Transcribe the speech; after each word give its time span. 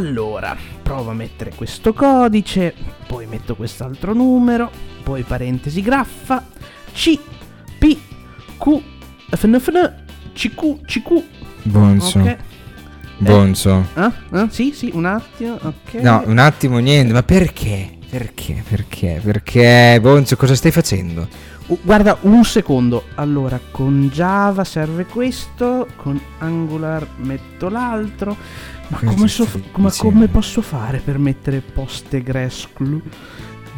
Allora, 0.00 0.56
provo 0.82 1.10
a 1.10 1.12
mettere 1.12 1.52
questo 1.54 1.92
codice, 1.92 2.74
poi 3.06 3.26
metto 3.26 3.54
quest'altro 3.54 4.14
numero, 4.14 4.70
poi 5.02 5.24
parentesi 5.24 5.82
graffa, 5.82 6.42
C, 6.90 7.18
P, 7.78 7.98
Q, 8.56 8.82
FN, 9.28 9.58
FN, 9.58 9.94
CQ, 10.32 10.80
CQ. 10.86 11.22
Bonzo. 11.64 12.18
Ok. 12.18 12.36
Bonzo. 13.18 13.88
Ah? 13.92 14.10
Ah? 14.30 14.48
Sì, 14.48 14.72
sì, 14.72 14.90
un 14.94 15.04
attimo, 15.04 15.58
ok. 15.60 15.92
No, 16.00 16.22
un 16.24 16.38
attimo, 16.38 16.78
niente. 16.78 17.12
Ma 17.12 17.22
perché? 17.22 17.98
Perché? 18.08 18.64
Perché? 18.66 19.20
Perché? 19.22 19.98
Bonzo, 20.00 20.34
cosa 20.36 20.54
stai 20.54 20.70
facendo? 20.70 21.28
Uh, 21.66 21.78
guarda, 21.82 22.16
un 22.22 22.42
secondo. 22.44 23.04
Allora, 23.16 23.60
con 23.70 24.08
Java 24.10 24.64
serve 24.64 25.04
questo, 25.04 25.86
con 25.96 26.18
Angular 26.38 27.06
metto 27.16 27.68
l'altro. 27.68 28.34
Ma 28.90 28.98
come, 29.04 29.28
so- 29.28 29.46
ma 29.76 29.90
come 29.96 30.26
posso 30.28 30.62
fare 30.62 31.00
per 31.04 31.18
mettere 31.18 31.60
PostgreSQL? 31.60 33.00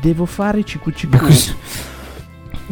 Devo 0.00 0.24
fare 0.26 0.62
CQCQ. 0.64 1.16
Cos- 1.16 1.54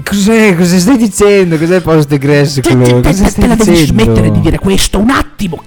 Cos'è? 0.04 0.56
Cosa 0.56 0.78
stai 0.78 0.96
dicendo? 0.96 1.58
Cos'è 1.58 1.80
PostgreSQL? 1.80 3.00
Te, 3.02 3.12
te, 3.14 3.32
te, 3.32 3.46
la 3.46 3.54
devi 3.54 3.84
smettere 3.84 4.30
di 4.30 4.40
dire 4.40 4.58
questo 4.58 4.98
un 4.98 5.10
attimo. 5.10 5.62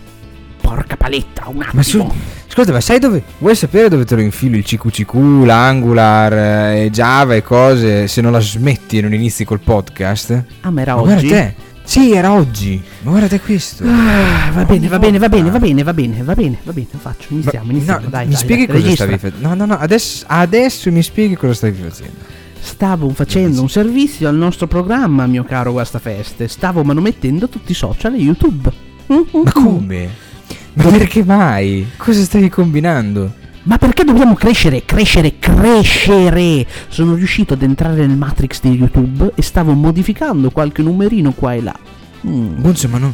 Porca 0.59 0.95
paletta, 0.97 1.43
un 1.47 1.61
attimo. 1.61 1.71
Ma 1.73 1.83
su- 1.83 2.11
Ascolta, 2.47 2.71
ma 2.71 2.81
sai 2.81 2.99
dove. 2.99 3.23
Vuoi 3.39 3.55
sapere 3.55 3.89
dove 3.89 4.05
te 4.05 4.15
lo 4.15 4.21
infilo 4.21 4.57
il 4.57 4.63
CQCQ, 4.63 5.43
l'Angular, 5.43 6.33
eh, 6.33 6.89
Java 6.91 7.35
e 7.35 7.41
cose? 7.43 8.07
Se 8.07 8.21
non 8.21 8.31
la 8.31 8.39
smetti 8.39 8.97
e 8.97 9.01
non 9.01 9.13
inizi 9.13 9.43
col 9.43 9.59
podcast? 9.59 10.43
Ah, 10.61 10.69
ma 10.69 10.81
era 10.81 10.95
Ma 10.95 11.01
oggi? 11.01 11.27
guarda 11.27 11.35
te. 11.35 11.55
Sì, 11.83 12.13
era 12.13 12.31
oggi. 12.31 12.81
Ma 13.01 13.11
guarda 13.11 13.27
te 13.27 13.39
questo. 13.39 13.83
Ah, 13.83 14.51
va 14.53 14.65
bene, 14.65 14.87
va 14.87 14.99
bene, 14.99 15.17
va 15.17 15.29
bene, 15.29 15.49
va 15.49 15.59
bene, 15.59 15.83
va 15.83 15.93
bene, 15.93 16.23
va 16.23 16.33
bene, 16.33 16.57
va 16.63 16.71
bene, 16.71 16.87
faccio, 16.97 17.27
iniziamo, 17.29 17.71
iniziamo, 17.71 18.03
no, 18.03 18.09
dai, 18.09 18.25
mi 18.25 18.31
dai, 18.31 18.39
spieghi 18.41 18.65
dai, 18.65 18.75
cosa 18.75 18.87
registra. 18.87 19.05
stavi 19.05 19.19
facendo? 19.21 19.47
No, 19.47 19.53
no, 19.53 19.65
no, 19.65 19.77
adesso, 19.79 20.23
adesso 20.27 20.91
mi 20.91 21.03
spieghi 21.03 21.35
cosa 21.35 21.53
stavi 21.53 21.81
facendo. 21.81 22.41
Stavo 22.59 23.09
facendo 23.09 23.61
un 23.61 23.69
servizio 23.69 24.29
al 24.29 24.35
nostro 24.35 24.67
programma, 24.67 25.27
mio 25.27 25.43
caro 25.43 25.73
Guastafeste. 25.73 26.47
Stavo 26.47 26.83
manomettendo 26.83 27.49
tutti 27.49 27.73
i 27.73 27.75
social 27.75 28.13
e 28.13 28.17
YouTube. 28.17 28.71
Ma 29.07 29.51
come? 29.51 30.09
Ma 30.73 30.83
perché 30.85 31.23
mai? 31.25 31.85
Cosa 31.97 32.23
stavi 32.23 32.47
combinando? 32.49 33.41
Ma 33.63 33.77
perché 33.77 34.03
dobbiamo 34.03 34.33
crescere, 34.33 34.83
crescere, 34.85 35.39
crescere? 35.39 36.65
Sono 36.89 37.15
riuscito 37.15 37.53
ad 37.53 37.61
entrare 37.61 38.05
nel 38.05 38.17
Matrix 38.17 38.59
di 38.61 38.71
YouTube 38.71 39.31
e 39.35 39.41
stavo 39.41 39.71
modificando 39.73 40.49
qualche 40.51 40.81
numerino 40.81 41.31
qua 41.31 41.53
e 41.53 41.61
là. 41.61 41.75
Mm. 42.27 42.61
Bonzo, 42.61 42.87
ma 42.89 42.97
non. 42.97 43.13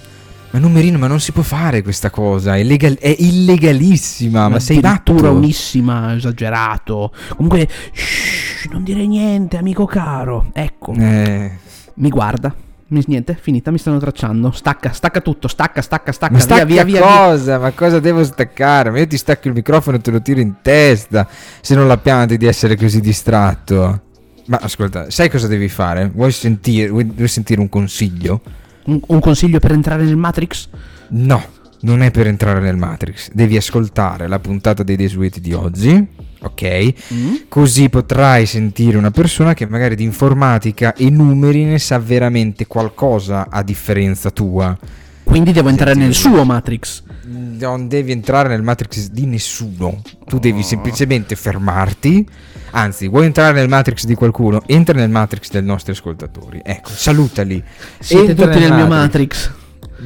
Ma 0.52 0.58
numerino, 0.58 0.98
ma 0.98 1.06
non 1.06 1.20
si 1.20 1.32
può 1.32 1.44
fare 1.44 1.84
questa 1.84 2.10
cosa. 2.10 2.56
È, 2.58 2.64
legal- 2.64 2.98
è 2.98 3.16
illegalissima. 3.20 4.50
Ma 4.50 4.60
sei 4.60 4.78
matto. 4.80 5.12
Addirittura 5.12 5.30
unissima, 5.32 6.16
esagerato. 6.16 7.12
Comunque, 7.36 7.68
shh, 7.92 8.70
non 8.72 8.84
dire 8.84 9.06
niente, 9.06 9.58
amico 9.58 9.86
caro. 9.86 10.50
Ecco, 10.54 10.94
Eh. 10.94 11.52
mi 11.96 12.10
guarda. 12.10 12.56
Mi- 12.90 13.04
Niente, 13.08 13.38
finita, 13.40 13.72
mi 13.72 13.78
stanno 13.78 14.00
tracciando. 14.00 14.52
Stacca, 14.52 14.92
stacca 14.92 15.22
tutto, 15.22 15.48
stacca, 15.48 15.82
stacca, 15.82 16.12
stacca. 16.12 16.32
Ma 16.32 16.38
via, 16.38 16.46
stacca 16.48 16.66
via, 16.66 16.84
via, 16.84 17.00
via. 17.00 17.08
cosa? 17.08 17.60
Ma 17.60 17.72
cosa 17.72 18.00
devo 18.00 18.24
staccare? 18.24 18.90
Ma 18.90 19.00
io 19.00 19.08
ti 19.08 19.18
stacco 19.18 19.48
il 19.48 19.54
microfono 19.54 19.98
e 19.98 20.02
te 20.02 20.12
lo 20.12 20.22
tiro 20.22 20.40
in 20.40 20.56
testa. 20.62 21.28
Se 21.62 21.76
non 21.76 21.88
la 21.88 21.98
pianti 21.98 22.38
di 22.38 22.46
essere 22.46 22.76
così 22.76 23.00
distratto. 23.00 24.02
Ma 24.46 24.58
ascolta, 24.62 25.12
sai 25.12 25.30
cosa 25.30 25.48
devi 25.48 25.70
fare? 25.70 26.10
Vuoi 26.14 26.32
sentire, 26.32 26.90
vuoi, 26.90 27.04
vuoi 27.04 27.28
sentire 27.28 27.62
un 27.62 27.70
consiglio? 27.70 28.42
Un, 28.86 29.00
un 29.06 29.20
consiglio 29.20 29.60
per 29.60 29.72
entrare 29.74 30.04
nel 30.04 30.16
Matrix? 30.18 30.68
No, 31.10 31.44
non 31.82 32.02
è 32.02 32.10
per 32.10 32.26
entrare 32.26 32.60
nel 32.60 32.76
Matrix. 32.76 33.30
Devi 33.32 33.56
ascoltare 33.56 34.28
la 34.28 34.40
puntata 34.40 34.82
dei 34.82 34.96
Desueti 34.96 35.40
di 35.40 35.54
oggi. 35.54 36.08
Ok? 36.42 36.94
Mm? 37.14 37.36
Così 37.50 37.90
potrai 37.90 38.46
sentire 38.46 38.98
una 38.98 39.12
persona 39.12 39.54
che 39.54 39.68
magari 39.68 39.96
di 39.96 40.04
informatica 40.04 40.94
e 40.94 41.10
numeri 41.10 41.66
ne 41.66 41.80
sa 41.80 42.00
veramente 42.00 42.66
qualcosa 42.68 43.48
a 43.50 43.62
differenza 43.64 44.32
tua. 44.32 44.78
Quindi 45.24 45.52
devo 45.52 45.70
entrare 45.70 45.92
Senti, 45.92 46.06
nel 46.06 46.16
suo 46.16 46.44
Matrix. 46.44 47.04
Non 47.26 47.88
devi 47.88 48.12
entrare 48.12 48.50
nel 48.50 48.64
Matrix 48.64 49.10
di 49.10 49.28
nessuno. 49.28 50.02
Tu 50.26 50.38
Oh. 50.38 50.40
devi 50.40 50.64
semplicemente 50.64 51.36
fermarti. 51.36 52.28
Anzi, 52.72 53.08
vuoi 53.08 53.26
entrare 53.26 53.54
nel 53.54 53.68
Matrix 53.68 54.06
di 54.06 54.16
qualcuno? 54.16 54.64
Entra 54.66 54.98
nel 54.98 55.10
Matrix 55.10 55.52
dei 55.52 55.62
nostri 55.62 55.92
ascoltatori. 55.92 56.62
Ecco, 56.64 56.90
salutali. 56.90 57.64
Siete 58.00 58.32
Entra 58.32 58.46
tutti 58.48 58.60
nel 58.60 58.74
mio 58.74 58.88
Matrix. 58.88 59.52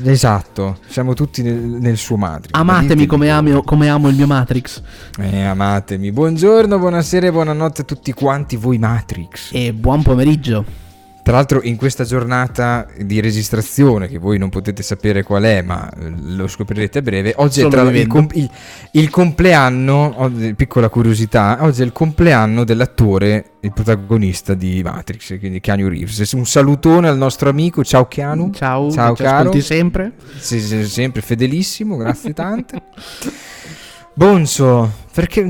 Esatto, 0.03 0.79
siamo 0.87 1.13
tutti 1.13 1.41
nel, 1.41 1.55
nel 1.55 1.97
suo 1.97 2.17
Matrix. 2.17 2.51
Amatemi 2.53 3.05
come, 3.05 3.29
amo, 3.29 3.61
come 3.63 3.89
amo 3.89 4.09
il 4.09 4.15
mio 4.15 4.27
Matrix. 4.27 4.81
Eh, 5.19 5.43
amatemi. 5.43 6.11
Buongiorno, 6.11 6.79
buonasera 6.79 7.27
e 7.27 7.31
buonanotte 7.31 7.81
a 7.81 7.85
tutti 7.85 8.11
quanti 8.13 8.55
voi 8.55 8.77
Matrix. 8.77 9.51
E 9.53 9.73
buon 9.73 10.01
pomeriggio. 10.01 10.82
Tra 11.23 11.31
l'altro 11.35 11.61
in 11.63 11.77
questa 11.77 12.03
giornata 12.03 12.85
di 12.99 13.21
registrazione, 13.21 14.09
che 14.09 14.17
voi 14.17 14.37
non 14.37 14.49
potete 14.49 14.83
sapere 14.83 15.23
qual 15.23 15.43
è, 15.43 15.61
ma 15.61 15.89
lo 16.21 16.47
scoprirete 16.47 16.97
a 16.97 17.01
breve, 17.01 17.33
oggi 17.37 17.61
Solo 17.61 17.69
è 17.69 17.71
tra 17.71 17.89
il, 17.89 18.07
com- 18.07 18.27
il- 18.33 18.49
il 18.91 19.09
compleanno, 19.09 20.29
piccola 20.57 20.89
curiosità, 20.89 21.59
oggi 21.61 21.81
è 21.81 21.85
il 21.85 21.93
compleanno 21.93 22.65
dell'attore, 22.65 23.51
il 23.61 23.71
protagonista 23.71 24.53
di 24.53 24.81
Matrix, 24.83 25.39
quindi 25.39 25.61
Keanu 25.61 25.87
Reeves. 25.87 26.29
Un 26.33 26.45
salutone 26.45 27.07
al 27.07 27.17
nostro 27.17 27.47
amico, 27.49 27.85
ciao 27.85 28.05
Keanu. 28.05 28.51
Ciao, 28.51 28.91
Ciao, 28.91 29.15
ci 29.15 29.23
caro. 29.23 29.61
sempre? 29.61 30.11
Sei 30.37 30.59
sempre 30.85 31.21
fedelissimo, 31.21 31.95
grazie 31.95 32.33
tante. 32.33 32.81
Bonzo, 34.15 34.91
perché 35.11 35.49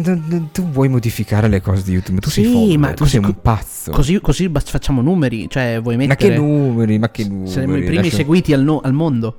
tu 0.51 0.69
vuoi 0.69 0.87
modificare 0.87 1.49
le 1.49 1.59
cose 1.59 1.83
di 1.83 1.91
YouTube? 1.91 2.21
Tu 2.21 2.29
sei 2.29 2.45
Sì, 2.45 2.51
folle, 2.51 2.77
ma 2.77 2.87
tu 2.93 3.03
così- 3.03 3.09
sei 3.17 3.25
un 3.25 3.35
pazzo. 3.41 3.91
Così, 3.91 4.19
così 4.21 4.49
facciamo 4.63 5.01
numeri. 5.01 5.49
Cioè, 5.49 5.79
vuoi 5.81 5.97
ma 5.97 6.05
mettere... 6.05 6.33
che 6.35 6.39
numeri, 6.39 6.97
ma 6.97 7.09
che 7.09 7.25
numeri. 7.27 7.51
Saremo 7.51 7.75
i 7.75 7.81
primi 7.81 7.95
lascia- 7.95 8.15
seguiti 8.15 8.53
al, 8.53 8.63
no- 8.63 8.79
al 8.79 8.93
mondo. 8.93 9.37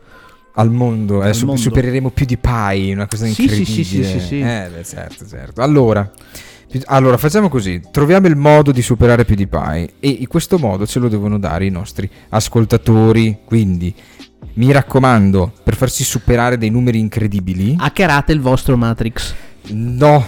al 0.57 0.71
mondo, 0.71 1.23
eh, 1.23 1.29
Al 1.29 1.35
su- 1.35 1.47
mondo. 1.47 1.61
supereremo 1.61 2.11
più 2.11 2.27
di 2.27 2.37
Pai, 2.37 2.93
una 2.93 3.07
cosa 3.07 3.25
Sì, 3.27 3.33
sì, 3.33 3.43
incredibile. 3.43 3.75
sì, 3.75 3.85
sì, 3.85 4.05
sì, 4.05 4.21
sì. 4.21 4.41
Eh, 4.41 4.69
beh, 4.73 4.85
certo, 4.85 5.27
certo. 5.27 5.63
Allora, 5.63 6.09
allora, 6.87 7.17
facciamo 7.17 7.49
così, 7.49 7.81
troviamo 7.91 8.27
il 8.29 8.37
modo 8.37 8.71
di 8.73 8.83
superare 8.83 9.25
più 9.25 9.35
di 9.37 9.47
Pai 9.47 9.89
e 10.01 10.09
in 10.11 10.27
questo 10.29 10.59
modo 10.59 10.87
ce 10.87 10.99
lo 11.01 11.09
devono 11.09 11.39
dare 11.39 11.65
i 11.67 11.71
nostri 11.71 12.09
ascoltatori, 12.29 13.39
quindi 13.45 13.93
mi 14.55 14.71
raccomando, 14.73 15.53
per 15.63 15.75
farsi 15.77 16.05
superare 16.05 16.59
dei 16.59 16.71
numeri 16.71 16.99
incredibili, 16.99 17.75
Hackerate 17.79 18.33
il 18.33 18.41
vostro 18.41 18.77
Matrix. 18.77 19.35
no, 19.69 20.25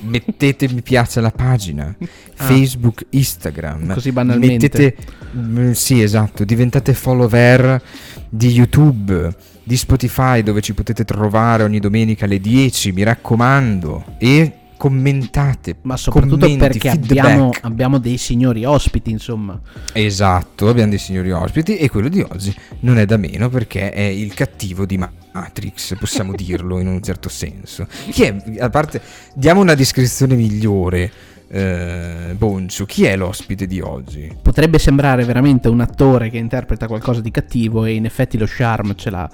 mettete 0.00 0.68
mi 0.68 0.82
piace 0.82 1.18
alla 1.18 1.30
pagina, 1.30 1.94
Ah. 2.36 2.44
Facebook, 2.46 3.06
Instagram, 3.10 3.94
Così 3.94 4.10
banalmente. 4.10 4.68
mettete, 4.68 4.96
mm, 5.36 5.70
sì 5.70 6.02
esatto, 6.02 6.42
diventate 6.44 6.92
follower 6.92 7.80
di 8.28 8.48
YouTube, 8.48 9.32
di 9.62 9.76
Spotify 9.76 10.42
dove 10.42 10.60
ci 10.60 10.74
potete 10.74 11.04
trovare 11.04 11.62
ogni 11.62 11.78
domenica 11.78 12.24
alle 12.24 12.40
10, 12.40 12.90
mi 12.90 13.04
raccomando, 13.04 14.04
e 14.18 14.52
commentate. 14.76 15.76
Ma 15.82 15.96
soprattutto 15.96 16.46
commenti, 16.46 16.58
perché 16.58 16.90
abbiamo, 16.90 17.50
abbiamo 17.62 17.98
dei 17.98 18.18
signori 18.18 18.64
ospiti, 18.64 19.10
insomma. 19.10 19.60
Esatto, 19.92 20.68
abbiamo 20.68 20.90
dei 20.90 20.98
signori 20.98 21.30
ospiti 21.30 21.76
e 21.76 21.88
quello 21.88 22.08
di 22.08 22.20
oggi 22.20 22.54
non 22.80 22.98
è 22.98 23.06
da 23.06 23.16
meno 23.16 23.48
perché 23.48 23.92
è 23.92 24.02
il 24.02 24.34
cattivo 24.34 24.84
di 24.86 24.98
Matrix, 25.32 25.96
possiamo 25.98 26.32
dirlo 26.36 26.78
in 26.78 26.86
un 26.86 27.02
certo 27.02 27.28
senso. 27.28 27.86
Chi 28.10 28.22
è, 28.22 28.36
a 28.58 28.70
parte, 28.70 29.00
diamo 29.34 29.60
una 29.60 29.74
descrizione 29.74 30.34
migliore, 30.34 31.10
eh, 31.56 32.34
Boncio, 32.36 32.84
chi 32.84 33.04
è 33.04 33.16
l'ospite 33.16 33.68
di 33.68 33.80
oggi? 33.80 34.28
Potrebbe 34.42 34.80
sembrare 34.80 35.24
veramente 35.24 35.68
un 35.68 35.80
attore 35.80 36.28
che 36.28 36.36
interpreta 36.36 36.88
qualcosa 36.88 37.20
di 37.20 37.30
cattivo 37.30 37.84
e 37.84 37.94
in 37.94 38.06
effetti 38.06 38.36
lo 38.36 38.46
charme 38.48 38.96
ce 38.96 39.10
l'ha. 39.10 39.30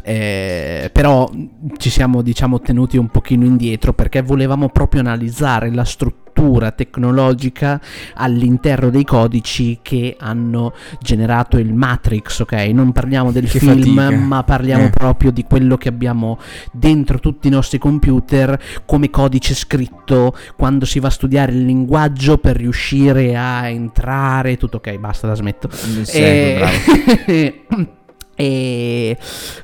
Eh, 0.00 0.88
però 0.90 1.30
ci 1.76 1.90
siamo, 1.90 2.22
diciamo, 2.22 2.60
tenuti 2.60 2.96
un 2.96 3.08
pochino 3.08 3.44
indietro 3.44 3.92
perché 3.92 4.22
volevamo 4.22 4.70
proprio 4.70 5.02
analizzare 5.02 5.70
la 5.70 5.84
struttura 5.84 6.27
tecnologica 6.74 7.80
all'interno 8.14 8.90
dei 8.90 9.04
codici 9.04 9.78
che 9.82 10.16
hanno 10.18 10.72
generato 11.00 11.58
il 11.58 11.74
Matrix, 11.74 12.40
ok? 12.40 12.52
Non 12.72 12.92
parliamo 12.92 13.32
del 13.32 13.48
Che 13.48 13.58
film, 13.58 13.94
fatica. 13.94 14.16
ma 14.18 14.42
parliamo 14.44 14.84
Eh. 14.84 14.90
proprio 14.90 15.30
di 15.32 15.42
quello 15.44 15.76
che 15.76 15.88
abbiamo 15.88 16.38
dentro 16.72 17.18
tutti 17.18 17.48
i 17.48 17.50
nostri 17.50 17.78
computer 17.78 18.58
come 18.86 19.10
codice 19.10 19.54
scritto 19.54 20.36
quando 20.56 20.84
si 20.84 21.00
va 21.00 21.08
a 21.08 21.10
studiare 21.10 21.52
il 21.52 21.64
linguaggio 21.64 22.38
per 22.38 22.56
riuscire 22.56 23.36
a 23.36 23.68
entrare. 23.68 24.56
Tutto 24.56 24.76
ok, 24.76 24.96
basta, 24.98 25.26
la 25.26 25.34
smetto. 25.34 25.68
Eh, 26.12 26.56
bravo. 26.58 27.96
E 28.40 29.16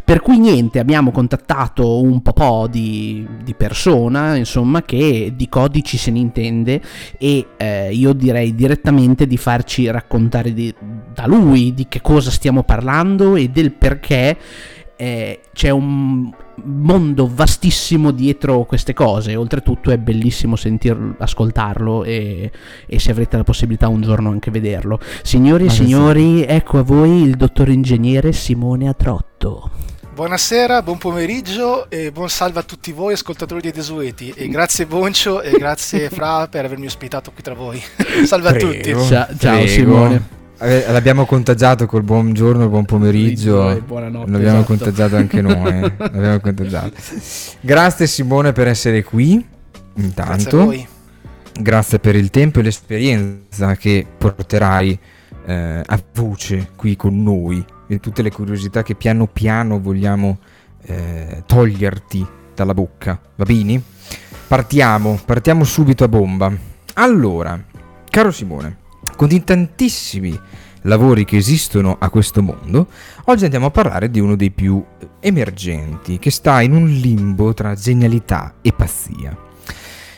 per 0.05 0.21
cui 0.21 0.41
niente, 0.41 0.81
abbiamo 0.81 1.13
contattato 1.13 2.03
un 2.03 2.21
po' 2.23 2.67
di, 2.69 3.25
di 3.45 3.55
persona, 3.55 4.35
insomma, 4.35 4.83
che 4.83 5.33
di 5.37 5.49
codici 5.49 5.97
se 5.97 6.11
ne 6.11 6.19
intende 6.19 6.81
e 7.17 7.47
eh, 7.57 7.93
io 7.93 8.13
direi 8.13 8.53
direttamente 8.53 9.29
di 9.29 9.37
farci 9.37 9.89
raccontare 9.89 10.53
di- 10.53 10.75
da 11.15 11.27
lui 11.27 11.73
di 11.73 11.87
che 11.89 12.01
cosa 12.01 12.33
stiamo 12.33 12.65
parlando 12.65 13.37
e 13.37 13.49
del 13.49 13.71
perché 13.71 14.37
eh, 14.97 15.41
c'è 15.53 15.71
un 15.71 16.33
mondo 16.63 17.31
vastissimo 17.33 18.11
dietro 18.11 18.65
queste 18.65 18.93
cose. 18.93 19.37
Oltretutto 19.37 19.91
è 19.91 19.99
bellissimo 19.99 20.57
sentirlo, 20.57 21.15
ascoltarlo 21.19 22.05
e, 22.05 22.51
e, 22.87 22.99
se 22.99 23.11
avrete 23.11 23.37
la 23.37 23.45
possibilità 23.45 23.89
un 23.89 24.03
giorno 24.03 24.31
anche 24.31 24.51
vederlo. 24.51 24.99
Signori 25.23 25.67
e 25.67 25.71
signori, 25.71 26.39
sì. 26.39 26.45
ecco 26.45 26.79
a 26.79 26.83
voi 26.83 27.23
il 27.23 27.37
dottor 27.37 27.69
ingegnere 27.69 28.33
Simone 28.33 28.89
Atrotto. 28.89 29.71
Buonasera, 30.15 30.81
buon 30.83 30.99
pomeriggio 30.99 31.91
e 31.91 32.13
buon 32.13 32.29
salve 32.29 32.61
a 32.61 32.63
tutti 32.63 32.93
voi 32.93 33.15
ascoltatori 33.15 33.61
di 33.61 33.73
Desueti 33.73 34.33
e 34.37 34.47
grazie 34.47 34.87
Boncio 34.87 35.43
e 35.43 35.51
grazie 35.59 36.09
Fra 36.09 36.47
per 36.47 36.65
avermi 36.65 36.87
ospitato 36.87 37.33
qui 37.33 37.43
tra 37.43 37.55
voi. 37.55 37.83
salve 38.25 38.51
Prego. 38.51 38.69
a 38.69 38.73
tutti. 38.73 39.09
Ciao, 39.09 39.27
ciao 39.37 39.67
Simone. 39.67 40.43
L'abbiamo 40.59 41.27
contagiato 41.27 41.87
col 41.87 42.03
buon 42.03 42.33
giorno, 42.33 42.63
il 42.63 42.69
buon 42.69 42.85
pomeriggio. 42.85 43.83
Buonanotte. 43.87 44.31
L'abbiamo 44.31 44.59
esatto. 44.59 44.77
contagiato 44.77 45.17
anche 45.17 45.41
noi. 45.41 45.69
Eh. 45.69 45.93
L'abbiamo 45.99 46.41
contagiato. 46.41 46.93
Grazie 47.61 48.07
Simone 48.07 48.53
per 48.53 48.69
essere 48.69 49.03
qui. 49.03 49.45
Intanto. 49.97 50.67
Grazie, 50.67 50.89
Grazie 51.61 51.99
per 51.99 52.17
il 52.17 52.31
tempo 52.31 52.61
e 52.61 52.63
l'esperienza 52.63 53.77
che 53.77 54.07
porterai 54.17 54.99
eh, 55.47 55.83
a 55.85 56.03
voce 56.15 56.71
qui 56.77 56.97
con 56.97 57.23
noi 57.23 57.65
e 57.87 58.01
tutte 58.01 58.23
le 58.23 58.31
curiosità 58.31 58.83
che 58.83 58.95
piano 58.95 59.27
piano 59.27 59.81
vogliamo 59.81 60.39
eh, 60.83 61.43
toglierti 61.47 62.27
dalla 62.55 62.75
bocca. 62.75 63.21
Va 63.37 63.45
bene? 63.45 63.81
Partiamo, 64.47 65.21
partiamo 65.25 65.65
subito 65.65 66.05
a 66.05 66.09
bomba. 66.09 66.53
Allora, 66.95 67.61
caro 68.09 68.31
Simone, 68.31 68.77
con 69.17 69.31
i 69.31 69.45
tantissimi 69.45 70.39
lavori 70.83 71.25
che 71.25 71.37
esistono 71.37 71.97
a 71.99 72.11
questo 72.11 72.43
mondo, 72.43 72.89
oggi 73.25 73.45
andiamo 73.45 73.67
a 73.67 73.71
parlare 73.71 74.11
di 74.11 74.21
uno 74.21 74.37
dei 74.37 74.51
più 74.51 74.85
emergenti, 75.21 76.19
che 76.19 76.31
sta 76.31 76.61
in 76.63 76.75
un 76.75 76.87
limbo 76.87 77.55
tra 77.55 77.75
genialità 77.75 78.57
e 78.61 78.73
pazzia. 78.73 79.37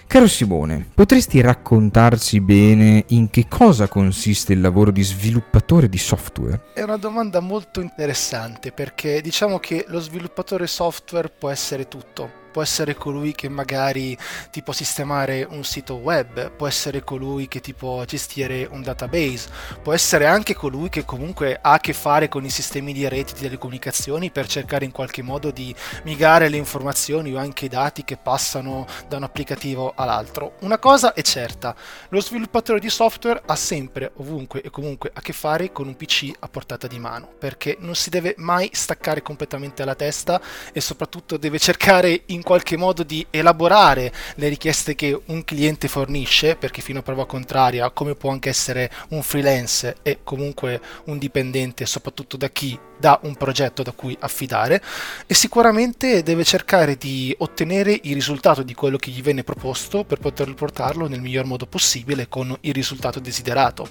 Caro 0.09 0.29
Simone, 0.29 0.87
potresti 0.95 1.41
raccontarci 1.41 2.41
bene 2.41 3.05
in 3.09 3.29
che 3.29 3.47
cosa 3.49 3.89
consiste 3.89 4.53
il 4.53 4.61
lavoro 4.61 4.93
di 4.93 5.03
sviluppatore 5.03 5.89
di 5.89 5.99
software? 5.99 6.67
È 6.75 6.83
una 6.83 6.97
domanda 6.97 7.41
molto 7.41 7.81
interessante 7.81 8.71
perché 8.71 9.21
diciamo 9.21 9.59
che 9.59 9.85
lo 9.89 9.99
sviluppatore 9.99 10.69
software 10.69 11.29
può 11.29 11.51
essere 11.51 11.89
tutto 11.89 12.45
può 12.57 12.65
essere 12.65 12.95
colui 12.95 13.35
che 13.35 13.51
magari 13.51 14.17
ti 14.51 14.63
può 14.63 14.73
sistemare 14.73 15.47
un 15.47 15.63
sito 15.63 15.97
web, 15.97 16.51
può 16.53 16.67
essere 16.67 17.05
colui 17.05 17.49
che 17.49 17.61
ti 17.61 17.75
può 17.75 18.03
gestire 18.07 18.67
un 18.71 18.81
database, 18.81 19.51
può 19.83 19.93
essere 19.93 20.25
anche 20.25 20.55
colui 20.55 20.89
che 20.89 21.05
comunque 21.05 21.59
ha 21.61 21.73
a 21.73 21.79
che 21.79 21.93
fare 21.93 22.29
con 22.29 22.47
i 22.47 22.49
sistemi 22.49 22.95
di 22.95 23.07
reti 23.09 23.35
di 23.35 23.41
telecomunicazioni 23.41 24.31
per 24.31 24.47
cercare 24.47 24.87
in 24.87 24.91
qualche 24.91 25.21
modo 25.21 25.51
di 25.51 25.75
migrare 26.05 26.49
le 26.49 26.57
informazioni 26.57 27.35
o 27.35 27.39
anche 27.39 27.67
i 27.67 27.69
dati 27.69 28.05
che 28.05 28.17
passano 28.17 28.87
da 29.07 29.19
un 29.19 29.25
applicativo 29.25 29.93
all'altro. 29.95 30.55
Una 30.61 30.79
cosa 30.79 31.13
è 31.13 31.21
certa, 31.21 31.77
lo 32.09 32.23
sviluppatore 32.23 32.81
di 32.81 32.89
software 32.89 33.43
ha 33.45 33.55
sempre, 33.55 34.13
ovunque 34.15 34.63
e 34.63 34.71
comunque 34.71 35.11
a 35.13 35.21
che 35.21 35.35
fare 35.35 35.73
con 35.73 35.89
un 35.89 35.95
PC 35.95 36.33
a 36.39 36.49
portata 36.49 36.87
di 36.87 36.99
mano, 36.99 37.29
perché 37.39 37.77
non 37.81 37.95
si 37.95 38.09
deve 38.09 38.33
mai 38.39 38.71
staccare 38.73 39.21
completamente 39.21 39.85
la 39.85 39.95
testa 39.95 40.41
e 40.73 40.81
soprattutto 40.81 41.37
deve 41.37 41.59
cercare 41.59 42.23
in 42.29 42.45
qualche 42.47 42.77
modo 42.77 43.03
di 43.03 43.27
elaborare 43.31 44.13
le 44.37 44.47
richieste 44.47 44.95
che 44.95 45.21
un 45.27 45.43
cliente 45.43 45.89
fornisce, 45.89 46.55
perché 46.55 46.81
fino 46.81 47.01
a 47.01 47.03
prova 47.03 47.27
contraria, 47.27 47.91
come 47.91 48.15
può 48.15 48.31
anche 48.31 48.51
essere 48.51 48.89
un 49.09 49.25
freelance 49.25 49.97
e 50.03 50.21
comunque 50.23 50.81
un 51.07 51.19
dipendente, 51.19 51.87
soprattutto 51.87 52.37
da 52.37 52.49
chi 52.49 52.79
dà 52.97 53.19
un 53.25 53.35
progetto 53.35 53.83
da 53.83 53.91
cui 53.91 54.17
affidare, 54.21 54.81
e 55.27 55.35
sicuramente 55.35 56.23
deve 56.23 56.45
cercare 56.45 56.97
di 56.97 57.35
ottenere 57.37 57.99
il 58.05 58.15
risultato 58.15 58.63
di 58.63 58.75
quello 58.75 58.97
che 58.97 59.11
gli 59.11 59.23
viene 59.23 59.43
proposto 59.43 60.05
per 60.05 60.21
poterlo 60.21 60.55
portarlo 60.55 61.09
nel 61.09 61.21
miglior 61.21 61.47
modo 61.47 61.67
possibile 61.67 62.29
con 62.29 62.57
il 62.61 62.73
risultato 62.73 63.19
desiderato. 63.19 63.89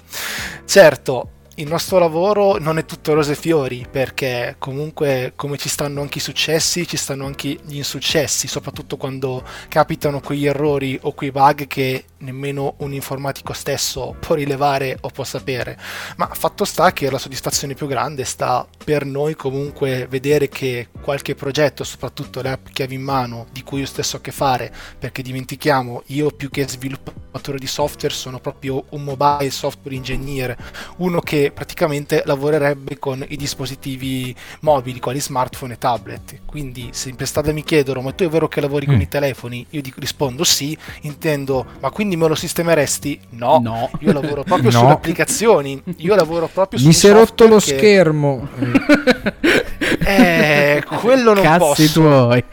Certo, 0.64 1.32
il 1.58 1.68
nostro 1.68 1.98
lavoro 1.98 2.58
non 2.58 2.76
è 2.76 2.84
tutto 2.84 3.14
rose 3.14 3.32
e 3.32 3.36
fiori 3.36 3.86
perché 3.90 4.56
comunque 4.58 5.32
come 5.36 5.56
ci 5.56 5.70
stanno 5.70 6.02
anche 6.02 6.18
i 6.18 6.20
successi 6.20 6.86
ci 6.86 6.98
stanno 6.98 7.24
anche 7.24 7.58
gli 7.64 7.76
insuccessi 7.76 8.46
soprattutto 8.46 8.98
quando 8.98 9.42
capitano 9.68 10.20
quegli 10.20 10.46
errori 10.46 10.98
o 11.02 11.12
quei 11.12 11.30
bug 11.30 11.66
che 11.66 12.04
nemmeno 12.18 12.74
un 12.78 12.92
informatico 12.92 13.52
stesso 13.52 14.16
può 14.18 14.34
rilevare 14.34 14.96
o 15.00 15.08
può 15.08 15.24
sapere. 15.24 15.78
Ma 16.16 16.28
fatto 16.32 16.64
sta 16.64 16.92
che 16.92 17.10
la 17.10 17.18
soddisfazione 17.18 17.74
più 17.74 17.86
grande 17.86 18.24
sta 18.24 18.66
per 18.84 19.04
noi 19.04 19.34
comunque 19.34 20.06
vedere 20.08 20.48
che 20.48 20.88
qualche 21.00 21.34
progetto 21.34 21.84
soprattutto 21.84 22.40
le 22.40 22.50
app 22.50 22.66
chiave 22.72 22.94
in 22.94 23.02
mano 23.02 23.46
di 23.52 23.62
cui 23.62 23.80
io 23.80 23.86
stesso 23.86 24.16
ho 24.16 24.18
a 24.18 24.22
che 24.22 24.32
fare 24.32 24.72
perché 24.98 25.22
dimentichiamo 25.22 26.04
io 26.06 26.30
più 26.30 26.48
che 26.48 26.66
sviluppatore 26.66 27.58
di 27.58 27.66
software 27.66 28.14
sono 28.14 28.38
proprio 28.40 28.84
un 28.90 29.04
mobile 29.04 29.50
software 29.50 29.96
engineer 29.96 30.56
uno 30.98 31.20
che 31.20 31.45
praticamente 31.50 32.22
lavorerebbe 32.24 32.98
con 32.98 33.24
i 33.28 33.36
dispositivi 33.36 34.34
mobili, 34.60 35.00
quali 35.00 35.20
smartphone 35.20 35.74
e 35.74 35.78
tablet. 35.78 36.40
Quindi 36.46 36.90
se 36.92 37.08
in 37.08 37.16
strada 37.26 37.52
mi 37.52 37.64
chiedono, 37.64 38.00
ma 38.00 38.12
tu 38.12 38.24
è 38.24 38.28
vero 38.28 38.48
che 38.48 38.60
lavori 38.60 38.86
mm. 38.86 38.90
con 38.90 39.00
i 39.00 39.08
telefoni? 39.08 39.66
Io 39.70 39.82
dico, 39.82 40.00
rispondo 40.00 40.44
sì, 40.44 40.76
intendo, 41.02 41.66
ma 41.80 41.90
quindi 41.90 42.16
me 42.16 42.28
lo 42.28 42.34
sistemeresti? 42.34 43.20
No, 43.30 43.58
no. 43.62 43.90
io 44.00 44.12
lavoro 44.12 44.42
proprio 44.42 44.70
no. 44.72 44.78
sulle 44.78 44.92
applicazioni, 44.92 45.82
io 45.96 46.14
lavoro 46.14 46.48
proprio 46.52 46.78
su... 46.78 46.86
Mi 46.86 46.92
si 46.92 47.06
è 47.06 47.12
rotto 47.12 47.46
lo 47.46 47.56
che... 47.56 47.76
schermo. 47.76 48.48
eh, 50.06 50.84
quello 51.00 51.34
non 51.34 51.42
Cazzi 51.42 51.58
posso. 51.58 52.00
Tuoi. 52.00 52.44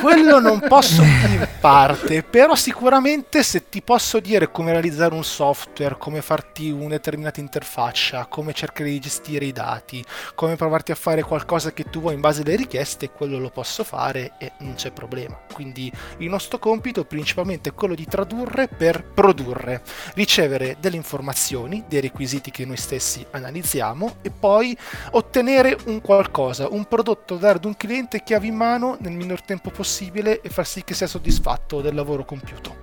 Quello 0.00 0.40
non 0.40 0.60
posso 0.66 1.02
in 1.04 1.46
parte, 1.60 2.22
però 2.22 2.54
sicuramente 2.54 3.42
se 3.42 3.68
ti 3.68 3.82
posso 3.82 4.20
dire 4.20 4.50
come 4.50 4.72
realizzare 4.72 5.14
un 5.14 5.24
software, 5.24 5.96
come 5.98 6.22
farti 6.22 6.70
una 6.70 6.90
determinata 6.90 7.40
interfaccia, 7.40 8.26
come 8.26 8.52
cercare 8.52 8.90
di 8.90 8.98
gestire 8.98 9.44
i 9.44 9.52
dati, 9.52 10.04
come 10.34 10.56
provarti 10.56 10.92
a 10.92 10.94
fare 10.94 11.22
qualcosa 11.22 11.72
che 11.72 11.84
tu 11.84 12.00
vuoi 12.00 12.14
in 12.14 12.20
base 12.20 12.42
alle 12.42 12.56
richieste, 12.56 13.10
quello 13.10 13.38
lo 13.38 13.50
posso 13.50 13.84
fare 13.84 14.32
e 14.38 14.52
non 14.58 14.74
c'è 14.74 14.90
problema. 14.90 15.38
Quindi 15.52 15.92
il 16.18 16.28
nostro 16.28 16.58
compito 16.58 17.04
principalmente 17.04 17.70
è 17.70 17.74
quello 17.74 17.94
di 17.94 18.06
tradurre 18.06 18.68
per 18.68 19.04
produrre, 19.04 19.82
ricevere 20.14 20.76
delle 20.80 20.96
informazioni, 20.96 21.84
dei 21.86 22.00
requisiti 22.00 22.50
che 22.50 22.64
noi 22.64 22.76
stessi 22.76 23.24
analizziamo 23.30 24.16
e 24.22 24.30
poi 24.30 24.76
ottenere 25.12 25.76
un 25.86 26.00
qualcosa, 26.00 26.68
un 26.68 26.84
prodotto 26.94 27.34
da 27.34 27.40
dare 27.40 27.56
ad 27.58 27.64
un 27.64 27.76
cliente 27.76 28.22
chiave 28.22 28.46
in 28.46 28.54
mano 28.54 28.96
nel 29.00 29.12
minor 29.12 29.42
tempo 29.42 29.70
possibile 29.70 30.40
e 30.40 30.48
far 30.48 30.64
sì 30.64 30.84
che 30.84 30.94
sia 30.94 31.08
soddisfatto 31.08 31.80
del 31.80 31.92
lavoro 31.92 32.24
compiuto. 32.24 32.82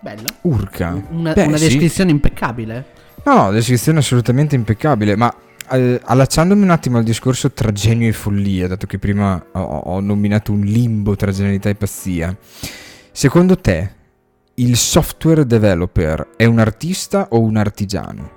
Bello. 0.00 0.26
Urca. 0.42 1.02
Una, 1.08 1.32
Beh, 1.32 1.46
una 1.46 1.56
descrizione 1.56 2.10
sì. 2.10 2.16
impeccabile. 2.16 2.84
No, 3.24 3.34
no, 3.34 3.50
descrizione 3.50 4.00
assolutamente 4.00 4.54
impeccabile, 4.54 5.16
ma 5.16 5.34
eh, 5.70 5.98
allacciandomi 6.04 6.62
un 6.62 6.70
attimo 6.70 6.98
al 6.98 7.04
discorso 7.04 7.50
tra 7.50 7.72
genio 7.72 8.08
e 8.08 8.12
follia, 8.12 8.68
dato 8.68 8.86
che 8.86 8.98
prima 8.98 9.42
ho, 9.52 9.60
ho 9.60 10.00
nominato 10.00 10.52
un 10.52 10.60
limbo 10.60 11.16
tra 11.16 11.32
genialità 11.32 11.70
e 11.70 11.74
pazzia, 11.74 12.36
secondo 13.10 13.56
te 13.56 13.94
il 14.54 14.76
software 14.76 15.46
developer 15.46 16.28
è 16.36 16.44
un 16.44 16.58
artista 16.58 17.28
o 17.30 17.40
un 17.40 17.56
artigiano 17.56 18.30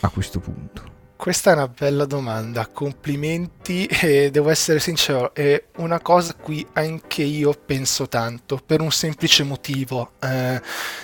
a 0.00 0.08
questo 0.08 0.40
punto? 0.40 0.95
Questa 1.16 1.50
è 1.50 1.54
una 1.54 1.66
bella 1.66 2.04
domanda, 2.04 2.66
complimenti 2.66 3.86
e 3.86 4.30
devo 4.30 4.50
essere 4.50 4.78
sincero, 4.78 5.34
è 5.34 5.60
una 5.78 5.98
cosa 5.98 6.32
a 6.32 6.34
cui 6.40 6.64
anche 6.74 7.22
io 7.22 7.52
penso 7.52 8.06
tanto, 8.06 8.60
per 8.64 8.82
un 8.82 8.92
semplice 8.92 9.42
motivo. 9.42 10.12
Eh, 10.20 10.60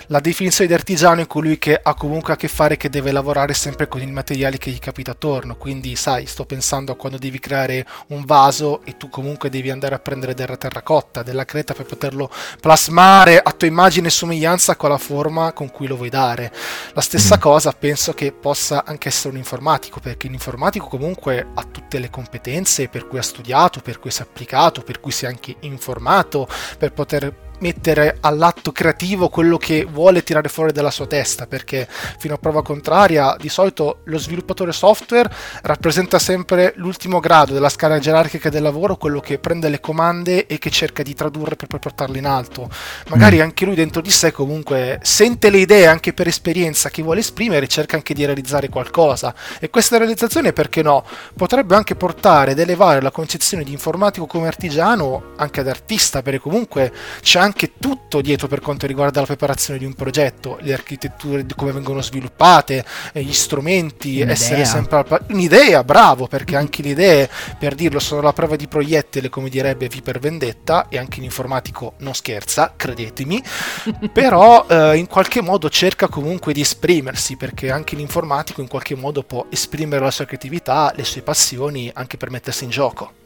la 0.07 0.19
definizione 0.19 0.69
di 0.69 0.75
artigiano 0.75 1.21
è 1.21 1.27
colui 1.27 1.57
che 1.57 1.77
ha 1.81 1.93
comunque 1.95 2.33
a 2.33 2.35
che 2.35 2.47
fare, 2.47 2.77
che 2.77 2.91
deve 2.91 3.11
lavorare 3.11 3.53
sempre 3.53 3.87
con 3.87 4.01
i 4.01 4.05
materiali 4.05 4.57
che 4.59 4.69
gli 4.69 4.79
capita 4.79 5.11
attorno, 5.11 5.57
quindi 5.57 5.95
sai, 5.95 6.27
sto 6.27 6.45
pensando 6.45 6.91
a 6.91 6.95
quando 6.95 7.17
devi 7.17 7.39
creare 7.39 7.85
un 8.09 8.23
vaso 8.23 8.81
e 8.85 8.95
tu 8.95 9.09
comunque 9.09 9.49
devi 9.49 9.71
andare 9.71 9.95
a 9.95 9.99
prendere 9.99 10.35
della 10.35 10.57
terracotta, 10.57 11.23
della 11.23 11.43
creta 11.43 11.73
per 11.73 11.85
poterlo 11.85 12.29
plasmare 12.61 13.39
a 13.39 13.51
tua 13.51 13.67
immagine 13.67 14.07
e 14.07 14.11
somiglianza 14.11 14.75
con 14.75 14.89
la 14.89 14.97
forma 14.99 15.51
con 15.53 15.71
cui 15.71 15.87
lo 15.87 15.97
vuoi 15.97 16.09
dare. 16.09 16.53
La 16.93 17.01
stessa 17.01 17.37
mm. 17.37 17.41
cosa 17.41 17.71
penso 17.73 18.13
che 18.13 18.31
possa 18.31 18.85
anche 18.85 19.07
essere 19.09 19.29
un 19.29 19.37
informatico 19.37 20.01
perché 20.03 20.27
l'informatico 20.27 20.87
comunque 20.87 21.47
ha 21.53 21.63
tutte 21.63 21.97
le 21.97 22.09
competenze 22.09 22.89
per 22.89 23.07
cui 23.07 23.19
ha 23.19 23.23
studiato, 23.23 23.79
per 23.79 23.99
cui 23.99 24.11
si 24.11 24.19
è 24.19 24.25
applicato, 24.25 24.81
per 24.81 24.99
cui 24.99 25.13
si 25.13 25.23
è 25.23 25.29
anche 25.29 25.55
informato, 25.61 26.45
per 26.77 26.91
poter 26.91 27.52
mettere 27.63 28.17
all'atto 28.19 28.73
creativo 28.73 29.29
quello 29.29 29.55
che 29.57 29.87
vuole 29.89 30.21
tirare 30.21 30.49
fuori 30.49 30.73
dalla 30.73 30.91
sua 30.91 31.07
testa, 31.07 31.47
perché 31.47 31.87
fino 32.17 32.33
a 32.33 32.37
prova 32.37 32.61
contraria 32.61 33.37
di 33.39 33.47
solito 33.47 34.01
lo 34.03 34.17
sviluppatore 34.17 34.73
software 34.73 35.31
rappresenta 35.61 36.19
sempre 36.19 36.73
l'ultimo 36.75 37.21
grado 37.21 37.53
della 37.53 37.69
scala 37.69 37.99
gerarchica 37.99 38.49
del 38.49 38.61
lavoro, 38.61 38.97
quello 38.97 39.21
che 39.21 39.39
prende 39.39 39.69
le 39.69 39.79
comande 39.79 40.45
e 40.45 40.59
che 40.59 40.69
cerca 40.69 41.03
di 41.03 41.13
tradurre 41.13 41.55
per 41.55 41.67
poi 41.67 41.79
portarle 41.79 42.17
in 42.17 42.25
alto. 42.25 42.69
Magari 43.07 43.37
mm. 43.37 43.41
anche 43.41 43.63
lui 43.63 43.75
dentro 43.75 44.01
di 44.01 44.11
sé 44.11 44.33
comunque 44.33 44.99
sente 45.01 45.49
le 45.49 45.59
idee 45.59 45.87
anche 45.87 46.11
per 46.11 46.27
esperienza 46.27 46.89
che 46.89 47.01
vuole 47.01 47.21
esprimere 47.21 47.65
e 47.65 47.69
cerca 47.69 47.95
anche 47.95 48.13
di 48.13 48.25
realizzare 48.25 48.67
qualcosa. 48.67 49.33
E 49.61 49.69
questa 49.69 49.97
realizzazione, 49.97 50.51
perché 50.51 50.81
no, 50.81 51.05
potrebbe 51.37 51.75
anche 51.75 51.95
portare 51.95 52.51
ed 52.51 52.59
elevare 52.59 53.01
la 53.01 53.11
concezione 53.11 53.63
di 53.63 53.71
informatico 53.71 54.25
come 54.25 54.47
artigiano 54.47 55.31
anche 55.37 55.61
ad 55.61 55.69
artista, 55.69 56.21
perché 56.21 56.39
comunque 56.39 56.91
c'è 57.21 57.39
anche 57.39 57.51
tutto 57.79 58.21
dietro 58.21 58.47
per 58.47 58.59
quanto 58.59 58.87
riguarda 58.87 59.19
la 59.19 59.25
preparazione 59.25 59.79
di 59.79 59.85
un 59.85 59.93
progetto, 59.93 60.57
le 60.61 60.73
architetture 60.73 61.45
di 61.45 61.53
come 61.55 61.71
vengono 61.71 62.01
sviluppate, 62.01 62.83
eh, 63.13 63.23
gli 63.23 63.33
strumenti, 63.33 64.15
un'idea. 64.15 64.31
essere 64.31 64.65
sempre 64.65 64.97
al 64.97 65.05
pa- 65.05 65.21
un'idea, 65.29 65.83
bravo, 65.83 66.27
perché 66.27 66.55
anche 66.55 66.81
le 66.81 66.89
idee, 66.89 67.29
per 67.57 67.75
dirlo, 67.75 67.99
sono 67.99 68.21
la 68.21 68.33
prova 68.33 68.55
di 68.55 68.67
proiettile, 68.67 69.29
come 69.29 69.49
direbbe 69.49 69.87
V 69.87 70.01
per 70.01 70.19
Vendetta, 70.19 70.87
e 70.89 70.97
anche 70.97 71.19
l'informatico 71.19 71.93
non 71.97 72.13
scherza, 72.13 72.73
credetemi, 72.75 73.41
però 74.11 74.65
eh, 74.67 74.97
in 74.97 75.07
qualche 75.07 75.41
modo 75.41 75.69
cerca 75.69 76.07
comunque 76.07 76.53
di 76.53 76.61
esprimersi, 76.61 77.35
perché 77.37 77.71
anche 77.71 77.95
l'informatico 77.95 78.61
in 78.61 78.67
qualche 78.67 78.95
modo 78.95 79.23
può 79.23 79.45
esprimere 79.49 80.03
la 80.03 80.11
sua 80.11 80.25
creatività, 80.25 80.91
le 80.95 81.03
sue 81.03 81.21
passioni, 81.21 81.89
anche 81.93 82.17
per 82.17 82.29
mettersi 82.29 82.63
in 82.63 82.69
gioco. 82.69 83.22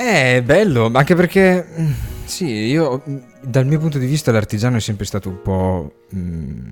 È 0.00 0.40
bello, 0.42 0.90
anche 0.94 1.14
perché 1.14 1.62
mm, 1.78 1.90
sì, 2.24 2.46
io 2.46 3.02
mm, 3.06 3.16
dal 3.42 3.66
mio 3.66 3.78
punto 3.78 3.98
di 3.98 4.06
vista 4.06 4.32
l'artigiano 4.32 4.78
è 4.78 4.80
sempre 4.80 5.04
stato 5.04 5.28
un 5.28 5.42
po'... 5.42 5.92
Mm, 6.16 6.70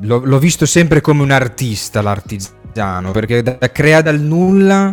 l'ho, 0.00 0.24
l'ho, 0.24 0.38
visto 0.40 0.66
sempre 0.66 1.00
come 1.00 1.22
un 1.22 1.30
artista 1.30 2.02
l'artigiano, 2.02 3.12
perché 3.12 3.44
da, 3.44 3.52
da 3.52 3.70
crea 3.70 4.02
dal 4.02 4.18
nulla 4.18 4.92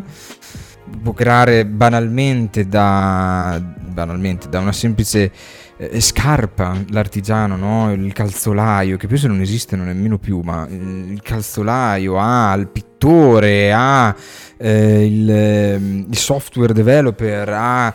può 1.02 1.14
creare 1.14 1.66
banalmente 1.66 2.68
da, 2.68 3.60
banalmente 3.60 4.48
da 4.48 4.60
una 4.60 4.74
semplice 4.74 5.32
eh, 5.90 6.00
scarpa 6.00 6.78
l'artigiano, 6.90 7.56
no? 7.56 7.92
il 7.92 8.14
calzolaio, 8.14 8.98
che 8.98 9.08
penso 9.08 9.28
non 9.28 9.42
esistono 9.42 9.84
nemmeno 9.84 10.20
più, 10.20 10.42
ma 10.42 10.68
il 10.70 11.20
calzolaio 11.24 12.20
ha 12.20 12.54
il 12.54 12.68
pittore, 12.68 13.74
ha 13.74 14.16
eh, 14.58 15.06
il, 15.06 15.28
ehm, 15.28 16.06
il, 16.08 16.18
software 16.18 16.74
developer, 16.74 17.50
a 17.50 17.94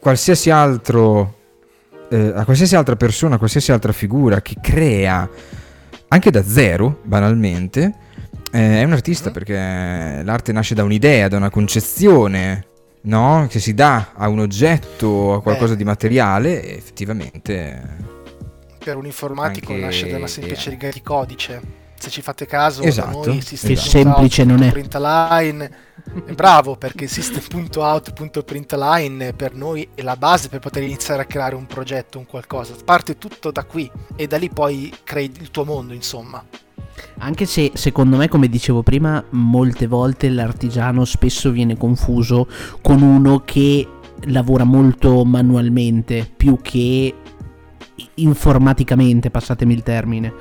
qualsiasi 0.00 0.48
altro, 0.48 1.34
eh, 2.08 2.32
a 2.34 2.44
qualsiasi 2.44 2.74
altra 2.76 2.96
persona, 2.96 3.34
a 3.34 3.38
qualsiasi 3.38 3.72
altra 3.72 3.92
figura 3.92 4.40
che 4.40 4.54
crea 4.62 5.28
anche 6.08 6.30
da 6.30 6.42
zero, 6.42 7.00
banalmente, 7.02 7.92
eh, 8.50 8.80
è 8.80 8.84
un 8.84 8.92
artista 8.92 9.28
mm. 9.28 9.32
perché 9.34 10.22
l'arte 10.24 10.52
nasce 10.52 10.74
da 10.74 10.82
un'idea, 10.82 11.28
da 11.28 11.36
una 11.36 11.50
concezione, 11.50 12.67
no? 13.08 13.46
Che 13.48 13.58
si 13.58 13.74
dà 13.74 14.12
a 14.14 14.28
un 14.28 14.38
oggetto, 14.38 15.34
a 15.34 15.42
qualcosa 15.42 15.74
di 15.74 15.84
materiale, 15.84 16.76
effettivamente. 16.76 17.96
Per 18.78 18.96
un 18.96 19.06
informatico 19.06 19.74
nasce 19.74 20.08
da 20.08 20.18
una 20.18 20.26
semplice 20.26 20.70
riga 20.70 20.90
di 20.90 21.02
codice 21.02 21.86
se 21.98 22.10
ci 22.10 22.22
fate 22.22 22.46
caso, 22.46 22.82
esatto, 22.82 23.26
noi 23.26 23.40
System. 23.40 23.74
Che 23.74 23.80
semplice 23.80 24.44
non 24.44 24.62
è. 24.62 24.70
Printline 24.70 25.70
è 26.24 26.32
bravo 26.32 26.76
perché 26.76 27.06
system.out.println 27.06 29.32
per 29.36 29.54
noi 29.54 29.88
è 29.94 30.02
la 30.02 30.16
base 30.16 30.48
per 30.48 30.60
poter 30.60 30.84
iniziare 30.84 31.22
a 31.22 31.24
creare 31.24 31.54
un 31.54 31.66
progetto, 31.66 32.18
un 32.18 32.26
qualcosa. 32.26 32.74
Parte 32.84 33.18
tutto 33.18 33.50
da 33.50 33.64
qui 33.64 33.90
e 34.16 34.26
da 34.26 34.36
lì 34.36 34.48
poi 34.48 34.92
crei 35.04 35.30
il 35.38 35.50
tuo 35.50 35.64
mondo, 35.64 35.92
insomma. 35.92 36.42
Anche 37.18 37.46
se 37.46 37.70
secondo 37.74 38.16
me, 38.16 38.28
come 38.28 38.48
dicevo 38.48 38.82
prima, 38.82 39.22
molte 39.30 39.86
volte 39.86 40.28
l'artigiano 40.28 41.04
spesso 41.04 41.50
viene 41.50 41.76
confuso 41.76 42.48
con 42.80 43.02
uno 43.02 43.42
che 43.44 43.86
lavora 44.26 44.64
molto 44.64 45.24
manualmente 45.24 46.28
più 46.36 46.58
che 46.60 47.14
informaticamente, 48.14 49.30
passatemi 49.30 49.74
il 49.74 49.82
termine. 49.82 50.32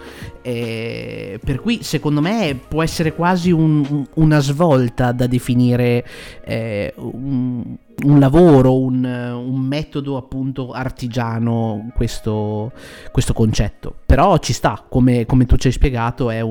Eh, 0.41 1.39
per 1.43 1.59
cui 1.59 1.83
secondo 1.83 2.21
me 2.21 2.59
può 2.67 2.83
essere 2.83 3.13
quasi 3.13 3.51
un, 3.51 4.05
una 4.15 4.39
svolta 4.39 5.11
da 5.11 5.27
definire 5.27 6.05
eh, 6.43 6.93
un, 6.97 7.75
un, 8.03 8.19
lavoro, 8.19 8.79
un, 8.79 9.03
un, 9.03 9.59
metodo 9.59 10.17
appunto 10.17 10.71
artigiano 10.71 11.91
questo, 11.95 12.71
questo 13.11 13.33
concetto. 13.33 13.95
Però 14.05 14.37
ci 14.37 14.53
sta, 14.53 14.85
come, 14.87 15.25
come 15.25 15.45
tu 15.45 15.55
ci 15.57 15.67
hai 15.67 15.73
spiegato, 15.73 16.29
è, 16.29 16.43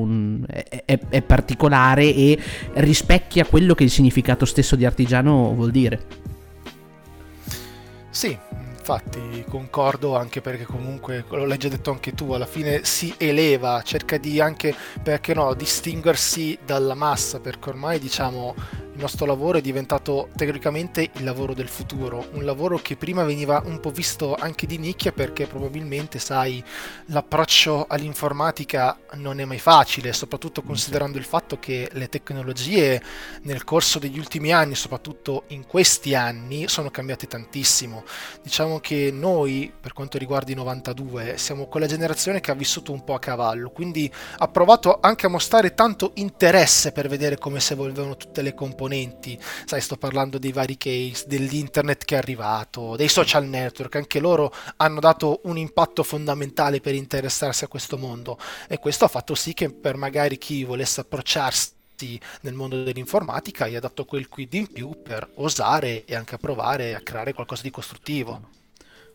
è, 0.85 0.99
è 1.09 1.23
particolare 1.23 2.15
e 2.15 2.39
rispecchia 2.75 3.47
quello 3.47 3.75
che 3.75 3.85
il 3.85 3.91
significato 3.91 4.45
stesso 4.45 4.77
di 4.77 4.85
artigiano 4.85 5.53
vuol 5.55 5.71
dire. 5.71 6.25
Sì, 8.11 8.35
infatti 8.87 9.45
concordo 9.49 10.16
anche 10.16 10.40
perché 10.40 10.64
comunque, 10.64 11.25
l'hai 11.31 11.59
già 11.59 11.69
detto 11.69 11.90
anche 11.90 12.12
tu, 12.12 12.31
alla 12.31 12.47
fine 12.47 12.85
si 12.85 13.12
eleva, 13.16 13.83
cerca 13.83 14.16
di 14.16 14.38
anche, 14.38 14.73
perché 15.02 15.35
no, 15.35 15.55
distinguersi 15.55 16.57
dalla 16.64 16.95
massa, 16.95 17.40
perché 17.40 17.71
ormai 17.71 17.99
diciamo 17.99 18.55
il 18.97 19.03
nostro 19.03 19.26
lavoro 19.26 19.59
è 19.59 19.61
diventato 19.61 20.31
teoricamente 20.35 21.11
il 21.12 21.25
lavoro 21.25 21.53
del 21.53 21.69
futuro, 21.69 22.29
un 22.33 22.47
lavoro 22.47 22.79
che 22.79 22.97
prima 22.97 23.25
veniva 23.25 23.62
un 23.67 23.79
po' 23.79 23.91
visto 23.91 24.35
anche 24.35 24.67
di 24.67 24.79
nicchia 24.79 25.12
perché 25.12 25.47
probabilmente, 25.47 26.19
sai, 26.19 26.65
l'approccio 27.09 27.85
all'informatica 27.87 28.99
non 29.17 29.38
è 29.38 29.45
mai 29.45 29.59
facile, 29.59 30.15
soprattutto 30.15 30.62
considerando 30.62 31.19
il 31.19 31.25
fatto 31.25 31.59
che 31.59 31.91
le 31.93 32.09
tecnologie 32.09 33.03
nel 33.43 33.65
corso 33.65 33.99
degli 33.99 34.19
ultimi 34.19 34.50
anni, 34.50 34.75
soprattutto 34.75 35.45
in 35.49 35.67
questi 35.67 36.15
anni, 36.15 36.67
sono 36.67 36.91
cambiate 36.91 37.26
tantissimo. 37.26 38.03
Diciamo 38.43 38.81
che 38.81 39.11
noi, 39.12 39.71
per 39.79 39.93
quanto 39.93 40.17
riguarda 40.17 40.53
i 40.53 40.55
92, 40.55 41.37
siamo 41.37 41.67
quella 41.67 41.87
generazione 41.87 42.41
che 42.41 42.50
ha 42.50 42.55
vissuto 42.55 42.93
un 42.93 43.05
po' 43.05 43.12
a 43.12 43.19
cavallo, 43.19 43.69
quindi 43.69 44.11
ha 44.38 44.49
provato 44.49 45.00
anche 45.03 45.26
a 45.26 45.29
mostrare 45.29 45.75
tanto 45.75 46.12
interesse 46.15 46.93
per 46.93 47.09
vedere 47.09 47.37
come 47.37 47.61
si 47.61 47.75
evolvevano 47.75 48.17
tutte 48.17 48.41
le 48.41 48.55
componenti 48.55 48.85
componenti, 48.87 49.38
sai, 49.64 49.81
sto 49.81 49.97
parlando 49.97 50.38
dei 50.38 50.52
vari 50.52 50.76
case, 50.76 51.25
dell'internet 51.26 52.05
che 52.05 52.14
è 52.14 52.19
arrivato, 52.19 52.95
dei 52.97 53.09
social 53.09 53.47
network, 53.47 53.97
anche 53.97 54.21
loro 54.21 54.52
hanno 54.76 55.00
dato 55.00 55.40
un 55.45 55.59
impatto 55.59 56.02
fondamentale 56.02 56.81
per 56.81 56.95
interessarsi 56.95 57.64
a 57.64 57.69
questo 57.69 57.99
mondo 57.99 58.38
e 58.69 58.78
questo 58.78 59.05
ha 59.05 59.09
fatto 59.09 59.35
sì 59.35 59.52
che 59.55 59.71
per 59.71 59.97
magari 59.97 60.38
chi 60.38 60.64
volesse 60.64 61.00
approcciarsi 61.00 61.75
nel 62.43 62.55
mondo 62.55 62.83
dell'informatica 62.83 63.66
gli 63.69 63.75
ha 63.75 63.81
dato 63.81 64.05
quel 64.05 64.28
quid 64.28 64.52
in 64.55 64.71
più 64.71 65.02
per 65.02 65.28
osare 65.37 66.05
e 66.05 66.14
anche 66.14 66.37
provare 66.37 66.95
a 66.95 67.00
creare 67.00 67.33
qualcosa 67.33 67.62
di 67.62 67.71
costruttivo. 67.71 68.49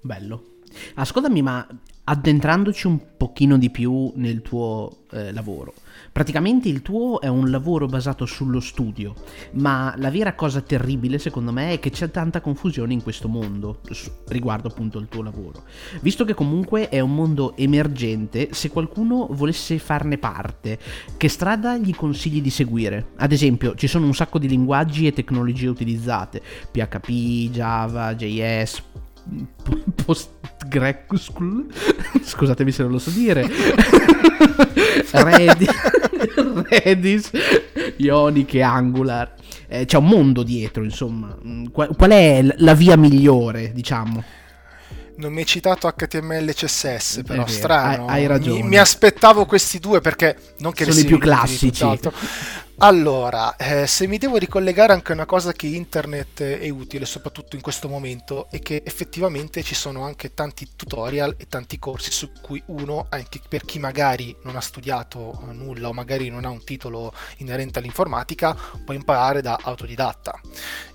Bello. 0.01 0.57
Ascoltami, 0.95 1.41
ma 1.41 1.67
addentrandoci 2.03 2.87
un 2.87 3.17
pochino 3.17 3.57
di 3.57 3.69
più 3.69 4.11
nel 4.15 4.41
tuo 4.41 5.03
eh, 5.11 5.31
lavoro, 5.31 5.73
Praticamente 6.11 6.67
il 6.67 6.81
tuo 6.81 7.21
è 7.21 7.27
un 7.27 7.49
lavoro 7.49 7.85
basato 7.85 8.25
sullo 8.25 8.59
studio, 8.59 9.13
ma 9.53 9.93
la 9.97 10.11
vera 10.11 10.35
cosa 10.35 10.59
terribile 10.59 11.17
secondo 11.19 11.53
me 11.53 11.71
è 11.71 11.79
che 11.79 11.89
c'è 11.89 12.11
tanta 12.11 12.41
confusione 12.41 12.91
in 12.91 13.01
questo 13.01 13.29
mondo 13.29 13.79
riguardo 14.27 14.67
appunto 14.67 14.99
il 14.99 15.07
tuo 15.07 15.23
lavoro. 15.23 15.63
Visto 16.01 16.25
che 16.25 16.33
comunque 16.33 16.89
è 16.89 16.99
un 16.99 17.15
mondo 17.15 17.55
emergente, 17.55 18.49
se 18.51 18.69
qualcuno 18.69 19.27
volesse 19.31 19.79
farne 19.79 20.17
parte, 20.17 20.77
che 21.15 21.29
strada 21.29 21.77
gli 21.77 21.95
consigli 21.95 22.41
di 22.41 22.49
seguire? 22.49 23.11
Ad 23.15 23.31
esempio, 23.31 23.73
ci 23.75 23.87
sono 23.87 24.05
un 24.05 24.13
sacco 24.13 24.37
di 24.37 24.49
linguaggi 24.49 25.07
e 25.07 25.13
tecnologie 25.13 25.67
utilizzate, 25.67 26.41
PHP, 26.71 27.09
Java, 27.51 28.13
JS, 28.15 28.83
PostgreSQL 30.05 31.65
scusatemi 32.23 32.71
se 32.71 32.83
non 32.83 32.91
lo 32.91 32.99
so 32.99 33.09
dire. 33.09 33.47
Redis, 35.11 35.69
Redis 36.69 37.31
Ionic 37.97 38.53
e 38.55 38.61
Angular. 38.61 39.33
Eh, 39.67 39.85
c'è 39.85 39.97
un 39.97 40.07
mondo 40.07 40.43
dietro 40.43 40.83
insomma. 40.83 41.35
Mm, 41.45 41.65
qual, 41.67 41.95
qual 41.95 42.11
è 42.11 42.45
la 42.57 42.73
via 42.73 42.97
migliore 42.97 43.71
diciamo? 43.73 44.23
Non 45.17 45.33
mi 45.33 45.39
hai 45.39 45.45
citato 45.45 45.87
HTML 45.87 46.49
e 46.49 46.53
CSS, 46.53 47.21
però 47.25 47.45
strano. 47.45 48.07
Hai, 48.07 48.21
hai 48.21 48.27
ragione. 48.27 48.63
Mi, 48.63 48.69
mi, 48.69 48.77
aspettavo 48.77 49.45
questi 49.45 49.77
due 49.77 50.01
perché 50.01 50.35
non 50.59 50.71
che 50.71 50.85
sono 50.85 50.99
i 50.99 51.05
più 51.05 51.19
classici. 51.19 51.85
Allora, 52.83 53.55
eh, 53.57 53.85
se 53.85 54.07
mi 54.07 54.17
devo 54.17 54.37
ricollegare 54.37 54.91
anche 54.91 55.11
a 55.11 55.13
una 55.13 55.27
cosa 55.27 55.51
che 55.51 55.67
internet 55.67 56.41
è 56.41 56.67
utile, 56.69 57.05
soprattutto 57.05 57.55
in 57.55 57.61
questo 57.61 57.87
momento, 57.87 58.47
è 58.49 58.57
che 58.57 58.81
effettivamente 58.83 59.61
ci 59.61 59.75
sono 59.75 60.03
anche 60.03 60.33
tanti 60.33 60.67
tutorial 60.75 61.35
e 61.37 61.45
tanti 61.47 61.77
corsi 61.77 62.09
su 62.11 62.31
cui 62.41 62.59
uno, 62.67 63.05
anche 63.09 63.39
per 63.47 63.65
chi 63.65 63.77
magari 63.77 64.35
non 64.45 64.55
ha 64.55 64.61
studiato 64.61 65.43
nulla 65.51 65.89
o 65.89 65.93
magari 65.93 66.29
non 66.29 66.43
ha 66.43 66.49
un 66.49 66.63
titolo 66.63 67.13
inerente 67.37 67.77
all'informatica, 67.77 68.57
può 68.83 68.95
imparare 68.95 69.43
da 69.43 69.59
autodidatta. 69.61 70.41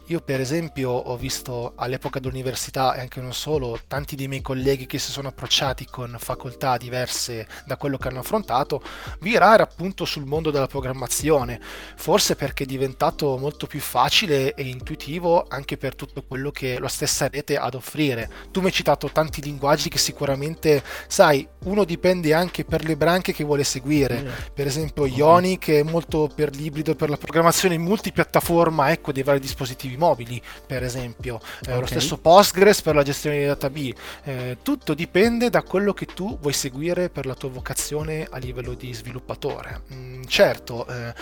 Io 0.08 0.20
per 0.20 0.40
esempio 0.40 0.90
ho 0.90 1.16
visto 1.16 1.72
all'epoca 1.74 2.20
dell'università 2.20 2.94
e 2.94 3.00
anche 3.00 3.20
non 3.20 3.34
solo 3.34 3.80
tanti 3.88 4.14
dei 4.14 4.28
miei 4.28 4.40
colleghi 4.40 4.86
che 4.86 4.98
si 4.98 5.10
sono 5.10 5.26
approcciati 5.28 5.84
con 5.86 6.14
facoltà 6.20 6.76
diverse 6.76 7.44
da 7.64 7.76
quello 7.76 7.98
che 7.98 8.06
hanno 8.06 8.20
affrontato 8.20 8.80
virare 9.18 9.64
appunto 9.64 10.04
sul 10.04 10.24
mondo 10.24 10.52
della 10.52 10.68
programmazione, 10.68 11.60
forse 11.96 12.36
perché 12.36 12.62
è 12.62 12.66
diventato 12.66 13.36
molto 13.36 13.66
più 13.66 13.80
facile 13.80 14.54
e 14.54 14.62
intuitivo 14.62 15.44
anche 15.48 15.76
per 15.76 15.96
tutto 15.96 16.22
quello 16.22 16.52
che 16.52 16.78
la 16.78 16.86
stessa 16.86 17.26
rete 17.26 17.56
ha 17.56 17.64
ad 17.64 17.74
offrire. 17.74 18.30
Tu 18.52 18.60
mi 18.60 18.66
hai 18.66 18.72
citato 18.72 19.10
tanti 19.10 19.42
linguaggi 19.42 19.88
che 19.88 19.98
sicuramente, 19.98 20.84
sai, 21.08 21.44
uno 21.64 21.82
dipende 21.82 22.32
anche 22.32 22.64
per 22.64 22.84
le 22.84 22.96
branche 22.96 23.32
che 23.32 23.42
vuole 23.42 23.64
seguire, 23.64 24.24
per 24.54 24.68
esempio 24.68 25.04
Ioni 25.04 25.58
che 25.58 25.80
è 25.80 25.82
molto 25.82 26.30
per 26.32 26.54
l'ibrido 26.54 26.94
per 26.94 27.10
la 27.10 27.16
programmazione 27.16 27.76
multipiattaforma, 27.76 28.92
ecco, 28.92 29.10
dei 29.10 29.24
vari 29.24 29.40
dispositivi 29.40 29.94
mobili, 29.96 30.40
per 30.66 30.82
esempio, 30.82 31.40
eh, 31.66 31.70
okay. 31.70 31.80
lo 31.80 31.86
stesso 31.86 32.18
Postgres 32.18 32.82
per 32.82 32.94
la 32.94 33.02
gestione 33.02 33.38
dei 33.38 33.46
database. 33.46 33.94
Eh, 34.24 34.56
tutto 34.62 34.94
dipende 34.94 35.50
da 35.50 35.62
quello 35.62 35.92
che 35.92 36.06
tu 36.06 36.38
vuoi 36.40 36.52
seguire 36.52 37.08
per 37.10 37.26
la 37.26 37.34
tua 37.34 37.50
vocazione 37.50 38.26
a 38.28 38.38
livello 38.38 38.74
di 38.74 38.92
sviluppatore. 38.92 39.82
Mm, 39.92 40.22
certo, 40.24 40.86
eh, 40.86 41.14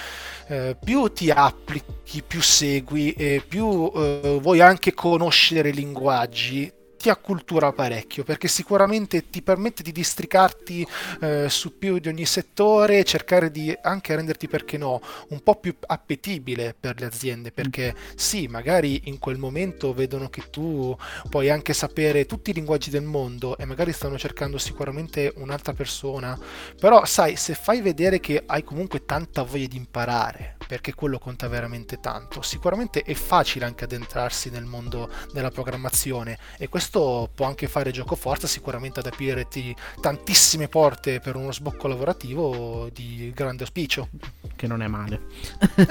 eh 0.49 0.77
più 0.83 1.13
ti 1.13 1.31
applichi, 1.31 2.23
più 2.23 2.41
segui 2.43 3.13
e 3.13 3.43
più 3.47 3.91
eh, 3.95 4.39
vuoi 4.41 4.61
anche 4.61 4.95
conoscere 4.95 5.71
i 5.71 5.75
linguaggi, 5.75 6.73
ti 7.05 7.11
accultura 7.11 7.71
parecchio 7.71 8.25
perché 8.25 8.49
sicuramente 8.49 9.29
ti 9.29 9.43
permette 9.43 9.83
di 9.83 9.93
districarti 9.93 10.87
eh, 11.21 11.51
su 11.51 11.77
più 11.77 11.99
di 11.99 12.09
ogni 12.09 12.25
settore 12.25 13.05
cercare 13.05 13.51
di 13.51 13.77
anche 13.83 14.17
renderti 14.17 14.49
perché 14.49 14.79
no 14.79 15.03
un 15.29 15.43
po' 15.43 15.57
più 15.57 15.77
appetibile 15.85 16.75
per 16.79 16.99
le 16.99 17.05
aziende 17.05 17.53
perché 17.53 17.95
sì 18.15 18.47
magari 18.47 19.03
in 19.05 19.19
quel 19.19 19.37
momento 19.37 19.93
vedono 19.93 20.31
che 20.31 20.49
tu 20.49 20.97
puoi 21.29 21.51
anche 21.51 21.75
sapere 21.75 22.25
tutti 22.25 22.53
i 22.53 22.55
linguaggi 22.55 22.89
del 22.89 23.03
mondo 23.03 23.59
e 23.59 23.67
magari 23.67 23.93
stanno 23.93 24.17
cercando 24.17 24.57
sicuramente 24.57 25.31
un'altra 25.37 25.75
persona 25.75 26.39
però 26.81 27.05
sai 27.05 27.37
se 27.37 27.53
fai 27.53 27.83
vedere 27.83 28.19
che 28.19 28.45
hai 28.47 28.65
comunque 28.65 29.05
tanta 29.05 29.43
voglia 29.43 29.67
di 29.67 29.77
imparare 29.77 30.57
perché 30.67 30.95
quello 30.95 31.19
conta 31.19 31.49
veramente 31.49 32.01
tanto 32.01 32.41
sicuramente 32.41 33.03
è 33.03 33.13
facile 33.13 33.67
anche 33.67 33.85
addentrarsi 33.85 34.49
nel 34.49 34.65
mondo 34.65 35.11
della 35.35 35.51
programmazione 35.51 36.39
e 36.57 36.71
questo 36.71 36.93
questo 36.95 37.29
può 37.35 37.47
anche 37.47 37.67
fare 37.67 37.91
gioco 37.91 38.15
forza 38.15 38.47
sicuramente 38.47 39.01
ad 39.01 39.07
aprirti 39.07 39.75
tantissime 40.01 40.69
porte 40.69 41.19
per 41.19 41.35
uno 41.35 41.51
sbocco 41.51 41.89
lavorativo 41.89 42.89
di 42.93 43.33
grande 43.35 43.63
auspicio. 43.63 44.09
Che 44.55 44.67
non 44.69 44.83
è 44.83 44.87
male. 44.87 45.23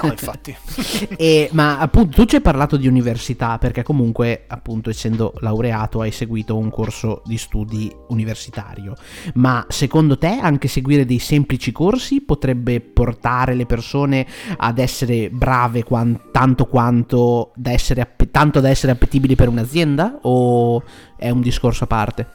No, 0.02 0.10
infatti. 0.10 0.56
e, 1.18 1.50
ma 1.52 1.80
appunto 1.80 2.16
tu 2.16 2.26
ci 2.26 2.36
hai 2.36 2.42
parlato 2.42 2.78
di 2.78 2.88
università 2.88 3.58
perché 3.58 3.84
comunque 3.84 4.46
appunto 4.48 4.90
essendo 4.90 5.34
laureato 5.42 6.00
hai 6.00 6.12
seguito 6.12 6.56
un 6.56 6.70
corso 6.70 7.22
di 7.26 7.38
studi 7.38 7.94
universitario. 8.08 8.96
Ma 9.34 9.66
secondo 9.68 10.18
te 10.18 10.40
anche 10.42 10.70
seguire 10.70 11.06
dei 11.06 11.20
semplici 11.20 11.74
corsi 11.74 12.22
potrebbe 12.22 12.80
portare 12.80 13.56
le 13.56 13.66
persone 13.66 14.26
ad 14.56 14.80
essere 14.80 15.30
brave 15.30 15.84
quant- 15.84 16.32
tanto 16.32 16.66
quanto 16.66 17.52
da 17.56 17.72
essere, 17.72 18.02
app- 18.02 18.24
tanto 18.32 18.62
da 18.62 18.70
essere 18.70 18.94
appetibili 18.94 19.36
per 19.36 19.50
un'azienda? 19.50 20.20
O 20.22 20.82
è 21.16 21.30
un 21.30 21.42
discorso 21.42 21.84
a 21.84 21.88
parte? 21.88 22.28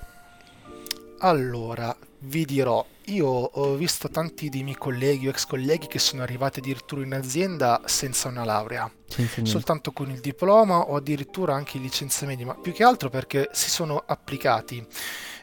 Allora, 1.20 1.94
vi 2.20 2.44
dirò, 2.44 2.84
io 3.06 3.26
ho 3.26 3.74
visto 3.74 4.08
tanti 4.08 4.48
dei 4.48 4.62
miei 4.62 4.76
colleghi 4.76 5.26
o 5.26 5.30
ex 5.30 5.46
colleghi 5.46 5.86
che 5.86 5.98
sono 5.98 6.22
arrivati 6.22 6.60
addirittura 6.60 7.02
in 7.02 7.14
azienda 7.14 7.82
senza 7.86 8.28
una 8.28 8.44
laurea, 8.44 8.90
soltanto 9.42 9.92
con 9.92 10.10
il 10.10 10.20
diploma 10.20 10.78
o 10.78 10.96
addirittura 10.96 11.54
anche 11.54 11.78
i 11.78 11.80
licenziamenti, 11.80 12.44
ma 12.44 12.54
più 12.54 12.72
che 12.72 12.84
altro 12.84 13.08
perché 13.08 13.48
si 13.52 13.70
sono 13.70 14.02
applicati 14.06 14.84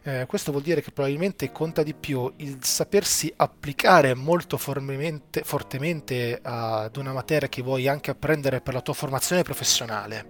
eh, 0.05 0.27
questo 0.27 0.51
vuol 0.51 0.63
dire 0.63 0.81
che 0.83 0.91
probabilmente 0.91 1.51
conta 1.51 1.81
di 1.81 1.95
più 1.95 2.31
il 2.37 2.59
sapersi 2.61 3.33
applicare 3.35 4.13
molto 4.13 4.55
fortemente, 4.57 6.39
ad 6.43 6.95
una 6.97 7.11
materia 7.11 7.49
che 7.49 7.63
vuoi 7.63 7.87
anche 7.87 8.11
apprendere 8.11 8.61
per 8.61 8.75
la 8.75 8.81
tua 8.81 8.93
formazione 8.93 9.41
professionale. 9.41 10.27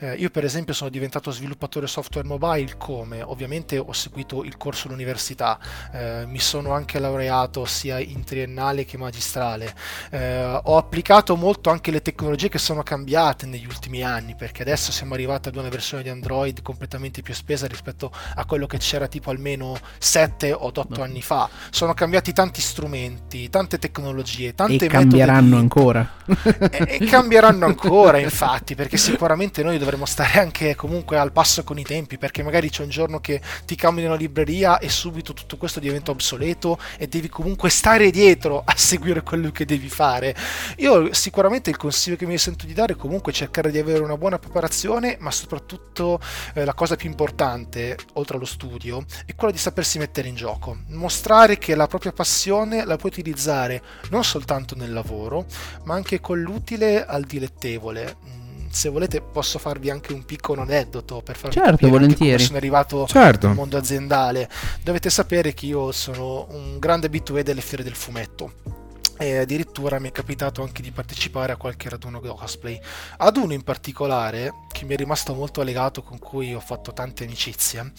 Eh, 0.00 0.14
io 0.14 0.30
per 0.30 0.44
esempio 0.44 0.74
sono 0.74 0.90
diventato 0.90 1.30
sviluppatore 1.30 1.86
software 1.86 2.26
mobile 2.26 2.76
come? 2.76 3.22
Ovviamente 3.22 3.78
ho 3.78 3.92
seguito 3.92 4.42
il 4.42 4.56
corso 4.56 4.88
all'università, 4.88 5.60
eh, 5.92 6.24
mi 6.26 6.40
sono 6.40 6.72
anche 6.72 6.98
laureato 6.98 7.64
sia 7.66 8.00
in 8.00 8.24
triennale 8.24 8.84
che 8.84 8.96
magistrale, 8.98 9.72
eh, 10.10 10.60
ho 10.60 10.76
applicato 10.76 11.36
molto 11.36 11.70
anche 11.70 11.92
le 11.92 12.02
tecnologie 12.02 12.48
che 12.48 12.58
sono 12.58 12.82
cambiate 12.82 13.46
negli 13.46 13.66
ultimi 13.66 14.02
anni 14.02 14.34
perché 14.34 14.62
adesso 14.62 14.90
siamo 14.90 15.14
arrivati 15.14 15.48
ad 15.48 15.56
una 15.56 15.68
versione 15.68 16.02
di 16.02 16.08
Android 16.08 16.62
completamente 16.62 17.22
più 17.22 17.32
spesa 17.32 17.68
rispetto 17.68 18.10
a 18.34 18.44
quello 18.44 18.66
che 18.66 18.78
c'era 18.78 19.03
era 19.04 19.08
tipo 19.08 19.30
almeno 19.30 19.76
7 19.98 20.52
o 20.52 20.66
8 20.66 20.86
no. 20.88 21.02
anni 21.02 21.22
fa. 21.22 21.48
Sono 21.70 21.94
cambiati 21.94 22.32
tanti 22.32 22.60
strumenti, 22.60 23.48
tante 23.48 23.78
tecnologie, 23.78 24.54
tante 24.54 24.86
e 24.86 24.88
cambieranno 24.88 25.56
ancora. 25.56 26.22
e, 26.70 26.98
e 27.00 27.04
cambieranno 27.06 27.66
ancora, 27.66 28.18
infatti, 28.18 28.74
perché 28.74 28.96
sicuramente 28.96 29.62
noi 29.62 29.78
dovremo 29.78 30.06
stare 30.06 30.40
anche 30.40 30.74
comunque 30.74 31.18
al 31.18 31.32
passo 31.32 31.62
con 31.64 31.78
i 31.78 31.84
tempi, 31.84 32.18
perché 32.18 32.42
magari 32.42 32.70
c'è 32.70 32.82
un 32.82 32.88
giorno 32.88 33.20
che 33.20 33.40
ti 33.64 33.76
cambiano 33.76 34.10
la 34.10 34.16
libreria 34.16 34.78
e 34.78 34.88
subito 34.88 35.32
tutto 35.32 35.56
questo 35.56 35.80
diventa 35.80 36.10
obsoleto 36.10 36.78
e 36.98 37.06
devi 37.06 37.28
comunque 37.28 37.68
stare 37.70 38.10
dietro 38.10 38.62
a 38.64 38.74
seguire 38.76 39.22
quello 39.22 39.50
che 39.50 39.64
devi 39.64 39.88
fare. 39.88 40.34
Io 40.78 41.12
sicuramente 41.12 41.70
il 41.70 41.76
consiglio 41.76 42.16
che 42.16 42.26
mi 42.26 42.38
sento 42.38 42.66
di 42.66 42.72
dare 42.72 42.94
è 42.94 42.96
comunque 42.96 43.32
cercare 43.32 43.70
di 43.70 43.78
avere 43.78 44.02
una 44.02 44.16
buona 44.16 44.38
preparazione, 44.38 45.16
ma 45.20 45.30
soprattutto 45.30 46.20
eh, 46.54 46.64
la 46.64 46.74
cosa 46.74 46.96
più 46.96 47.08
importante, 47.08 47.96
oltre 48.14 48.36
allo 48.36 48.44
studio, 48.44 48.93
meglio 48.94 49.06
è 49.26 49.34
quello 49.34 49.52
di 49.52 49.58
sapersi 49.58 49.98
mettere 49.98 50.28
in 50.28 50.34
gioco, 50.34 50.78
mostrare 50.88 51.58
che 51.58 51.74
la 51.74 51.86
propria 51.86 52.12
passione 52.12 52.84
la 52.84 52.96
puoi 52.96 53.10
utilizzare 53.10 53.82
non 54.10 54.24
soltanto 54.24 54.74
nel 54.76 54.92
lavoro, 54.92 55.46
ma 55.84 55.94
anche 55.94 56.20
con 56.20 56.40
l'utile 56.40 57.04
al 57.04 57.24
dilettevole 57.24 58.16
mm, 58.24 58.66
se 58.70 58.88
volete 58.88 59.20
posso 59.20 59.58
farvi 59.58 59.90
anche 59.90 60.12
un 60.12 60.24
piccolo 60.24 60.62
aneddoto 60.62 61.22
per 61.22 61.36
farvi 61.36 61.54
certo, 61.56 61.70
capire 61.70 61.90
volentieri. 61.90 62.42
sono 62.42 62.56
arrivato 62.56 63.06
certo. 63.06 63.46
nel 63.46 63.56
mondo 63.56 63.76
aziendale. 63.76 64.48
Dovete 64.82 65.10
sapere 65.10 65.54
che 65.54 65.66
io 65.66 65.92
sono 65.92 66.46
un 66.50 66.78
grande 66.78 67.06
abitué 67.06 67.42
delle 67.42 67.60
fiere 67.60 67.84
del 67.84 67.94
fumetto 67.94 68.82
e 69.16 69.38
addirittura 69.38 69.98
mi 69.98 70.08
è 70.08 70.12
capitato 70.12 70.62
anche 70.62 70.82
di 70.82 70.90
partecipare 70.90 71.52
a 71.52 71.56
qualche 71.56 71.88
raduno 71.88 72.20
cosplay. 72.20 72.78
Ad 73.18 73.36
uno 73.36 73.52
in 73.52 73.62
particolare, 73.62 74.52
che 74.72 74.84
mi 74.84 74.94
è 74.94 74.96
rimasto 74.96 75.34
molto 75.34 75.62
legato, 75.62 76.02
con 76.02 76.18
cui 76.18 76.54
ho 76.54 76.60
fatto 76.60 76.92
tante 76.92 77.24
amicizie, 77.24 77.92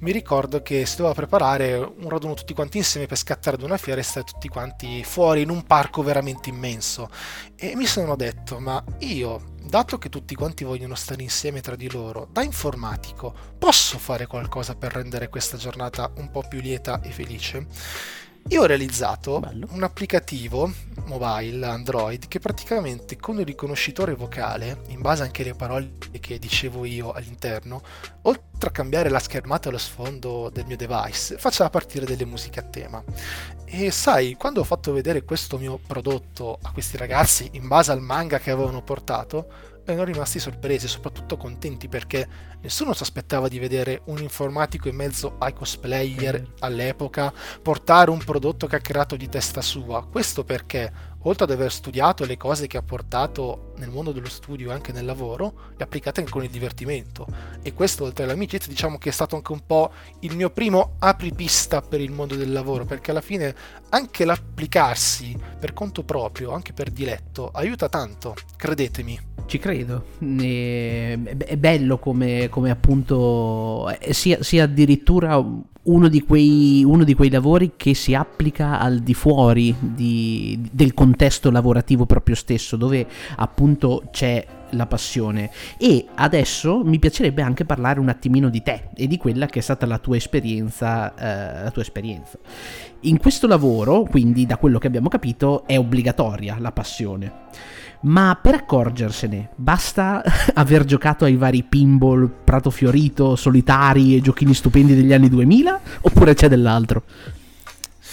mi 0.00 0.12
ricordo 0.12 0.62
che 0.62 0.86
si 0.86 0.96
doveva 0.96 1.14
preparare 1.14 1.74
un 1.76 2.08
raduno 2.08 2.34
tutti 2.34 2.54
quanti 2.54 2.78
insieme 2.78 3.06
per 3.06 3.18
scattare 3.18 3.56
ad 3.56 3.62
una 3.62 3.76
fiera 3.76 4.00
e 4.00 4.04
stare 4.04 4.26
tutti 4.26 4.48
quanti 4.48 5.02
fuori 5.04 5.42
in 5.42 5.50
un 5.50 5.64
parco 5.64 6.02
veramente 6.02 6.48
immenso. 6.48 7.10
E 7.56 7.74
mi 7.74 7.86
sono 7.86 8.16
detto, 8.16 8.58
ma 8.60 8.82
io, 8.98 9.54
dato 9.62 9.98
che 9.98 10.08
tutti 10.08 10.34
quanti 10.34 10.64
vogliono 10.64 10.94
stare 10.94 11.22
insieme 11.22 11.60
tra 11.60 11.76
di 11.76 11.90
loro, 11.90 12.28
da 12.30 12.42
informatico, 12.42 13.34
posso 13.58 13.98
fare 13.98 14.26
qualcosa 14.26 14.74
per 14.74 14.92
rendere 14.92 15.28
questa 15.28 15.56
giornata 15.56 16.10
un 16.16 16.30
po' 16.30 16.44
più 16.48 16.60
lieta 16.60 17.00
e 17.00 17.10
felice? 17.10 17.66
Io 18.48 18.62
ho 18.62 18.66
realizzato 18.66 19.38
Bello. 19.38 19.68
un 19.70 19.82
applicativo 19.84 20.72
mobile 21.04 21.64
Android 21.66 22.26
che 22.28 22.38
praticamente 22.38 23.16
con 23.16 23.38
il 23.38 23.46
riconoscitore 23.46 24.14
vocale, 24.14 24.82
in 24.88 25.00
base 25.00 25.22
anche 25.22 25.42
alle 25.42 25.54
parole 25.54 25.92
che 26.20 26.38
dicevo 26.38 26.84
io 26.84 27.12
all'interno, 27.12 27.82
oltre 28.22 28.68
a 28.68 28.72
cambiare 28.72 29.08
la 29.08 29.18
schermata 29.18 29.68
e 29.68 29.72
lo 29.72 29.78
sfondo 29.78 30.50
del 30.52 30.66
mio 30.66 30.76
device, 30.76 31.36
faceva 31.38 31.70
partire 31.70 32.06
delle 32.06 32.24
musiche 32.24 32.60
a 32.60 32.64
tema. 32.64 33.02
E 33.64 33.90
sai, 33.90 34.34
quando 34.34 34.60
ho 34.60 34.64
fatto 34.64 34.92
vedere 34.92 35.24
questo 35.24 35.56
mio 35.56 35.78
prodotto 35.84 36.58
a 36.62 36.72
questi 36.72 36.96
ragazzi 36.96 37.48
in 37.52 37.68
base 37.68 37.92
al 37.92 38.00
manga 38.00 38.38
che 38.38 38.50
avevano 38.50 38.82
portato, 38.82 39.46
erano 39.90 40.04
rimasti 40.04 40.38
sorpresi 40.38 40.86
e 40.86 40.88
soprattutto 40.88 41.36
contenti 41.36 41.88
perché 41.88 42.26
nessuno 42.60 42.92
si 42.92 43.02
aspettava 43.02 43.48
di 43.48 43.58
vedere 43.58 44.02
un 44.06 44.18
informatico 44.18 44.88
in 44.88 44.96
mezzo 44.96 45.36
ai 45.38 45.52
cosplayer 45.52 46.54
all'epoca 46.60 47.32
portare 47.62 48.10
un 48.10 48.18
prodotto 48.18 48.66
che 48.66 48.76
ha 48.76 48.80
creato 48.80 49.16
di 49.16 49.28
testa 49.28 49.60
sua. 49.62 50.06
Questo 50.06 50.44
perché 50.44 50.92
oltre 51.24 51.44
ad 51.44 51.50
aver 51.50 51.70
studiato 51.70 52.24
le 52.24 52.36
cose 52.36 52.66
che 52.66 52.76
ha 52.76 52.82
portato 52.82 53.72
nel 53.76 53.90
mondo 53.90 54.12
dello 54.12 54.28
studio 54.28 54.70
e 54.70 54.72
anche 54.72 54.92
nel 54.92 55.04
lavoro, 55.04 55.72
le 55.76 55.84
applicate 55.84 56.20
anche 56.20 56.32
con 56.32 56.44
il 56.44 56.50
divertimento. 56.50 57.26
E 57.62 57.74
questo, 57.74 58.04
oltre 58.04 58.24
all'amicizia, 58.24 58.70
diciamo 58.70 58.98
che 58.98 59.10
è 59.10 59.12
stato 59.12 59.36
anche 59.36 59.52
un 59.52 59.64
po' 59.66 59.92
il 60.20 60.36
mio 60.36 60.50
primo 60.50 60.94
apripista 60.98 61.82
per 61.82 62.00
il 62.00 62.10
mondo 62.10 62.36
del 62.36 62.52
lavoro, 62.52 62.84
perché 62.84 63.10
alla 63.10 63.20
fine 63.20 63.54
anche 63.90 64.24
l'applicarsi 64.24 65.36
per 65.58 65.72
conto 65.72 66.04
proprio, 66.04 66.52
anche 66.52 66.72
per 66.72 66.90
diletto, 66.90 67.50
aiuta 67.52 67.88
tanto, 67.88 68.34
credetemi. 68.56 69.28
Ci 69.50 69.58
credo, 69.58 70.04
è 70.20 71.56
bello 71.58 71.98
come, 71.98 72.48
come 72.48 72.70
appunto 72.70 73.92
sia, 74.10 74.40
sia 74.44 74.62
addirittura 74.62 75.44
uno 75.82 76.08
di, 76.08 76.22
quei, 76.22 76.84
uno 76.84 77.02
di, 77.02 77.14
quei, 77.14 77.30
lavori 77.30 77.72
che 77.76 77.94
si 77.94 78.14
applica 78.14 78.78
al 78.78 79.00
di 79.00 79.12
fuori 79.12 79.74
di, 79.80 80.56
del 80.70 80.94
contesto 80.94 81.50
lavorativo 81.50 82.06
proprio 82.06 82.36
stesso, 82.36 82.76
dove 82.76 83.04
appunto 83.38 84.04
c'è 84.12 84.46
la 84.70 84.86
passione. 84.86 85.50
E 85.78 86.06
adesso 86.14 86.84
mi 86.84 87.00
piacerebbe 87.00 87.42
anche 87.42 87.64
parlare 87.64 87.98
un 87.98 88.08
attimino 88.08 88.50
di 88.50 88.62
te 88.62 88.90
e 88.94 89.08
di 89.08 89.16
quella 89.16 89.46
che 89.46 89.58
è 89.58 89.62
stata 89.62 89.84
la 89.84 89.98
tua 89.98 90.14
esperienza. 90.14 91.12
Eh, 91.16 91.64
la 91.64 91.70
tua 91.72 91.82
esperienza. 91.82 92.38
In 93.00 93.18
questo 93.18 93.48
lavoro, 93.48 94.04
quindi 94.04 94.46
da 94.46 94.58
quello 94.58 94.78
che 94.78 94.86
abbiamo 94.86 95.08
capito, 95.08 95.66
è 95.66 95.76
obbligatoria 95.76 96.56
la 96.60 96.70
passione 96.70 97.32
ma 98.02 98.38
per 98.40 98.54
accorgersene 98.54 99.50
basta 99.56 100.22
aver 100.54 100.84
giocato 100.84 101.24
ai 101.24 101.36
vari 101.36 101.62
pinball, 101.62 102.30
Prato 102.44 102.70
Fiorito, 102.70 103.36
Solitari 103.36 104.16
e 104.16 104.20
giochini 104.20 104.54
stupendi 104.54 104.94
degli 104.94 105.12
anni 105.12 105.28
2000 105.28 105.80
oppure 106.02 106.34
c'è 106.34 106.48
dell'altro? 106.48 107.02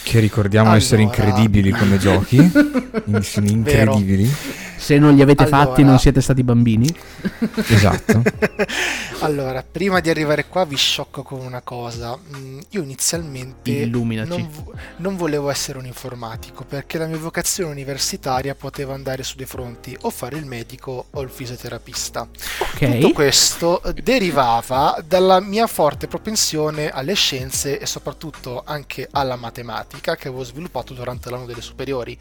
Che 0.04 0.20
ricordiamo 0.20 0.70
allora... 0.70 0.82
essere 0.82 1.02
incredibili 1.02 1.72
come 1.72 1.98
giochi, 1.98 2.38
sono 3.22 3.48
incredibili. 3.48 4.24
Vero. 4.24 4.77
Se 4.78 4.98
non 4.98 5.16
li 5.16 5.22
avete 5.22 5.44
allora... 5.44 5.66
fatti 5.66 5.84
non 5.84 6.00
siete 6.00 6.22
stati 6.22 6.44
bambini. 6.44 6.88
esatto. 7.68 8.22
allora, 9.20 9.64
prima 9.70 10.00
di 10.00 10.10
arrivare 10.10 10.48
qua 10.48 10.66
vi 10.66 10.76
sciocco 10.76 11.24
con 11.24 11.40
una 11.40 11.62
cosa. 11.62 12.18
Mm, 12.18 12.60
io 12.70 12.84
inizialmente 12.84 13.86
non, 13.88 14.50
non, 14.98 15.18
volevo 15.18 15.50
essere 15.50 15.78
un 15.78 15.86
informatico 15.86 16.64
perché 16.64 16.98
la 16.98 17.08
mia 17.08 17.18
vocazione 17.18 17.72
universitaria 17.72 18.56
poteva 18.56 18.94
andare 18.94 19.24
su 19.24 19.36
due 19.36 19.46
fronti, 19.46 19.98
o 20.02 20.10
fare 20.10 20.38
il 20.38 20.46
medico 20.46 21.08
o 21.12 21.22
il 21.22 21.30
fisioterapista. 21.30 22.28
Okay. 22.74 23.00
Tutto 23.00 23.14
questo 23.14 23.82
derivava 24.04 25.04
dalla 25.06 25.40
mia 25.40 25.68
forte 25.68 26.08
propensione 26.08 26.90
alle 26.90 27.16
scienze 27.16 27.80
e 27.80 27.86
soprattutto 27.86 28.64
anche 28.66 29.08
alla 29.12 29.36
matematica 29.36 30.16
che 30.16 30.28
avevo 30.28 30.44
sviluppato 30.44 30.94
durante 30.94 31.30
l'anno 31.30 31.46
delle 31.46 31.62
superiori. 31.62 32.18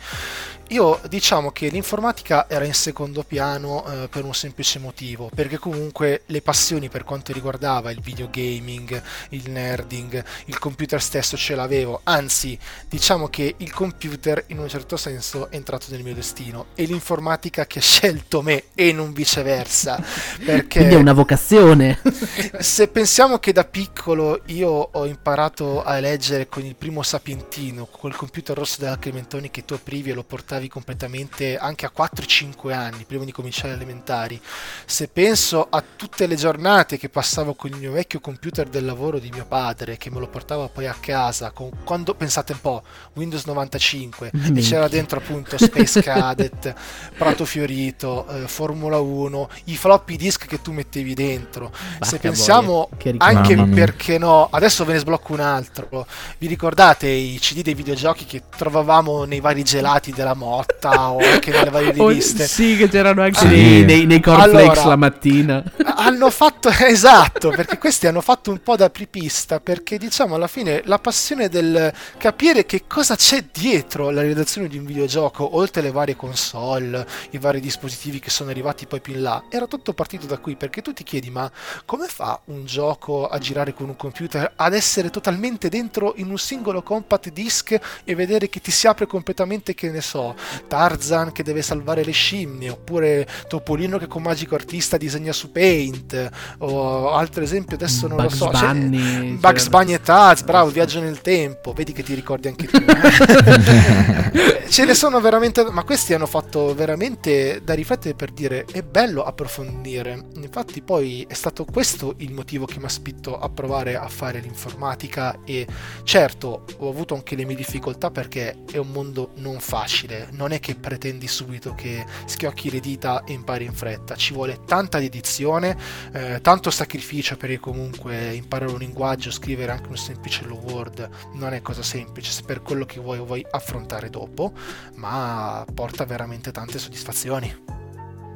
Io 0.71 1.01
diciamo 1.09 1.53
che 1.53 1.69
l'informatica 1.69 2.46
era 2.49 2.65
in 2.65 2.75
secondo 2.75 3.23
piano 3.23 3.85
eh, 3.87 4.09
per 4.09 4.25
un 4.25 4.35
semplice 4.35 4.79
motivo, 4.79 5.31
perché 5.35 5.59
comunque 5.59 6.23
le 6.27 6.43
passioni 6.43 6.89
per 6.89 7.05
quanto 7.05 7.33
riguardava 7.33 7.91
il 7.91 8.01
videogaming, 8.01 9.03
il 9.31 9.51
nerding, 9.51 10.25
il 10.47 10.59
computer 10.59 11.01
stesso 11.03 11.37
ce 11.37 11.55
l'avevo, 11.55 12.01
anzi 12.05 12.59
diciamo 12.89 13.29
che 13.29 13.55
il 13.59 13.73
computer 13.73 14.45
in 14.49 14.59
un 14.59 14.69
certo 14.69 14.97
senso 14.97 15.51
è 15.51 15.57
entrato 15.57 15.87
nel 15.91 16.03
mio 16.03 16.15
destino 16.15 16.67
e 16.75 16.85
l'informatica 16.85 17.67
che 17.67 17.79
ha 17.79 17.83
scelto 17.83 18.43
me 18.43 18.65
e 18.75 18.93
non 18.93 19.13
viceversa. 19.13 20.03
Perché 20.45 20.79
Quindi 20.79 20.95
è 20.95 20.99
una 20.99 21.13
vocazione. 21.13 22.01
se 22.59 22.89
pensiamo 22.89 23.39
che 23.39 23.53
da 23.53 23.65
piccolo 23.65 24.43
io 24.47 24.71
ho 24.71 25.07
imparato 25.07 25.83
a 25.83 25.99
leggere 25.99 26.49
con 26.49 26.65
il 26.65 26.75
primo 26.75 27.03
sapientino, 27.03 27.87
col 27.87 28.15
computer 28.15 28.57
rosso 28.57 28.81
della 28.81 28.99
Clementoni 28.99 29.51
che 29.51 29.65
tu 29.65 29.75
aprivi 29.75 30.11
e 30.11 30.15
lo 30.15 30.23
portavi 30.23 30.69
completamente 30.69 31.57
anche 31.57 31.87
a 31.87 31.93
4-5 31.97 32.36
5 32.37 32.75
anni 32.75 33.05
prima 33.05 33.25
di 33.25 33.33
cominciare 33.33 33.69
le 33.69 33.77
elementari, 33.77 34.39
se 34.85 35.09
penso 35.09 35.67
a 35.71 35.83
tutte 35.97 36.27
le 36.27 36.35
giornate 36.37 36.99
che 36.99 37.09
passavo 37.09 37.55
con 37.55 37.71
il 37.71 37.79
mio 37.79 37.93
vecchio 37.93 38.21
computer 38.21 38.69
del 38.69 38.85
lavoro 38.85 39.19
di 39.19 39.31
mio 39.31 39.47
padre, 39.47 39.97
che 39.97 40.11
me 40.11 40.21
lo 40.21 40.29
portava 40.29 40.69
poi 40.69 40.87
a 40.87 40.95
casa, 41.01 41.51
con, 41.53 41.71
quando 41.83 42.15
pensate 42.15 42.53
un 42.53 42.61
po', 42.61 42.83
Windows 43.15 43.47
95, 43.47 44.33
e 44.55 44.61
c'era 44.61 44.87
dentro 44.87 45.19
appunto 45.19 45.57
Space 45.57 46.03
Cadet, 46.03 46.75
Prato 47.17 47.47
Fiorito, 47.47 48.27
eh, 48.29 48.49
Formula 48.49 48.99
1, 48.99 49.49
i 49.65 49.77
floppy 49.77 50.17
disk 50.17 50.47
che 50.47 50.61
tu 50.61 50.73
mettevi 50.73 51.15
dentro. 51.15 51.71
Bacca 51.71 52.05
se 52.05 52.19
pensiamo 52.19 52.91
anche 53.17 53.57
perché 53.57 54.19
no, 54.19 54.49
adesso 54.51 54.85
ve 54.85 54.93
ne 54.93 54.99
sblocco 54.99 55.33
un 55.33 55.41
altro. 55.41 56.07
Vi 56.37 56.47
ricordate 56.47 57.09
i 57.09 57.39
CD 57.41 57.63
dei 57.63 57.75
videogiochi 57.75 58.27
che 58.27 58.43
trovavamo 58.55 59.25
nei 59.25 59.41
vari 59.41 59.63
gelati 59.63 60.13
della 60.13 60.35
Motta 60.35 61.13
o 61.13 61.19
anche 61.19 61.51
nelle 61.51 61.71
varie 61.71 61.93
riviste? 61.97 62.26
Esiste. 62.27 62.47
Sì, 62.47 62.77
che 62.77 62.89
c'erano 62.89 63.23
anche 63.23 63.39
sì. 63.39 63.47
nei, 63.47 63.85
nei, 63.85 64.07
nei 64.07 64.21
cornflakes 64.21 64.79
allora, 64.79 64.85
la 64.85 64.97
mattina. 64.97 65.65
Hanno 65.97 66.31
fatto, 66.31 66.69
esatto, 66.81 67.51
perché 67.51 67.79
questi 67.79 68.07
hanno 68.07 68.21
fatto 68.21 68.51
un 68.51 68.61
po' 68.63 68.77
da 68.77 68.87
apripista, 68.87 69.61
perché 69.61 69.99
diciamo 69.99 70.35
alla 70.35 70.49
fine 70.49 70.83
la 70.85 70.99
passione 70.99 71.49
del 71.49 71.93
capire 72.19 72.67
che 72.67 72.85
cosa 72.87 73.17
c'è 73.17 73.45
dietro 73.53 74.11
la 74.11 74.21
realizzazione 74.21 74.69
di 74.69 74.79
un 74.79 74.85
videogioco, 74.85 75.57
oltre 75.57 75.83
le 75.83 75.91
varie 75.91 76.17
console, 76.17 77.07
i 77.31 77.39
vari 77.39 77.61
dispositivi 77.61 78.19
che 78.19 78.31
sono 78.31 78.51
arrivati 78.51 78.87
poi 78.87 79.01
più 79.01 79.15
in 79.15 79.23
là, 79.23 79.45
era 79.51 79.67
tutto 79.67 79.93
partito 79.93 80.27
da 80.27 80.39
qui, 80.39 80.57
perché 80.57 80.83
tu 80.83 80.93
ti 80.93 81.05
chiedi 81.05 81.31
ma 81.31 81.51
come 81.85 82.07
fa 82.07 82.41
un 82.47 82.65
gioco 82.65 83.27
a 83.27 83.39
girare 83.39 83.75
con 83.75 83.89
un 83.89 83.97
computer 83.97 84.53
ad 84.57 84.75
essere 84.75 85.11
totalmente 85.11 85.69
dentro 85.69 86.15
in 86.17 86.31
un 86.31 86.39
singolo 86.39 86.83
compact 86.83 87.31
disc 87.31 87.79
e 88.05 88.15
vedere 88.15 88.49
che 88.49 88.61
ti 88.61 88.71
si 88.71 88.87
apre 88.87 89.07
completamente, 89.07 89.75
che 89.75 89.91
ne 89.91 90.01
so, 90.01 90.35
Tarzan 90.67 91.33
che 91.33 91.43
deve 91.43 91.63
salvare 91.63 92.05
le 92.05 92.13
scimmie, 92.17 92.71
oppure 92.71 93.27
Topolino 93.49 93.99
che 93.99 94.07
con 94.07 94.23
Magico 94.23 94.55
Artista 94.55 94.97
disegna 94.97 95.33
su 95.33 95.53
Paint, 95.53 96.31
o 96.59 97.13
altro 97.13 97.43
esempio 97.43 97.77
adesso 97.77 98.07
non 98.07 98.17
Bugs 98.17 98.41
lo 98.41 98.53
so. 98.53 98.59
Bunny, 98.59 99.37
Bugs 99.37 99.63
cioè... 99.63 99.71
Bunny 99.71 99.93
e 99.93 100.01
Taz, 100.01 100.43
bravo, 100.43 100.71
viaggio 100.71 101.01
nel 101.01 101.21
tempo, 101.21 101.73
vedi 101.73 101.93
che 101.93 102.03
ti 102.03 102.15
ricordi 102.15 102.49
anche 102.49 102.67
tu. 102.67 102.79
Ce 104.69 104.85
ne 104.85 104.95
sono 104.95 105.21
veramente, 105.21 105.65
ma 105.71 105.85
questi 105.85 106.15
hanno 106.15 106.27
fatto 106.27 106.75
veramente 106.75 107.61
da 107.63 107.75
riflettere 107.75 108.15
per 108.15 108.33
dire 108.33 108.65
è 108.73 108.83
bello 108.83 109.23
approfondire. 109.23 110.25
Infatti 110.37 110.83
poi 110.83 111.25
è 111.29 111.35
stato 111.35 111.65
questo 111.65 112.15
il 112.19 112.33
motivo 112.33 112.67
che 112.67 112.79
mi 112.79 112.87
ha 112.87 112.89
spinto 112.89 113.39
a 113.39 113.49
provare 113.49 113.97
a 113.97 114.09
fare 114.09 114.41
l'informatica 114.41 115.41
e 115.45 115.67
certo 116.05 116.65
ho 116.79 116.89
avuto 116.89 117.15
anche 117.15 117.37
le 117.37 117.45
mie 117.45 117.57
difficoltà 117.57 118.11
perché 118.11 118.65
è 118.71 118.79
un 118.79 118.89
mondo 118.89 119.31
non 119.37 119.61
facile, 119.61 120.29
non 120.33 120.53
è 120.53 120.61
che 120.61 120.75
pretendi 120.75 121.27
subito 121.27 121.75
che 121.75 122.05
schiocchi 122.25 122.71
le 122.71 122.81
dita 122.81 123.25
e 123.25 123.33
impari 123.33 123.65
in 123.65 123.73
fretta. 123.73 124.15
Ci 124.17 124.33
vuole 124.33 124.61
tanta 124.65 124.99
dedizione, 124.99 125.77
eh, 126.13 126.41
tanto 126.41 126.71
sacrificio 126.71 127.37
perché 127.37 127.59
comunque 127.59 128.35
imparare 128.35 128.73
un 128.73 128.79
linguaggio, 128.79 129.31
scrivere 129.31 129.73
anche 129.73 129.89
un 129.89 129.97
semplice 129.97 130.45
hello 130.45 130.57
word 130.57 131.09
non 131.35 131.53
è 131.53 131.63
cosa 131.63 131.83
semplice, 131.83 132.31
se 132.31 132.43
per 132.45 132.63
quello 132.63 132.85
che 132.85 133.01
vuoi 133.01 133.19
vuoi 133.19 133.45
affrontare 133.49 134.11
dopo, 134.11 134.53
ma 134.95 135.65
porta 135.73 136.05
veramente 136.05 136.51
tante 136.53 136.79
soddisfazioni. 136.79 137.55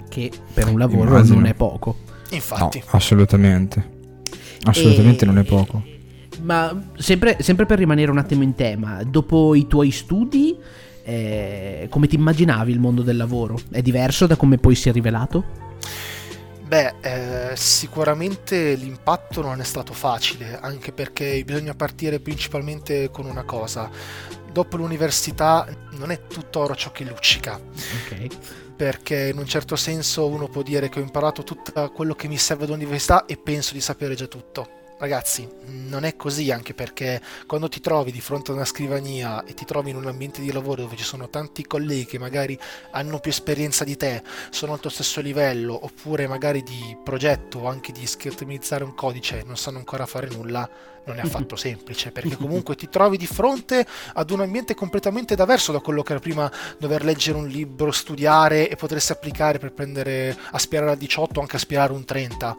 Che 0.08 0.32
per 0.52 0.68
un 0.68 0.78
lavoro 0.78 1.10
Immagino. 1.10 1.36
non 1.36 1.46
è 1.46 1.54
poco. 1.54 1.96
Infatti. 2.30 2.78
No, 2.78 2.84
assolutamente. 2.90 3.98
Assolutamente 4.64 5.24
e... 5.24 5.26
non 5.26 5.38
è 5.38 5.44
poco. 5.44 5.82
Ma 6.42 6.90
sempre, 6.96 7.36
sempre 7.40 7.66
per 7.66 7.78
rimanere 7.78 8.10
un 8.10 8.18
attimo 8.18 8.42
in 8.42 8.54
tema, 8.54 9.02
dopo 9.04 9.54
i 9.54 9.66
tuoi 9.66 9.90
studi 9.90 10.56
eh, 11.02 11.86
come 11.90 12.06
ti 12.06 12.14
immaginavi 12.14 12.70
il 12.72 12.80
mondo 12.80 13.02
del 13.02 13.16
lavoro? 13.16 13.58
È 13.70 13.82
diverso 13.82 14.26
da 14.26 14.36
come 14.36 14.58
poi 14.58 14.74
si 14.74 14.88
è 14.88 14.92
rivelato? 14.92 15.68
Beh, 16.70 16.94
eh, 17.00 17.56
sicuramente 17.56 18.74
l'impatto 18.74 19.42
non 19.42 19.60
è 19.60 19.64
stato 19.64 19.92
facile, 19.92 20.56
anche 20.60 20.92
perché 20.92 21.42
bisogna 21.44 21.74
partire 21.74 22.20
principalmente 22.20 23.10
con 23.10 23.26
una 23.26 23.42
cosa. 23.42 23.90
Dopo 24.52 24.76
l'università 24.76 25.66
non 25.92 26.12
è 26.12 26.26
tutto 26.28 26.60
oro 26.60 26.76
ciò 26.76 26.92
che 26.92 27.04
luccica. 27.04 27.54
Ok. 27.54 28.26
Perché 28.76 29.28
in 29.28 29.38
un 29.38 29.46
certo 29.46 29.74
senso 29.74 30.28
uno 30.28 30.48
può 30.48 30.62
dire 30.62 30.88
che 30.88 31.00
ho 31.00 31.02
imparato 31.02 31.42
tutto 31.42 31.90
quello 31.90 32.14
che 32.14 32.28
mi 32.28 32.38
serve 32.38 32.66
all'università 32.66 33.26
e 33.26 33.36
penso 33.36 33.72
di 33.74 33.80
sapere 33.80 34.14
già 34.14 34.26
tutto 34.26 34.78
ragazzi, 35.00 35.48
non 35.64 36.04
è 36.04 36.14
così 36.14 36.50
anche 36.50 36.74
perché 36.74 37.20
quando 37.46 37.68
ti 37.68 37.80
trovi 37.80 38.12
di 38.12 38.20
fronte 38.20 38.50
a 38.50 38.54
una 38.54 38.66
scrivania 38.66 39.44
e 39.44 39.54
ti 39.54 39.64
trovi 39.64 39.90
in 39.90 39.96
un 39.96 40.06
ambiente 40.06 40.42
di 40.42 40.52
lavoro 40.52 40.82
dove 40.82 40.96
ci 40.96 41.04
sono 41.04 41.30
tanti 41.30 41.66
colleghi 41.66 42.04
che 42.04 42.18
magari 42.18 42.58
hanno 42.90 43.18
più 43.18 43.30
esperienza 43.30 43.82
di 43.82 43.96
te, 43.96 44.22
sono 44.50 44.74
al 44.74 44.80
tuo 44.80 44.90
stesso 44.90 45.22
livello, 45.22 45.78
oppure 45.82 46.28
magari 46.28 46.62
di 46.62 46.96
progetto 47.02 47.60
o 47.60 47.68
anche 47.68 47.92
di 47.92 48.06
schermizzare 48.06 48.84
un 48.84 48.94
codice, 48.94 49.42
non 49.46 49.56
sanno 49.56 49.78
ancora 49.78 50.04
fare 50.04 50.28
nulla, 50.28 50.68
non 51.04 51.18
è 51.18 51.20
affatto 51.20 51.56
semplice, 51.56 52.10
perché 52.10 52.36
comunque 52.36 52.74
ti 52.76 52.88
trovi 52.88 53.16
di 53.16 53.26
fronte 53.26 53.86
ad 54.14 54.30
un 54.30 54.40
ambiente 54.40 54.74
completamente 54.74 55.34
diverso 55.34 55.72
da 55.72 55.80
quello 55.80 56.02
che 56.02 56.12
era 56.12 56.20
prima 56.20 56.50
dover 56.78 57.04
leggere 57.04 57.38
un 57.38 57.46
libro, 57.46 57.90
studiare 57.90 58.68
e 58.68 58.76
potersi 58.76 59.12
applicare 59.12 59.58
per 59.58 59.72
prendere 59.72 60.36
aspirare 60.52 60.92
a 60.92 60.94
18 60.94 61.38
o 61.38 61.42
anche 61.42 61.56
aspirare 61.56 61.92
un 61.92 62.04
30. 62.04 62.56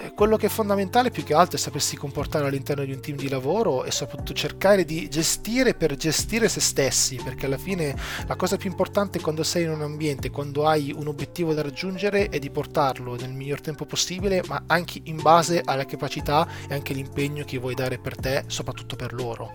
Eh, 0.00 0.12
quello 0.14 0.36
che 0.36 0.46
è 0.46 0.48
fondamentale 0.48 1.10
più 1.10 1.24
che 1.24 1.34
altro 1.34 1.56
è 1.56 1.60
sapersi 1.60 1.96
comportare 1.96 2.46
all'interno 2.46 2.84
di 2.84 2.92
un 2.92 3.00
team 3.00 3.16
di 3.16 3.28
lavoro 3.28 3.84
e 3.84 3.90
soprattutto 3.90 4.32
cercare 4.32 4.84
di 4.84 5.08
gestire 5.08 5.74
per 5.74 5.96
gestire 5.96 6.48
se 6.48 6.60
stessi, 6.60 7.20
perché 7.22 7.46
alla 7.46 7.58
fine 7.58 7.96
la 8.26 8.36
cosa 8.36 8.56
più 8.56 8.70
importante 8.70 9.20
quando 9.20 9.42
sei 9.42 9.64
in 9.64 9.70
un 9.70 9.82
ambiente, 9.82 10.30
quando 10.30 10.66
hai 10.66 10.94
un 10.96 11.08
obiettivo 11.08 11.52
da 11.52 11.62
raggiungere 11.62 12.28
è 12.28 12.38
di 12.38 12.50
portarlo 12.50 13.16
nel 13.16 13.32
miglior 13.32 13.60
tempo 13.60 13.86
possibile, 13.86 14.42
ma 14.46 14.62
anche 14.66 15.00
in 15.04 15.20
base 15.20 15.62
alla 15.64 15.84
capacità 15.84 16.46
e 16.68 16.74
anche 16.74 16.94
l'impegno 16.94 17.44
che 17.44 17.58
vuoi 17.58 17.74
dare 17.82 17.98
per 17.98 18.16
te, 18.16 18.44
soprattutto 18.46 18.96
per 18.96 19.12
loro. 19.12 19.52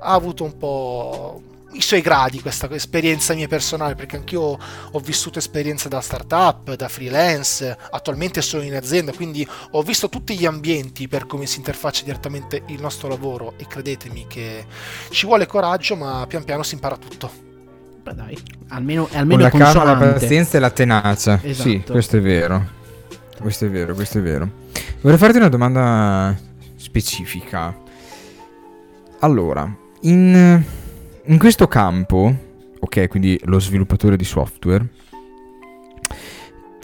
Ha 0.00 0.12
avuto 0.12 0.44
un 0.44 0.56
po' 0.56 1.42
i 1.72 1.80
suoi 1.80 2.02
gradi 2.02 2.40
questa 2.40 2.70
esperienza 2.72 3.32
mia 3.34 3.48
personale 3.48 3.94
perché 3.94 4.16
anch'io 4.16 4.58
ho 4.90 5.00
vissuto 5.00 5.38
esperienze 5.38 5.88
da 5.88 6.00
startup, 6.00 6.74
da 6.74 6.88
freelance, 6.88 7.76
attualmente 7.90 8.42
sono 8.42 8.62
in 8.62 8.74
azienda 8.74 9.12
quindi 9.12 9.46
ho 9.70 9.82
visto 9.82 10.10
tutti 10.10 10.36
gli 10.36 10.44
ambienti 10.44 11.08
per 11.08 11.26
come 11.26 11.46
si 11.46 11.58
interfaccia 11.58 12.04
direttamente 12.04 12.62
il 12.66 12.80
nostro 12.80 13.08
lavoro 13.08 13.54
e 13.56 13.66
credetemi 13.66 14.26
che 14.28 14.66
ci 15.10 15.24
vuole 15.24 15.46
coraggio 15.46 15.96
ma 15.96 16.26
pian 16.28 16.44
piano 16.44 16.62
si 16.62 16.74
impara 16.74 16.96
tutto. 16.96 17.30
Beh 18.02 18.14
dai, 18.14 18.36
almeno, 18.68 19.08
almeno 19.12 19.48
Con 19.48 19.60
la 19.60 19.72
calma, 19.72 19.84
la 19.84 20.12
pazienza 20.12 20.58
e 20.58 20.60
la 20.60 20.70
tenacia. 20.70 21.40
Esatto. 21.42 21.68
Sì, 21.68 21.82
questo 21.88 22.16
è 22.16 22.20
vero. 22.20 22.80
Questo 23.40 23.64
è 23.64 23.70
vero, 23.70 23.94
questo 23.94 24.18
è 24.18 24.20
vero. 24.20 24.48
Vorrei 25.00 25.18
farti 25.18 25.38
una 25.38 25.48
domanda 25.48 26.36
specifica. 26.82 27.78
Allora, 29.20 29.74
in, 30.02 30.62
in 31.24 31.38
questo 31.38 31.68
campo, 31.68 32.34
ok, 32.78 33.08
quindi 33.08 33.38
lo 33.44 33.60
sviluppatore 33.60 34.16
di 34.16 34.24
software, 34.24 34.88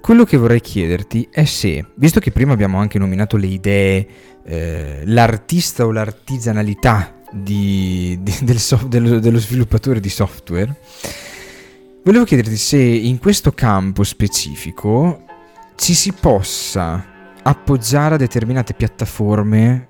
quello 0.01 0.25
che 0.25 0.37
vorrei 0.37 0.61
chiederti 0.61 1.29
è 1.31 1.45
se, 1.45 1.85
visto 1.97 2.21
che 2.21 2.31
prima 2.31 2.53
abbiamo 2.53 2.79
anche 2.79 2.99
nominato 2.99 3.37
le 3.37 3.47
idee, 3.47 4.09
eh, 4.45 5.03
l'artista 5.05 5.85
o 5.85 5.91
l'artigianalità 5.91 7.21
di, 7.31 8.19
di, 8.23 8.35
del 8.43 8.59
so, 8.59 8.77
dello, 8.87 9.19
dello 9.19 9.39
sviluppatore 9.39 10.01
di 10.01 10.09
software, 10.09 10.75
volevo 12.05 12.25
chiederti 12.25 12.57
se 12.57 12.79
in 12.79 13.19
questo 13.19 13.53
campo 13.53 14.03
specifico 14.05 15.25
ci 15.75 15.93
si 15.93 16.13
possa 16.13 17.08
appoggiare 17.49 18.17
a 18.17 18.19
determinate 18.19 18.75
piattaforme 18.75 19.87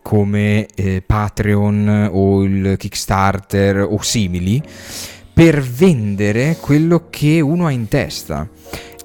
come 0.00 0.66
eh, 0.74 1.02
Patreon 1.06 2.08
o 2.10 2.42
il 2.42 2.76
Kickstarter 2.78 3.86
o 3.88 4.00
simili 4.00 4.62
per 5.32 5.60
vendere 5.60 6.56
quello 6.58 7.08
che 7.10 7.40
uno 7.40 7.66
ha 7.66 7.70
in 7.70 7.86
testa 7.88 8.48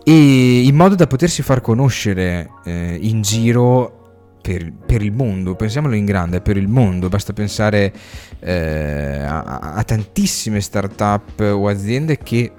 e 0.04 0.62
in 0.62 0.76
modo 0.76 0.96
da 0.96 1.06
potersi 1.06 1.41
far 1.41 1.60
conoscere 1.60 2.50
eh, 2.63 2.98
in 3.00 3.22
giro 3.22 3.93
per, 4.41 4.72
per, 4.86 5.02
il 5.02 5.12
mondo, 5.12 5.56
pensiamolo 5.56 5.93
in 5.93 6.06
grande, 6.06 6.39
per 6.39 6.56
il 6.56 6.70
mondo, 6.70 7.10
basta 7.10 7.34
pensare 7.34 7.91
eh, 8.39 9.20
a, 9.22 9.74
a 9.76 9.84
tantissime 9.84 10.62
start-up 10.62 11.41
o 11.41 11.67
aziende 11.67 12.17
che 12.17 12.54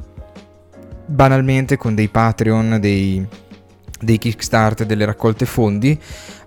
banalmente 1.07 1.79
con 1.79 1.95
dei 1.95 2.09
Patreon, 2.09 2.77
dei, 2.79 3.27
dei 4.01 4.19
Kickstarter, 4.19 4.87
delle 4.87 5.05
raccolte 5.05 5.47
fondi 5.47 5.99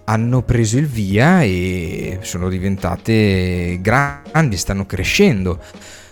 hanno 0.05 0.41
preso 0.41 0.77
il 0.77 0.87
via 0.87 1.43
e 1.43 2.19
sono 2.21 2.49
diventate 2.49 3.79
grandi, 3.81 4.57
stanno 4.57 4.85
crescendo. 4.85 5.59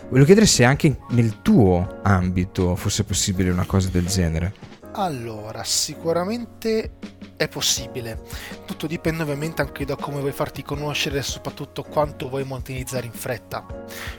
Voglio 0.10 0.26
chiedere 0.26 0.46
se 0.46 0.64
anche 0.64 1.00
nel 1.10 1.42
tuo 1.42 2.00
ambito 2.04 2.76
fosse 2.76 3.04
possibile 3.04 3.50
una 3.52 3.66
cosa 3.66 3.90
del 3.90 4.06
genere. 4.06 4.54
Allora, 4.94 5.64
sicuramente 5.64 6.92
è 7.40 7.48
possibile. 7.48 8.20
Tutto 8.66 8.86
dipende 8.86 9.24
ovviamente 9.24 9.62
anche 9.62 9.86
da 9.86 9.96
come 9.96 10.20
vuoi 10.20 10.34
farti 10.34 10.62
conoscere 10.62 11.20
e 11.20 11.22
soprattutto 11.22 11.84
quanto 11.84 12.28
vuoi 12.28 12.44
monetizzare 12.44 13.06
in 13.06 13.14
fretta, 13.14 13.66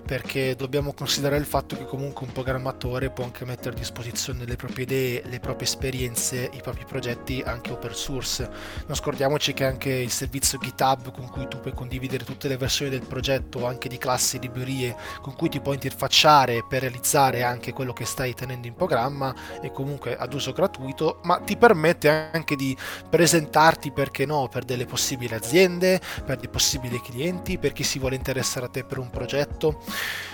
perché 0.06 0.56
dobbiamo 0.56 0.94
considerare 0.94 1.38
il 1.38 1.44
fatto 1.44 1.76
che 1.76 1.84
comunque 1.84 2.24
un 2.24 2.32
programmatore 2.32 3.10
può 3.10 3.24
anche 3.24 3.44
mettere 3.44 3.76
a 3.76 3.78
disposizione 3.78 4.46
le 4.46 4.56
proprie 4.56 4.84
idee, 4.84 5.22
le 5.26 5.38
proprie 5.38 5.68
esperienze, 5.68 6.48
i 6.50 6.62
propri 6.62 6.86
progetti 6.86 7.42
anche 7.44 7.72
open 7.72 7.92
source. 7.92 8.48
Non 8.86 8.96
scordiamoci 8.96 9.52
che 9.52 9.66
anche 9.66 9.90
il 9.90 10.10
servizio 10.10 10.56
GitHub 10.58 11.12
con 11.12 11.28
cui 11.28 11.46
tu 11.46 11.60
puoi 11.60 11.74
condividere 11.74 12.24
tutte 12.24 12.48
le 12.48 12.56
versioni 12.56 12.90
del 12.90 13.06
progetto, 13.06 13.66
anche 13.66 13.90
di 13.90 13.98
classi 13.98 14.38
librerie 14.38 14.96
con 15.20 15.36
cui 15.36 15.50
ti 15.50 15.60
puoi 15.60 15.74
interfacciare 15.74 16.64
per 16.66 16.80
realizzare 16.80 17.42
anche 17.42 17.74
quello 17.74 17.92
che 17.92 18.06
stai 18.06 18.32
tenendo 18.32 18.66
in 18.66 18.74
programma 18.74 19.34
è 19.60 19.70
comunque 19.70 20.16
ad 20.16 20.32
uso 20.32 20.52
gratuito, 20.52 21.20
ma 21.24 21.38
ti 21.40 21.58
permette 21.58 22.30
anche 22.32 22.56
di 22.56 22.74
presentarti 23.10 23.90
perché 23.90 24.24
no 24.24 24.48
per 24.48 24.64
delle 24.64 24.86
possibili 24.86 25.34
aziende, 25.34 26.00
per 26.24 26.38
dei 26.38 26.48
possibili 26.48 27.00
clienti, 27.00 27.58
per 27.58 27.72
chi 27.72 27.82
si 27.82 27.98
vuole 27.98 28.14
interessare 28.14 28.66
a 28.66 28.68
te 28.70 28.84
per 28.84 28.98
un 28.98 29.10
progetto. 29.10 29.82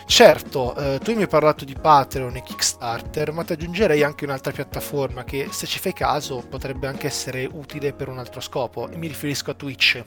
Certo, 0.09 0.75
eh, 0.77 1.01
tu 1.03 1.14
mi 1.14 1.23
hai 1.23 1.29
parlato 1.29 1.64
di 1.64 1.75
Patreon 1.75 2.37
e 2.37 2.42
Kickstarter, 2.42 3.33
ma 3.33 3.42
ti 3.42 3.55
aggiungerei 3.55 4.05
anche 4.05 4.25
un'altra 4.25 4.53
piattaforma 4.53 5.25
che 5.25 5.49
se 5.51 5.66
ci 5.66 5.81
fai 5.81 5.92
caso 5.92 6.45
potrebbe 6.49 6.87
anche 6.87 7.09
essere 7.09 7.47
utile 7.51 7.92
per 7.92 8.09
un 8.09 8.19
altro 8.19 8.40
scopo 8.40 8.88
e 8.88 8.97
mi 8.97 9.09
riferisco 9.09 9.51
a 9.51 9.55
Twitch. 9.55 10.03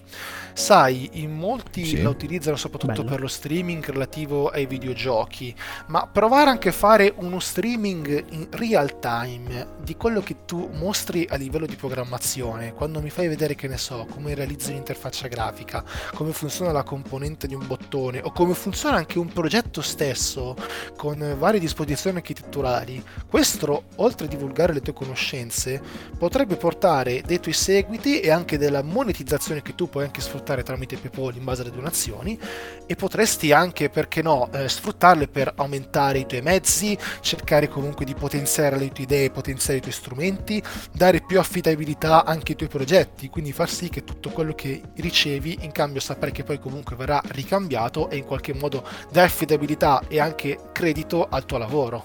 Sai, 0.54 1.10
in 1.22 1.36
molti 1.36 1.86
sì. 1.86 2.02
la 2.02 2.10
utilizzano 2.10 2.56
soprattutto 2.56 2.94
Bello. 2.94 3.10
per 3.10 3.20
lo 3.20 3.28
streaming 3.28 3.86
relativo 3.86 4.48
ai 4.48 4.66
videogiochi, 4.68 5.54
ma 5.88 6.08
provare 6.08 6.50
anche 6.50 6.70
a 6.70 6.74
fare 6.74 7.14
uno 7.18 7.40
streaming 7.40 8.26
in 8.30 8.48
real 8.52 9.00
time 9.00 9.76
di 9.84 9.98
quello 9.98 10.22
che 10.22 10.46
tu 10.46 10.70
mostri 10.74 11.28
a 11.30 11.36
livello 11.36 11.66
di 11.66 11.76
programmazione, 11.76 12.74
quando 12.74 13.02
mi 13.02 13.10
fai 13.10 13.28
vedere 13.28 13.54
che 13.54 13.68
ne 13.68 13.78
so, 13.78 14.08
come 14.10 14.34
realizzi 14.34 14.72
un'interfaccia 14.72 15.28
grafica, 15.28 15.84
come 16.16 16.32
funziona 16.32 16.72
la 16.72 16.84
componente 16.84 17.48
di 17.48 17.54
un 17.54 17.68
bottone 17.68 18.22
o 18.24 18.32
come 18.32 18.54
funziona 18.54 18.96
anche 18.96 19.20
un 19.20 19.28
progetto 19.28 19.82
stesso 19.90 20.56
con 20.96 21.36
varie 21.38 21.60
disposizioni 21.60 22.18
architetturali, 22.18 23.04
questo 23.28 23.84
oltre 23.96 24.28
a 24.28 24.30
divulgare 24.30 24.74
le 24.74 24.82
tue 24.82 24.94
conoscenze 24.94 25.82
potrebbe 26.18 26.56
portare 26.56 27.22
dei 27.26 27.40
tuoi 27.40 27.54
seguiti 27.54 28.20
e 28.20 28.30
anche 28.30 28.58
della 28.58 28.82
monetizzazione 28.82 29.62
che 29.62 29.76
tu 29.76 29.90
puoi 29.90 30.06
anche 30.06 30.22
sfruttare 30.22 30.64
tramite 30.64 30.98
PayPal 30.98 31.36
in 31.36 31.44
base 31.44 31.62
alle 31.62 31.72
donazioni 31.72 32.40
e 32.86 32.96
potresti 32.96 33.52
anche, 33.52 33.90
perché 33.90 34.22
no, 34.22 34.50
eh, 34.52 34.70
sfruttarle 34.70 35.28
per 35.28 35.54
aumentare 35.56 36.20
i 36.20 36.26
tuoi 36.26 36.42
mezzi, 36.42 36.98
cercare 37.22 37.68
comunque 37.68 38.06
di 38.06 38.14
potenziare 38.14 38.78
le 38.78 38.92
tue 38.92 39.04
idee, 39.04 39.32
potenziare 39.32 39.80
i 39.80 39.82
tuoi 39.82 39.94
strumenti, 39.94 40.62
dare 40.92 41.22
più 41.26 41.40
affidabilità 41.40 42.26
anche 42.26 42.52
ai 42.52 42.58
tuoi 42.58 42.70
progetti, 42.70 43.30
quindi 43.30 43.52
far 43.52 43.70
sì 43.70 43.90
che 43.90 44.04
tutto 44.04 44.30
quello 44.30 44.54
che 44.54 44.82
ricevi 44.96 45.60
in 45.62 45.72
cambio 45.72 46.02
saprai 46.02 46.32
che 46.32 46.44
poi 46.44 46.60
comunque 46.60 46.96
verrà 46.96 47.22
ricambiato 47.28 48.10
e 48.10 48.18
in 48.18 48.26
qualche 48.26 48.54
modo 48.54 48.86
dai 49.12 49.26
affidabilità 49.26 49.79
e 50.08 50.20
anche 50.20 50.58
credito 50.74 51.26
al 51.30 51.46
tuo 51.46 51.58
lavoro. 51.58 52.04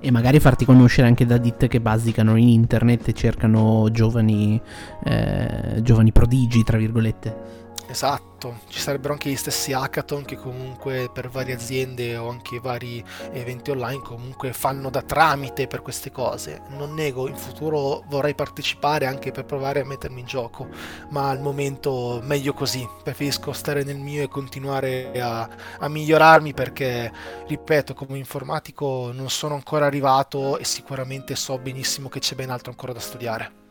E 0.00 0.10
magari 0.10 0.40
farti 0.40 0.64
conoscere 0.64 1.06
anche 1.06 1.24
da 1.24 1.36
ditte 1.36 1.68
che 1.68 1.80
basicano 1.80 2.36
in 2.36 2.48
internet 2.48 3.08
e 3.08 3.12
cercano 3.12 3.88
giovani, 3.92 4.60
eh, 5.04 5.80
giovani 5.80 6.10
prodigi, 6.10 6.64
tra 6.64 6.76
virgolette. 6.76 7.61
Esatto, 7.92 8.60
ci 8.68 8.80
sarebbero 8.80 9.12
anche 9.12 9.28
gli 9.28 9.36
stessi 9.36 9.74
hackathon 9.74 10.24
che 10.24 10.36
comunque 10.36 11.10
per 11.12 11.28
varie 11.28 11.52
aziende 11.52 12.16
o 12.16 12.30
anche 12.30 12.58
vari 12.58 13.04
eventi 13.32 13.70
online 13.70 14.00
comunque 14.00 14.54
fanno 14.54 14.88
da 14.88 15.02
tramite 15.02 15.66
per 15.66 15.82
queste 15.82 16.10
cose. 16.10 16.62
Non 16.70 16.94
nego, 16.94 17.28
in 17.28 17.36
futuro 17.36 18.02
vorrei 18.08 18.34
partecipare 18.34 19.04
anche 19.04 19.30
per 19.30 19.44
provare 19.44 19.80
a 19.80 19.84
mettermi 19.84 20.20
in 20.20 20.26
gioco, 20.26 20.68
ma 21.10 21.28
al 21.28 21.40
momento 21.42 22.20
meglio 22.22 22.54
così, 22.54 22.88
preferisco 23.02 23.52
stare 23.52 23.84
nel 23.84 23.98
mio 23.98 24.22
e 24.22 24.28
continuare 24.28 25.12
a, 25.20 25.46
a 25.78 25.88
migliorarmi 25.88 26.54
perché, 26.54 27.12
ripeto, 27.46 27.92
come 27.92 28.16
informatico 28.16 29.10
non 29.12 29.28
sono 29.28 29.52
ancora 29.52 29.84
arrivato 29.84 30.56
e 30.56 30.64
sicuramente 30.64 31.36
so 31.36 31.58
benissimo 31.58 32.08
che 32.08 32.20
c'è 32.20 32.34
ben 32.36 32.48
altro 32.48 32.70
ancora 32.70 32.94
da 32.94 33.00
studiare. 33.00 33.61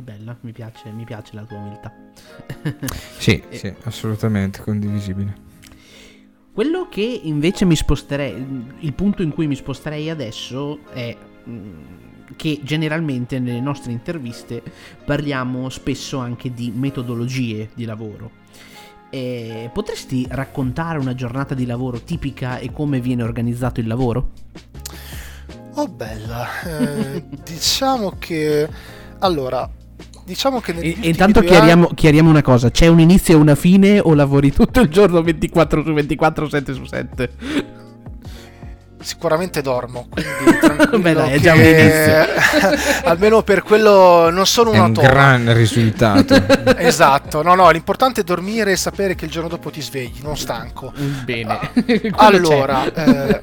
Bella, 0.00 0.36
mi 0.40 0.52
piace, 0.52 0.90
mi 0.90 1.04
piace 1.04 1.34
la 1.34 1.42
tua 1.42 1.58
umiltà. 1.58 1.94
sì, 3.18 3.42
e... 3.48 3.56
sì, 3.56 3.74
assolutamente 3.84 4.60
condivisibile. 4.60 5.48
Quello 6.52 6.88
che 6.88 7.20
invece 7.22 7.64
mi 7.64 7.76
sposterei, 7.76 8.66
il 8.80 8.92
punto 8.92 9.22
in 9.22 9.30
cui 9.30 9.46
mi 9.46 9.54
sposterei 9.54 10.10
adesso 10.10 10.80
è 10.92 11.16
mm, 11.48 11.82
che 12.36 12.60
generalmente 12.62 13.38
nelle 13.38 13.60
nostre 13.60 13.92
interviste 13.92 14.62
parliamo 15.04 15.68
spesso 15.68 16.18
anche 16.18 16.52
di 16.52 16.72
metodologie 16.74 17.70
di 17.74 17.84
lavoro 17.84 18.40
eh, 19.10 19.68
potresti 19.72 20.26
raccontare 20.30 20.98
una 20.98 21.14
giornata 21.14 21.54
di 21.54 21.66
lavoro 21.66 22.00
tipica 22.00 22.58
e 22.58 22.72
come 22.72 23.00
viene 23.00 23.24
organizzato 23.24 23.80
il 23.80 23.88
lavoro? 23.88 24.30
Oh 25.74 25.88
bella, 25.88 26.46
eh, 26.62 27.24
diciamo 27.44 28.14
che 28.18 28.68
allora 29.18 29.68
diciamo 30.24 30.60
che 30.60 30.72
e, 30.72 30.96
intanto 31.02 31.40
chiariamo, 31.40 31.86
anni... 31.86 31.94
chiariamo, 31.94 32.28
una 32.28 32.42
cosa: 32.42 32.70
c'è 32.70 32.86
un 32.86 33.00
inizio 33.00 33.34
e 33.34 33.36
una 33.36 33.54
fine 33.54 33.98
o 34.00 34.14
lavori 34.14 34.52
tutto 34.52 34.80
il 34.80 34.88
giorno 34.88 35.22
24 35.22 35.82
su 35.82 35.92
24, 35.92 36.48
7 36.48 36.72
su 36.72 36.84
7? 36.84 37.30
Sicuramente 39.00 39.62
dormo, 39.62 40.08
quindi 40.10 41.00
Beh, 41.00 41.14
dai, 41.14 41.32
è 41.32 41.40
già 41.40 41.54
un 41.54 41.60
inizio. 41.60 42.26
almeno 43.08 43.42
per 43.42 43.62
quello 43.62 44.28
non 44.30 44.46
sono 44.46 44.70
un 44.70 44.76
È 44.76 44.80
un 44.80 44.92
gran 44.92 45.52
risultato. 45.54 46.34
esatto, 46.76 47.42
no, 47.42 47.54
no, 47.54 47.70
l'importante 47.70 48.20
è 48.20 48.24
dormire 48.24 48.72
e 48.72 48.76
sapere 48.76 49.14
che 49.14 49.24
il 49.24 49.30
giorno 49.30 49.48
dopo 49.48 49.70
ti 49.70 49.80
svegli, 49.80 50.20
non 50.22 50.36
stanco. 50.36 50.92
Bene. 51.24 51.58
allora, 52.16 52.92
eh, 52.92 53.42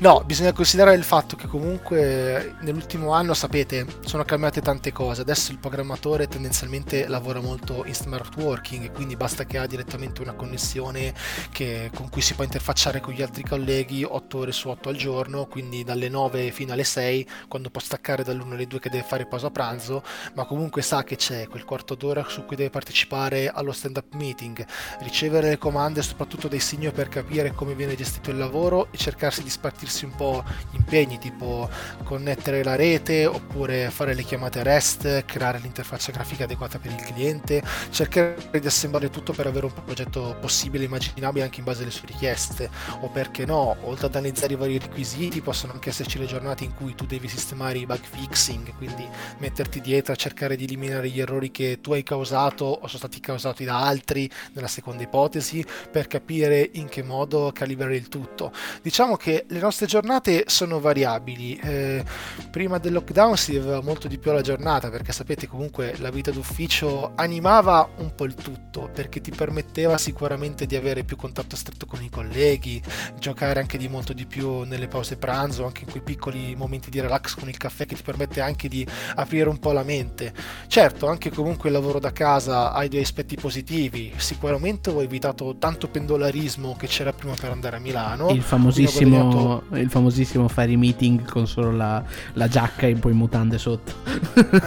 no, 0.00 0.22
bisogna 0.24 0.52
considerare 0.52 0.96
il 0.96 1.04
fatto 1.04 1.36
che 1.36 1.46
comunque 1.46 2.54
nell'ultimo 2.60 3.12
anno, 3.12 3.34
sapete, 3.34 3.86
sono 4.04 4.24
cambiate 4.24 4.60
tante 4.60 4.92
cose. 4.92 5.22
Adesso 5.22 5.50
il 5.52 5.58
programmatore 5.58 6.28
tendenzialmente 6.28 7.06
lavora 7.08 7.40
molto 7.40 7.84
in 7.86 7.94
smart 7.94 8.36
working, 8.36 8.92
quindi 8.92 9.16
basta 9.16 9.44
che 9.44 9.58
ha 9.58 9.66
direttamente 9.66 10.22
una 10.22 10.32
connessione 10.32 11.12
che, 11.50 11.90
con 11.94 12.08
cui 12.08 12.22
si 12.22 12.34
può 12.34 12.44
interfacciare 12.44 13.00
con 13.00 13.14
gli 13.14 13.22
altri 13.22 13.42
colleghi 13.42 14.04
8 14.28 14.38
ore 14.38 14.52
su 14.52 14.68
8 14.68 14.90
al 14.90 14.96
giorno, 14.96 15.46
quindi 15.46 15.84
dalle 15.84 16.10
9 16.10 16.50
fino 16.50 16.74
alle 16.74 16.84
6, 16.84 17.26
quando 17.48 17.70
può 17.70 17.80
staccare 17.80 18.22
dall'1 18.22 18.52
alle 18.52 18.66
2 18.66 18.78
che 18.78 18.90
deve 18.90 19.02
fare 19.02 19.24
pausa 19.24 19.50
pranzo, 19.50 20.02
ma 20.34 20.44
comunque 20.44 20.82
sa 20.82 21.02
che 21.02 21.16
c'è 21.16 21.48
quel 21.48 21.64
quarto 21.64 21.94
d'ora 21.94 22.22
su 22.28 22.44
cui 22.44 22.54
deve 22.54 22.68
partecipare 22.68 23.48
allo 23.48 23.72
stand-up 23.72 24.12
meeting, 24.14 24.64
ricevere 25.00 25.48
le 25.48 25.58
comande 25.58 26.02
soprattutto 26.02 26.46
dei 26.46 26.60
signori 26.60 26.94
per 26.94 27.08
capire 27.08 27.54
come 27.54 27.74
viene 27.74 27.96
gestito 27.96 28.30
il 28.30 28.36
lavoro 28.36 28.88
e 28.90 28.98
cercarsi 28.98 29.42
di 29.42 29.48
spartirsi 29.48 30.04
un 30.04 30.14
po' 30.14 30.44
gli 30.70 30.76
impegni, 30.76 31.18
tipo 31.18 31.68
connettere 32.04 32.62
la 32.62 32.76
rete 32.76 33.24
oppure 33.24 33.88
fare 33.88 34.14
le 34.14 34.24
chiamate 34.24 34.62
REST, 34.62 35.24
creare 35.24 35.58
l'interfaccia 35.58 36.12
grafica 36.12 36.44
adeguata 36.44 36.78
per 36.78 36.92
il 36.92 37.00
cliente, 37.00 37.62
cercare 37.88 38.36
di 38.60 38.66
assemblare 38.66 39.08
tutto 39.08 39.32
per 39.32 39.46
avere 39.46 39.66
un 39.66 39.72
progetto 39.72 40.36
possibile, 40.38 40.84
immaginabile 40.84 41.44
anche 41.44 41.60
in 41.60 41.64
base 41.64 41.82
alle 41.82 41.90
sue 41.90 42.08
richieste, 42.08 42.68
o 43.00 43.08
perché 43.08 43.46
no, 43.46 43.74
oltre 43.84 44.06
ad 44.06 44.16
analizzare 44.18 44.52
i 44.52 44.56
vari 44.56 44.78
requisiti 44.78 45.40
possono 45.40 45.72
anche 45.72 45.90
esserci 45.90 46.18
le 46.18 46.26
giornate 46.26 46.64
in 46.64 46.74
cui 46.74 46.94
tu 46.94 47.06
devi 47.06 47.28
sistemare 47.28 47.78
i 47.78 47.86
bug 47.86 48.00
fixing, 48.00 48.74
quindi 48.76 49.06
metterti 49.38 49.80
dietro 49.80 50.12
a 50.12 50.16
cercare 50.16 50.56
di 50.56 50.64
eliminare 50.64 51.08
gli 51.08 51.20
errori 51.20 51.50
che 51.50 51.80
tu 51.80 51.92
hai 51.92 52.02
causato 52.02 52.64
o 52.64 52.86
sono 52.86 52.98
stati 52.98 53.20
causati 53.20 53.64
da 53.64 53.80
altri 53.80 54.30
nella 54.52 54.66
seconda 54.66 55.02
ipotesi 55.02 55.64
per 55.90 56.06
capire 56.06 56.68
in 56.74 56.88
che 56.88 57.02
modo 57.02 57.50
calibrare 57.52 57.96
il 57.96 58.08
tutto. 58.08 58.52
Diciamo 58.82 59.16
che 59.16 59.44
le 59.48 59.58
nostre 59.60 59.86
giornate 59.86 60.44
sono 60.46 60.80
variabili. 60.80 61.56
Eh, 61.62 62.04
prima 62.50 62.78
del 62.78 62.92
lockdown 62.92 63.36
si 63.36 63.52
viveva 63.52 63.80
molto 63.80 64.08
di 64.08 64.18
più 64.18 64.32
la 64.32 64.40
giornata 64.40 64.90
perché 64.90 65.12
sapete 65.12 65.46
comunque 65.46 65.94
la 65.98 66.10
vita 66.10 66.30
d'ufficio 66.30 67.12
animava 67.14 67.88
un 67.96 68.14
po' 68.14 68.24
il 68.24 68.34
tutto 68.34 68.90
perché 68.92 69.20
ti 69.20 69.30
permetteva 69.30 69.98
sicuramente 69.98 70.66
di 70.66 70.76
avere 70.76 71.04
più 71.04 71.16
contatto 71.16 71.56
stretto 71.56 71.86
con 71.86 72.02
i 72.02 72.10
colleghi, 72.10 72.82
giocare 73.18 73.60
anche 73.60 73.78
di 73.78 73.88
molto 73.88 74.07
molto 74.08 74.12
di 74.12 74.26
più 74.26 74.62
nelle 74.62 74.88
pause 74.88 75.16
pranzo, 75.16 75.64
anche 75.64 75.82
in 75.84 75.90
quei 75.90 76.02
piccoli 76.02 76.54
momenti 76.56 76.90
di 76.90 77.00
relax 77.00 77.34
con 77.34 77.48
il 77.48 77.56
caffè 77.56 77.84
che 77.86 77.94
ti 77.94 78.02
permette 78.02 78.40
anche 78.40 78.68
di 78.68 78.86
aprire 79.16 79.48
un 79.48 79.58
po' 79.58 79.72
la 79.72 79.82
mente. 79.82 80.32
Certo, 80.66 81.08
anche 81.08 81.30
comunque 81.30 81.68
il 81.68 81.74
lavoro 81.74 81.98
da 81.98 82.12
casa 82.12 82.72
ha 82.72 82.84
i 82.84 82.88
due 82.88 83.00
aspetti 83.00 83.36
positivi. 83.36 84.12
Sicuramente 84.16 84.90
ho 84.90 85.02
evitato 85.02 85.56
tanto 85.58 85.88
pendolarismo 85.88 86.76
che 86.78 86.86
c'era 86.86 87.12
prima 87.12 87.34
per 87.38 87.50
andare 87.50 87.76
a 87.76 87.80
Milano. 87.80 88.30
Il 88.30 88.42
famosissimo, 88.42 89.62
il 89.72 89.90
famosissimo 89.90 90.48
fare 90.48 90.72
i 90.72 90.76
meeting 90.76 91.28
con 91.28 91.46
solo 91.46 91.72
la, 91.72 92.02
la 92.34 92.48
giacca 92.48 92.86
e 92.86 92.94
poi 92.94 93.12
mutande 93.12 93.58
sotto. 93.58 93.92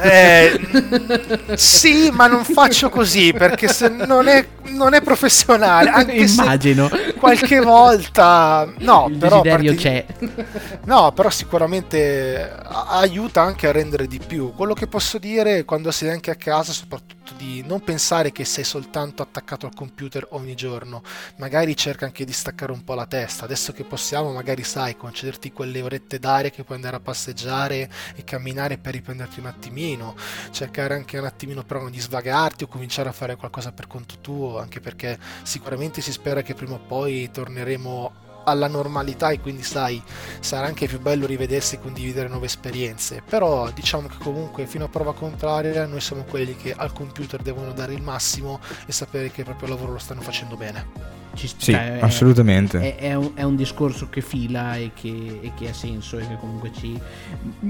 Eh, 0.01 0.59
sì, 1.55 2.09
ma 2.11 2.27
non 2.27 2.43
faccio 2.43 2.89
così 2.89 3.33
perché 3.33 3.67
se 3.67 3.89
non 3.89 4.27
è, 4.27 4.45
non 4.69 4.93
è 4.93 5.01
professionale. 5.01 5.89
Anche 5.89 6.15
Immagino. 6.15 6.89
qualche 7.17 7.59
volta... 7.59 8.71
No, 8.79 9.07
il 9.09 9.17
desiderio 9.35 9.75
c'è. 9.75 10.05
No, 10.83 11.11
però 11.13 11.29
sicuramente 11.29 12.51
aiuta 12.63 13.41
anche 13.41 13.67
a 13.67 13.71
rendere 13.71 14.07
di 14.07 14.19
più. 14.19 14.53
Quello 14.53 14.73
che 14.73 14.87
posso 14.87 15.17
dire 15.17 15.63
quando 15.63 15.91
sei 15.91 16.09
anche 16.09 16.31
a 16.31 16.35
casa, 16.35 16.71
soprattutto 16.71 17.33
di 17.37 17.63
non 17.65 17.81
pensare 17.81 18.31
che 18.31 18.45
sei 18.45 18.63
soltanto 18.63 19.21
attaccato 19.21 19.65
al 19.65 19.73
computer 19.73 20.27
ogni 20.31 20.55
giorno, 20.55 21.01
magari 21.37 21.75
cerca 21.75 22.05
anche 22.05 22.25
di 22.25 22.33
staccare 22.33 22.71
un 22.71 22.83
po' 22.83 22.93
la 22.93 23.05
testa. 23.05 23.45
Adesso 23.45 23.73
che 23.73 23.83
possiamo, 23.83 24.31
magari 24.31 24.63
sai, 24.63 24.97
concederti 24.97 25.51
quelle 25.51 25.81
orette 25.81 26.19
d'aria 26.19 26.49
che 26.49 26.63
puoi 26.63 26.77
andare 26.77 26.97
a 26.97 26.99
passeggiare 26.99 27.89
e 28.15 28.23
camminare 28.23 28.77
per 28.77 28.93
riprenderti 28.93 29.39
un 29.39 29.45
attimino, 29.47 30.15
cercare 30.51 30.95
anche 30.95 31.17
un 31.17 31.25
attimino 31.25 31.63
però 31.63 31.87
di 31.89 31.99
svagarti 31.99 32.63
o 32.63 32.67
cominciare 32.67 33.09
a 33.09 33.13
fare 33.13 33.35
qualcosa 33.35 33.71
per 33.71 33.87
conto 33.87 34.15
tuo, 34.21 34.59
anche 34.59 34.79
perché 34.79 35.17
sicuramente 35.43 36.01
si 36.01 36.11
spera 36.11 36.41
che 36.41 36.53
prima 36.53 36.75
o 36.75 36.79
poi 36.79 37.29
torneremo 37.31 38.29
alla 38.43 38.67
normalità 38.67 39.29
e 39.29 39.39
quindi 39.39 39.63
sai 39.63 40.01
sarà 40.39 40.67
anche 40.67 40.87
più 40.87 40.99
bello 40.99 41.25
rivedersi 41.25 41.75
e 41.75 41.79
condividere 41.79 42.27
nuove 42.27 42.45
esperienze. 42.45 43.21
Però 43.27 43.69
diciamo 43.71 44.07
che 44.07 44.17
comunque 44.19 44.65
fino 44.65 44.85
a 44.85 44.89
prova 44.89 45.13
contraria 45.13 45.85
noi 45.85 46.01
siamo 46.01 46.23
quelli 46.23 46.55
che 46.55 46.73
al 46.73 46.93
computer 46.93 47.41
devono 47.41 47.73
dare 47.73 47.93
il 47.93 48.01
massimo 48.01 48.59
e 48.85 48.91
sapere 48.91 49.31
che 49.31 49.41
il 49.41 49.47
proprio 49.47 49.69
lavoro 49.69 49.93
lo 49.93 49.99
stanno 49.99 50.21
facendo 50.21 50.55
bene 50.55 51.20
ci, 51.33 51.47
sì, 51.47 51.71
cioè, 51.71 51.97
assolutamente. 52.01 52.95
È, 52.95 52.95
è, 52.95 53.13
un, 53.15 53.31
è, 53.35 53.43
un, 53.43 53.55
discorso 53.55 54.07
che 54.09 54.21
fila 54.21 54.75
e 54.75 54.91
che, 54.93 55.39
e 55.41 55.51
che, 55.57 55.69
ha 55.69 55.73
senso 55.73 56.17
e 56.17 56.27
che 56.27 56.37
comunque 56.39 56.71
ci... 56.77 56.99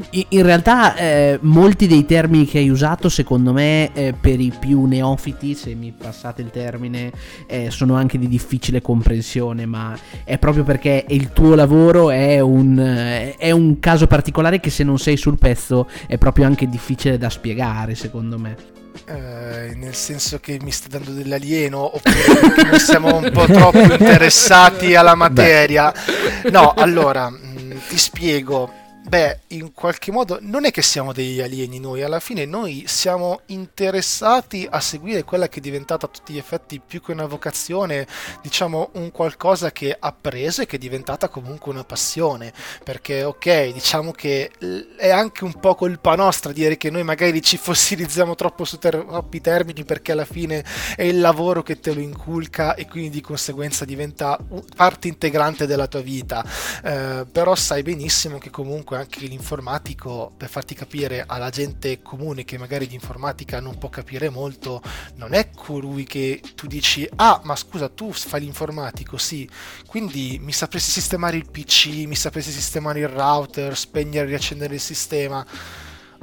In 0.09 0.43
realtà 0.43 0.95
eh, 0.95 1.39
molti 1.41 1.87
dei 1.87 2.05
termini 2.05 2.45
che 2.45 2.57
hai 2.57 2.69
usato, 2.69 3.09
secondo 3.09 3.53
me, 3.53 3.91
eh, 3.93 4.13
per 4.19 4.39
i 4.39 4.51
più 4.57 4.85
neofiti, 4.85 5.53
se 5.53 5.75
mi 5.75 5.93
passate 5.95 6.41
il 6.41 6.49
termine, 6.49 7.11
eh, 7.47 7.69
sono 7.69 7.95
anche 7.95 8.17
di 8.17 8.27
difficile 8.27 8.81
comprensione, 8.81 9.65
ma 9.65 9.97
è 10.23 10.37
proprio 10.37 10.63
perché 10.63 11.05
il 11.09 11.31
tuo 11.31 11.55
lavoro 11.55 12.09
è 12.09 12.39
un, 12.39 13.33
è 13.37 13.51
un 13.51 13.79
caso 13.79 14.07
particolare 14.07 14.59
che 14.59 14.69
se 14.69 14.83
non 14.83 14.97
sei 14.97 15.17
sul 15.17 15.37
pezzo 15.37 15.87
è 16.07 16.17
proprio 16.17 16.45
anche 16.45 16.67
difficile 16.67 17.17
da 17.17 17.29
spiegare, 17.29 17.95
secondo 17.95 18.39
me. 18.39 18.80
Eh, 19.05 19.73
nel 19.75 19.95
senso 19.95 20.39
che 20.39 20.59
mi 20.61 20.71
stai 20.71 20.89
dando 20.89 21.11
dell'alieno 21.11 21.95
oppure 21.95 22.63
noi 22.69 22.79
siamo 22.79 23.17
un 23.17 23.31
po' 23.31 23.45
troppo 23.45 23.79
interessati 23.79 24.95
alla 24.95 25.15
materia. 25.15 25.93
No, 26.51 26.73
allora 26.75 27.29
mh, 27.29 27.39
mm, 27.59 27.71
ti 27.87 27.97
spiego 27.97 28.80
Beh, 29.03 29.39
in 29.47 29.73
qualche 29.73 30.11
modo 30.11 30.37
non 30.41 30.63
è 30.63 30.71
che 30.71 30.83
siamo 30.83 31.11
degli 31.11 31.41
alieni 31.41 31.79
noi, 31.79 32.03
alla 32.03 32.19
fine 32.19 32.45
noi 32.45 32.83
siamo 32.87 33.41
interessati 33.47 34.65
a 34.69 34.79
seguire 34.79 35.23
quella 35.23 35.49
che 35.49 35.57
è 35.57 35.61
diventata 35.61 36.05
a 36.05 36.09
tutti 36.09 36.33
gli 36.33 36.37
effetti 36.37 36.79
più 36.79 37.01
che 37.01 37.11
una 37.11 37.25
vocazione, 37.25 38.07
diciamo 38.41 38.91
un 38.93 39.11
qualcosa 39.11 39.71
che 39.71 39.97
ha 39.99 40.13
preso 40.13 40.61
e 40.61 40.65
che 40.67 40.75
è 40.75 40.79
diventata 40.79 41.27
comunque 41.29 41.71
una 41.71 41.83
passione, 41.83 42.53
perché 42.83 43.23
ok, 43.23 43.73
diciamo 43.73 44.11
che 44.11 44.51
è 44.95 45.09
anche 45.09 45.43
un 45.43 45.59
po' 45.59 45.75
colpa 45.75 46.15
nostra 46.15 46.53
dire 46.53 46.77
che 46.77 46.89
noi 46.89 47.03
magari 47.03 47.41
ci 47.41 47.57
fossilizziamo 47.57 48.35
troppo 48.35 48.63
su 48.65 48.77
ter- 48.77 49.03
troppi 49.05 49.41
termini 49.41 49.83
perché 49.83 50.11
alla 50.13 50.25
fine 50.25 50.63
è 50.95 51.03
il 51.03 51.19
lavoro 51.19 51.63
che 51.63 51.79
te 51.79 51.93
lo 51.93 51.99
inculca 51.99 52.75
e 52.75 52.87
quindi 52.87 53.09
di 53.09 53.21
conseguenza 53.21 53.83
diventa 53.83 54.39
parte 54.75 55.07
integrante 55.07 55.65
della 55.65 55.87
tua 55.87 56.01
vita, 56.01 56.45
eh, 56.83 57.25
però 57.29 57.55
sai 57.55 57.81
benissimo 57.81 58.37
che 58.37 58.51
comunque 58.51 58.90
comunque 58.91 58.97
anche 58.97 59.25
l'informatico, 59.25 60.33
per 60.35 60.49
farti 60.49 60.75
capire 60.75 61.23
alla 61.25 61.49
gente 61.49 62.01
comune 62.01 62.43
che 62.43 62.57
magari 62.57 62.87
di 62.87 62.95
informatica 62.95 63.59
non 63.59 63.77
può 63.77 63.89
capire 63.89 64.29
molto, 64.29 64.81
non 65.15 65.33
è 65.33 65.49
colui 65.51 66.03
che 66.03 66.41
tu 66.55 66.67
dici, 66.67 67.07
ah 67.15 67.39
ma 67.43 67.55
scusa 67.55 67.87
tu 67.87 68.11
fai 68.11 68.41
l'informatico, 68.41 69.17
sì, 69.17 69.49
quindi 69.87 70.39
mi 70.41 70.51
sapresti 70.51 70.91
sistemare 70.91 71.37
il 71.37 71.49
PC, 71.49 72.05
mi 72.05 72.15
sapresti 72.15 72.51
sistemare 72.51 72.99
il 72.99 73.07
router, 73.07 73.77
spegnere 73.77 74.25
e 74.25 74.29
riaccendere 74.29 74.75
il 74.75 74.81
sistema 74.81 75.45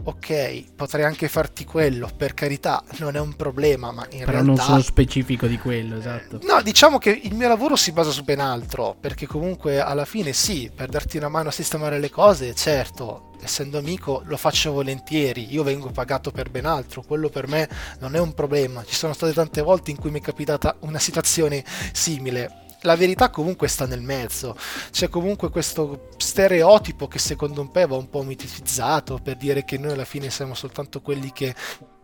ok, 0.05 0.75
potrei 0.75 1.05
anche 1.05 1.29
farti 1.29 1.65
quello, 1.65 2.09
per 2.17 2.35
carità, 2.35 2.83
non 2.99 3.17
è 3.17 3.21
un 3.21 3.35
problema, 3.35 3.93
ma 3.93 4.07
in 4.11 4.21
Però 4.21 4.31
realtà... 4.31 4.47
non 4.47 4.57
sono 4.57 4.81
specifico 4.81 5.47
di 5.47 5.59
quello, 5.59 5.99
esatto. 5.99 6.41
No, 6.43 6.63
diciamo 6.63 6.99
che 6.99 7.11
il 7.11 7.35
mio 7.35 7.49
lavoro 7.49 7.77
si 7.77 7.93
basa 7.93 8.11
su 8.11 8.25
ben 8.25 8.41
altro, 8.41 8.97
perché 8.99 9.27
comunque 9.27 9.81
alla 9.81 10.05
fine 10.05 10.33
sì, 10.33 10.71
per 10.75 10.89
darti 10.89 11.17
una 11.17 11.29
mano 11.29 11.49
a 11.49 11.53
sistemare 11.53 11.99
le 11.99 12.11
cose, 12.11 12.55
certo, 12.55 13.33
essendo 13.41 13.79
amico 13.79 14.23
lo 14.25 14.37
faccio 14.37 14.73
volentieri, 14.73 15.53
io 15.53 15.63
vengo 15.63 15.91
pagato 15.91 16.31
per 16.31 16.51
ben 16.51 16.67
altro, 16.67 17.03
quello 17.03 17.29
per 17.29 17.49
me 17.49 17.69
non 18.01 18.15
è 18.15 18.19
un 18.19 18.35
problema, 18.35 18.85
ci 18.85 18.95
sono 18.95 19.13
state 19.13 19.33
tante 19.33 19.63
volte 19.63 19.91
in 19.91 19.99
cui 19.99 20.11
mi 20.11 20.21
è 20.21 20.23
capitata 20.23 20.77
una 20.81 20.99
situazione 20.99 21.65
simile 21.93 22.67
la 22.83 22.97
verità 22.97 23.31
comunque 23.31 23.67
sta 23.67 23.87
nel 23.87 24.03
mezzo. 24.03 24.57
C'è 24.91 25.09
comunque 25.09 25.51
questo 25.51 26.11
stereotipo 26.29 27.09
che 27.09 27.19
secondo 27.19 27.71
me 27.73 27.87
va 27.87 27.97
un 27.97 28.11
po' 28.11 28.23
mitizzato 28.23 29.19
per 29.19 29.37
dire 29.39 29.65
che 29.65 29.79
noi 29.79 29.93
alla 29.93 30.05
fine 30.05 30.29
siamo 30.29 30.53
soltanto 30.53 31.01
quelli 31.01 31.33
che 31.33 31.55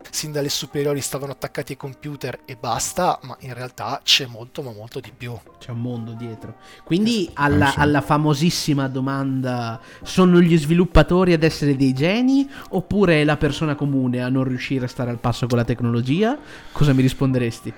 sin 0.09 0.31
dalle 0.31 0.49
superiori 0.49 1.01
stavano 1.01 1.31
attaccati 1.31 1.73
ai 1.73 1.77
computer 1.77 2.39
e 2.45 2.55
basta, 2.55 3.19
ma 3.23 3.35
in 3.41 3.53
realtà 3.53 4.01
c'è 4.03 4.25
molto 4.25 4.61
ma 4.61 4.71
molto 4.71 4.99
di 4.99 5.11
più. 5.15 5.37
C'è 5.59 5.71
un 5.71 5.81
mondo 5.81 6.11
dietro. 6.13 6.55
Quindi 6.83 7.29
alla, 7.33 7.73
alla 7.75 8.01
famosissima 8.01 8.87
domanda, 8.87 9.79
sono 10.03 10.39
gli 10.41 10.57
sviluppatori 10.57 11.33
ad 11.33 11.43
essere 11.43 11.75
dei 11.75 11.93
geni 11.93 12.49
oppure 12.69 13.21
è 13.21 13.23
la 13.23 13.37
persona 13.37 13.75
comune 13.75 14.21
a 14.21 14.29
non 14.29 14.43
riuscire 14.43 14.85
a 14.85 14.87
stare 14.87 15.09
al 15.09 15.19
passo 15.19 15.47
con 15.47 15.57
la 15.57 15.65
tecnologia? 15.65 16.37
Cosa 16.71 16.93
mi 16.93 17.01
risponderesti? 17.01 17.73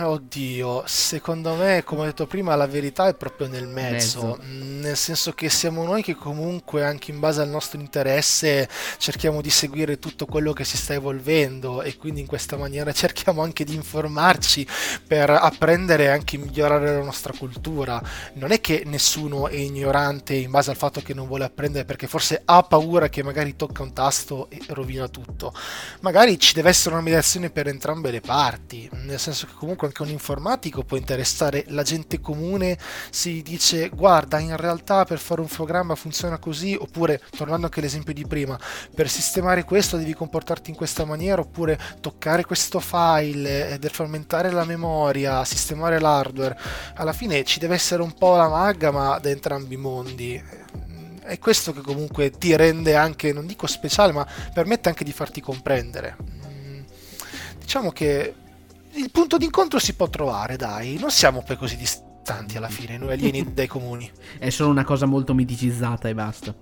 Oddio, 0.00 0.84
secondo 0.86 1.54
me, 1.54 1.82
come 1.84 2.02
ho 2.02 2.04
detto 2.04 2.26
prima, 2.26 2.54
la 2.54 2.66
verità 2.66 3.08
è 3.08 3.14
proprio 3.14 3.48
nel 3.48 3.66
mezzo. 3.66 4.38
mezzo. 4.38 4.52
Nel 4.80 4.96
senso 4.96 5.32
che 5.32 5.50
siamo 5.50 5.84
noi 5.84 6.02
che 6.02 6.14
comunque, 6.14 6.84
anche 6.84 7.10
in 7.10 7.20
base 7.20 7.42
al 7.42 7.48
nostro 7.48 7.78
interesse, 7.78 8.68
cerchiamo 8.98 9.40
di 9.42 9.50
seguire 9.50 9.98
tutto 9.98 10.24
quello 10.26 10.52
che 10.52 10.64
si 10.64 10.76
sta 10.76 10.91
evolvendo 10.92 11.82
e 11.82 11.96
quindi 11.96 12.20
in 12.20 12.26
questa 12.26 12.56
maniera 12.56 12.92
cerchiamo 12.94 13.42
anche 13.42 13.64
di 13.64 13.74
informarci 13.74 14.66
per 15.06 15.30
apprendere 15.30 16.04
e 16.04 16.08
anche 16.08 16.36
migliorare 16.36 16.92
la 16.94 17.02
nostra 17.02 17.32
cultura. 17.36 18.02
Non 18.34 18.52
è 18.52 18.60
che 18.60 18.82
nessuno 18.86 19.48
è 19.48 19.56
ignorante 19.56 20.34
in 20.34 20.50
base 20.50 20.70
al 20.70 20.76
fatto 20.76 21.00
che 21.00 21.14
non 21.14 21.26
vuole 21.26 21.44
apprendere 21.44 21.84
perché 21.84 22.06
forse 22.06 22.42
ha 22.44 22.62
paura 22.62 23.08
che 23.08 23.22
magari 23.22 23.56
tocca 23.56 23.82
un 23.82 23.92
tasto 23.92 24.48
e 24.50 24.60
rovina 24.68 25.08
tutto. 25.08 25.52
Magari 26.00 26.38
ci 26.38 26.54
deve 26.54 26.70
essere 26.70 26.94
una 26.94 27.02
mediazione 27.02 27.50
per 27.50 27.68
entrambe 27.68 28.10
le 28.10 28.20
parti, 28.20 28.88
nel 29.04 29.18
senso 29.18 29.46
che 29.46 29.52
comunque 29.54 29.86
anche 29.86 30.02
un 30.02 30.08
informatico 30.08 30.84
può 30.84 30.96
interessare 30.96 31.64
la 31.68 31.82
gente 31.82 32.20
comune 32.20 32.78
si 33.10 33.42
dice 33.42 33.88
guarda 33.88 34.38
in 34.38 34.56
realtà 34.56 35.04
per 35.04 35.18
fare 35.18 35.40
un 35.40 35.46
programma 35.46 35.94
funziona 35.94 36.38
così 36.38 36.76
oppure 36.78 37.20
tornando 37.36 37.66
anche 37.66 37.80
all'esempio 37.80 38.14
di 38.14 38.26
prima 38.26 38.58
per 38.94 39.08
sistemare 39.08 39.64
questo 39.64 39.96
devi 39.96 40.14
comportarti 40.14 40.70
in 40.70 40.76
questa 40.82 41.04
maniera 41.04 41.40
oppure 41.40 41.78
toccare 42.00 42.44
questo 42.44 42.80
file 42.80 43.76
deformentare 43.78 44.50
la 44.50 44.64
memoria 44.64 45.44
sistemare 45.44 46.00
l'hardware 46.00 46.58
alla 46.94 47.12
fine 47.12 47.44
ci 47.44 47.60
deve 47.60 47.74
essere 47.74 48.02
un 48.02 48.12
po' 48.12 48.36
la 48.36 48.48
magama 48.48 49.18
da 49.18 49.30
entrambi 49.30 49.74
i 49.74 49.78
mondi 49.78 50.42
è 51.22 51.38
questo 51.38 51.72
che 51.72 51.82
comunque 51.82 52.30
ti 52.30 52.56
rende 52.56 52.96
anche 52.96 53.32
non 53.32 53.46
dico 53.46 53.66
speciale 53.66 54.12
ma 54.12 54.26
permette 54.52 54.88
anche 54.88 55.04
di 55.04 55.12
farti 55.12 55.40
comprendere 55.40 56.16
mm, 56.20 56.80
diciamo 57.60 57.92
che 57.92 58.34
il 58.94 59.10
punto 59.10 59.38
d'incontro 59.38 59.78
si 59.78 59.94
può 59.94 60.08
trovare, 60.10 60.56
dai, 60.56 60.98
non 60.98 61.10
siamo 61.10 61.42
poi 61.42 61.56
così 61.56 61.76
distanti 61.76 62.56
alla 62.56 62.68
fine, 62.68 62.98
noi 62.98 63.12
alieni 63.12 63.54
dai 63.54 63.66
comuni. 63.66 64.10
È 64.38 64.50
solo 64.50 64.70
una 64.70 64.84
cosa 64.84 65.06
molto 65.06 65.32
miticizzata 65.32 66.08
e 66.08 66.14
basta. 66.14 66.54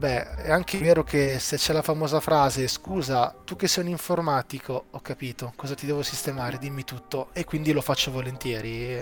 Beh, 0.00 0.36
è 0.36 0.50
anche 0.50 0.78
vero 0.78 1.04
che 1.04 1.38
se 1.38 1.58
c'è 1.58 1.74
la 1.74 1.82
famosa 1.82 2.20
frase 2.20 2.66
scusa, 2.68 3.34
tu 3.44 3.54
che 3.54 3.68
sei 3.68 3.84
un 3.84 3.90
informatico, 3.90 4.86
ho 4.92 5.00
capito, 5.00 5.52
cosa 5.56 5.74
ti 5.74 5.84
devo 5.84 6.02
sistemare, 6.02 6.56
dimmi 6.56 6.84
tutto, 6.84 7.28
e 7.34 7.44
quindi 7.44 7.70
lo 7.72 7.82
faccio 7.82 8.10
volentieri, 8.10 8.98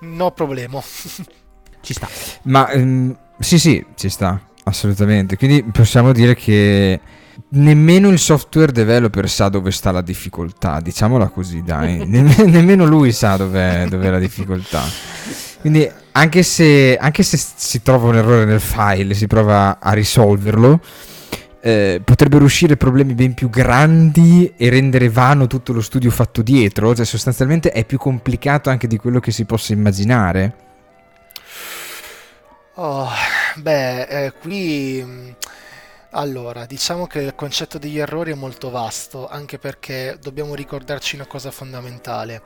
no 0.00 0.30
problema. 0.30 0.80
Ci 0.80 1.92
sta. 1.92 2.08
Ma 2.44 2.70
um, 2.72 3.14
sì, 3.38 3.58
sì, 3.58 3.84
ci 3.96 4.08
sta, 4.08 4.40
assolutamente. 4.62 5.36
Quindi 5.36 5.62
possiamo 5.64 6.12
dire 6.12 6.34
che 6.34 6.98
nemmeno 7.50 8.08
il 8.08 8.18
software 8.18 8.72
developer 8.72 9.28
sa 9.28 9.50
dove 9.50 9.72
sta 9.72 9.90
la 9.90 10.00
difficoltà, 10.00 10.80
diciamola 10.80 11.28
così, 11.28 11.62
dai. 11.62 11.98
Nemm- 12.08 12.44
nemmeno 12.46 12.86
lui 12.86 13.12
sa 13.12 13.36
dov'è, 13.36 13.88
dov'è 13.90 14.08
la 14.08 14.18
difficoltà. 14.18 14.80
Quindi 15.60 15.86
anche 16.16 16.42
se, 16.42 16.96
anche 16.96 17.22
se, 17.22 17.36
si 17.36 17.82
trova 17.82 18.08
un 18.08 18.16
errore 18.16 18.44
nel 18.44 18.60
file 18.60 19.14
si 19.14 19.26
prova 19.26 19.78
a 19.80 19.92
risolverlo, 19.92 20.80
eh, 21.60 22.00
potrebbero 22.04 22.44
uscire 22.44 22.76
problemi 22.76 23.14
ben 23.14 23.34
più 23.34 23.50
grandi 23.50 24.52
e 24.56 24.68
rendere 24.68 25.08
vano 25.08 25.46
tutto 25.46 25.72
lo 25.72 25.80
studio 25.80 26.10
fatto 26.10 26.42
dietro. 26.42 26.94
Cioè, 26.94 27.04
sostanzialmente 27.04 27.72
è 27.72 27.84
più 27.84 27.98
complicato 27.98 28.70
anche 28.70 28.86
di 28.86 28.96
quello 28.96 29.18
che 29.18 29.32
si 29.32 29.44
possa 29.44 29.72
immaginare. 29.72 30.56
Oh, 32.74 33.08
beh, 33.56 34.02
eh, 34.02 34.32
qui 34.40 35.34
allora, 36.10 36.64
diciamo 36.64 37.08
che 37.08 37.20
il 37.20 37.34
concetto 37.34 37.78
degli 37.78 37.98
errori 37.98 38.30
è 38.30 38.36
molto 38.36 38.70
vasto, 38.70 39.26
anche 39.26 39.58
perché 39.58 40.16
dobbiamo 40.20 40.54
ricordarci 40.54 41.16
una 41.16 41.26
cosa 41.26 41.50
fondamentale. 41.50 42.42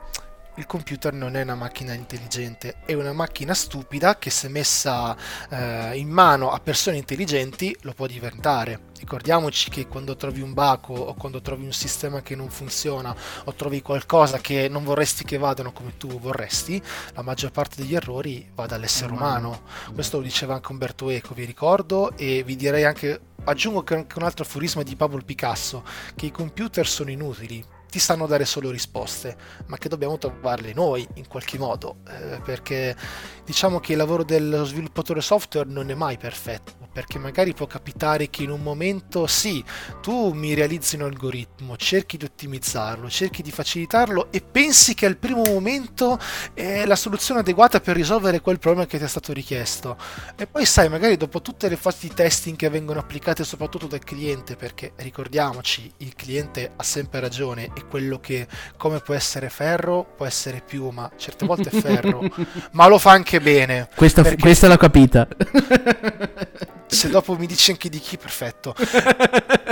Il 0.59 0.65
computer 0.65 1.13
non 1.13 1.37
è 1.37 1.41
una 1.43 1.55
macchina 1.55 1.93
intelligente, 1.93 2.79
è 2.85 2.91
una 2.91 3.13
macchina 3.13 3.53
stupida 3.53 4.17
che 4.17 4.29
se 4.29 4.49
messa 4.49 5.15
eh, 5.49 5.97
in 5.97 6.09
mano 6.09 6.51
a 6.51 6.59
persone 6.59 6.97
intelligenti 6.97 7.73
lo 7.83 7.93
può 7.93 8.07
diventare. 8.07 8.87
Ricordiamoci 8.99 9.69
che 9.69 9.87
quando 9.87 10.17
trovi 10.17 10.41
un 10.41 10.51
baco 10.51 10.93
o 10.93 11.13
quando 11.13 11.39
trovi 11.39 11.63
un 11.63 11.71
sistema 11.71 12.21
che 12.21 12.35
non 12.35 12.49
funziona 12.49 13.15
o 13.45 13.53
trovi 13.53 13.81
qualcosa 13.81 14.39
che 14.39 14.67
non 14.67 14.83
vorresti 14.83 15.23
che 15.23 15.37
vadano 15.37 15.71
come 15.71 15.95
tu 15.95 16.19
vorresti, 16.19 16.83
la 17.13 17.21
maggior 17.21 17.51
parte 17.51 17.81
degli 17.81 17.95
errori 17.95 18.45
va 18.53 18.65
dall'essere 18.65 19.13
umano. 19.13 19.61
Questo 19.93 20.17
lo 20.17 20.23
diceva 20.23 20.55
anche 20.55 20.73
Umberto 20.73 21.09
Eco, 21.09 21.33
vi 21.33 21.45
ricordo, 21.45 22.17
e 22.17 22.43
vi 22.43 22.57
direi 22.57 22.83
anche 22.83 23.17
aggiungo 23.45 23.83
che 23.83 23.95
anche 23.95 24.17
un 24.17 24.25
altro 24.25 24.43
aforisma 24.43 24.83
di 24.83 24.97
Pablo 24.97 25.21
Picasso, 25.23 25.85
che 26.15 26.25
i 26.25 26.31
computer 26.31 26.85
sono 26.85 27.11
inutili, 27.11 27.63
ti 27.89 27.99
sanno 27.99 28.27
dare 28.27 28.45
solo 28.45 28.69
risposte, 28.69 29.35
ma 29.67 29.77
che 29.77 29.89
dobbiamo 29.89 30.17
trovarle 30.17 30.73
noi 30.73 31.07
in 31.15 31.27
qualche 31.27 31.57
modo, 31.57 31.97
eh, 32.07 32.39
perché 32.43 32.95
diciamo 33.43 33.79
che 33.79 33.93
il 33.93 33.97
lavoro 33.97 34.23
dello 34.23 34.63
sviluppatore 34.63 35.21
software 35.21 35.69
non 35.69 35.89
è 35.89 35.95
mai 35.95 36.17
perfetto, 36.17 36.78
perché 36.99 37.17
magari 37.17 37.53
può 37.53 37.65
capitare 37.65 38.29
che 38.29 38.43
in 38.43 38.49
un 38.49 38.61
momento 38.61 39.25
sì, 39.25 39.63
tu 40.01 40.33
mi 40.33 40.53
realizzi 40.53 40.95
un 40.95 41.03
algoritmo, 41.03 41.77
cerchi 41.77 42.17
di 42.17 42.25
ottimizzarlo, 42.25 43.09
cerchi 43.09 43.41
di 43.41 43.51
facilitarlo 43.51 44.27
e 44.31 44.41
pensi 44.41 44.95
che 44.95 45.05
al 45.05 45.15
primo 45.15 45.43
momento 45.45 46.19
è 46.53 46.85
la 46.85 46.97
soluzione 46.97 47.39
adeguata 47.39 47.79
per 47.79 47.95
risolvere 47.95 48.41
quel 48.41 48.59
problema 48.59 48.85
che 48.85 48.97
ti 48.97 49.05
è 49.05 49.07
stato 49.07 49.31
richiesto. 49.31 49.95
E 50.35 50.45
poi 50.45 50.65
sai, 50.65 50.89
magari 50.89 51.15
dopo 51.15 51.41
tutte 51.41 51.69
le 51.69 51.77
fasi 51.77 52.09
di 52.09 52.13
testing 52.13 52.57
che 52.57 52.69
vengono 52.69 52.99
applicate 52.99 53.45
soprattutto 53.45 53.87
dal 53.87 54.03
cliente, 54.03 54.57
perché 54.57 54.91
ricordiamoci, 54.97 55.89
il 55.99 56.13
cliente 56.15 56.73
ha 56.75 56.83
sempre 56.83 57.21
ragione 57.21 57.71
e 57.77 57.85
quello 57.87 58.19
che 58.19 58.45
come 58.75 58.99
può 58.99 59.13
essere 59.13 59.49
ferro 59.49 60.05
può 60.17 60.25
essere 60.25 60.61
piuma, 60.65 61.09
certe 61.15 61.45
volte 61.45 61.69
è 61.69 61.79
ferro, 61.79 62.29
ma 62.73 62.87
lo 62.87 62.99
fa 62.99 63.11
anche 63.11 63.39
bene. 63.39 63.87
Questa, 63.95 64.21
perché... 64.21 64.41
questa 64.41 64.67
l'ho 64.67 64.75
capita. 64.75 65.25
Se 66.91 67.07
dopo 67.07 67.37
mi 67.37 67.45
dici 67.45 67.71
anche 67.71 67.87
di 67.87 67.99
chi, 67.99 68.17
perfetto. 68.17 68.75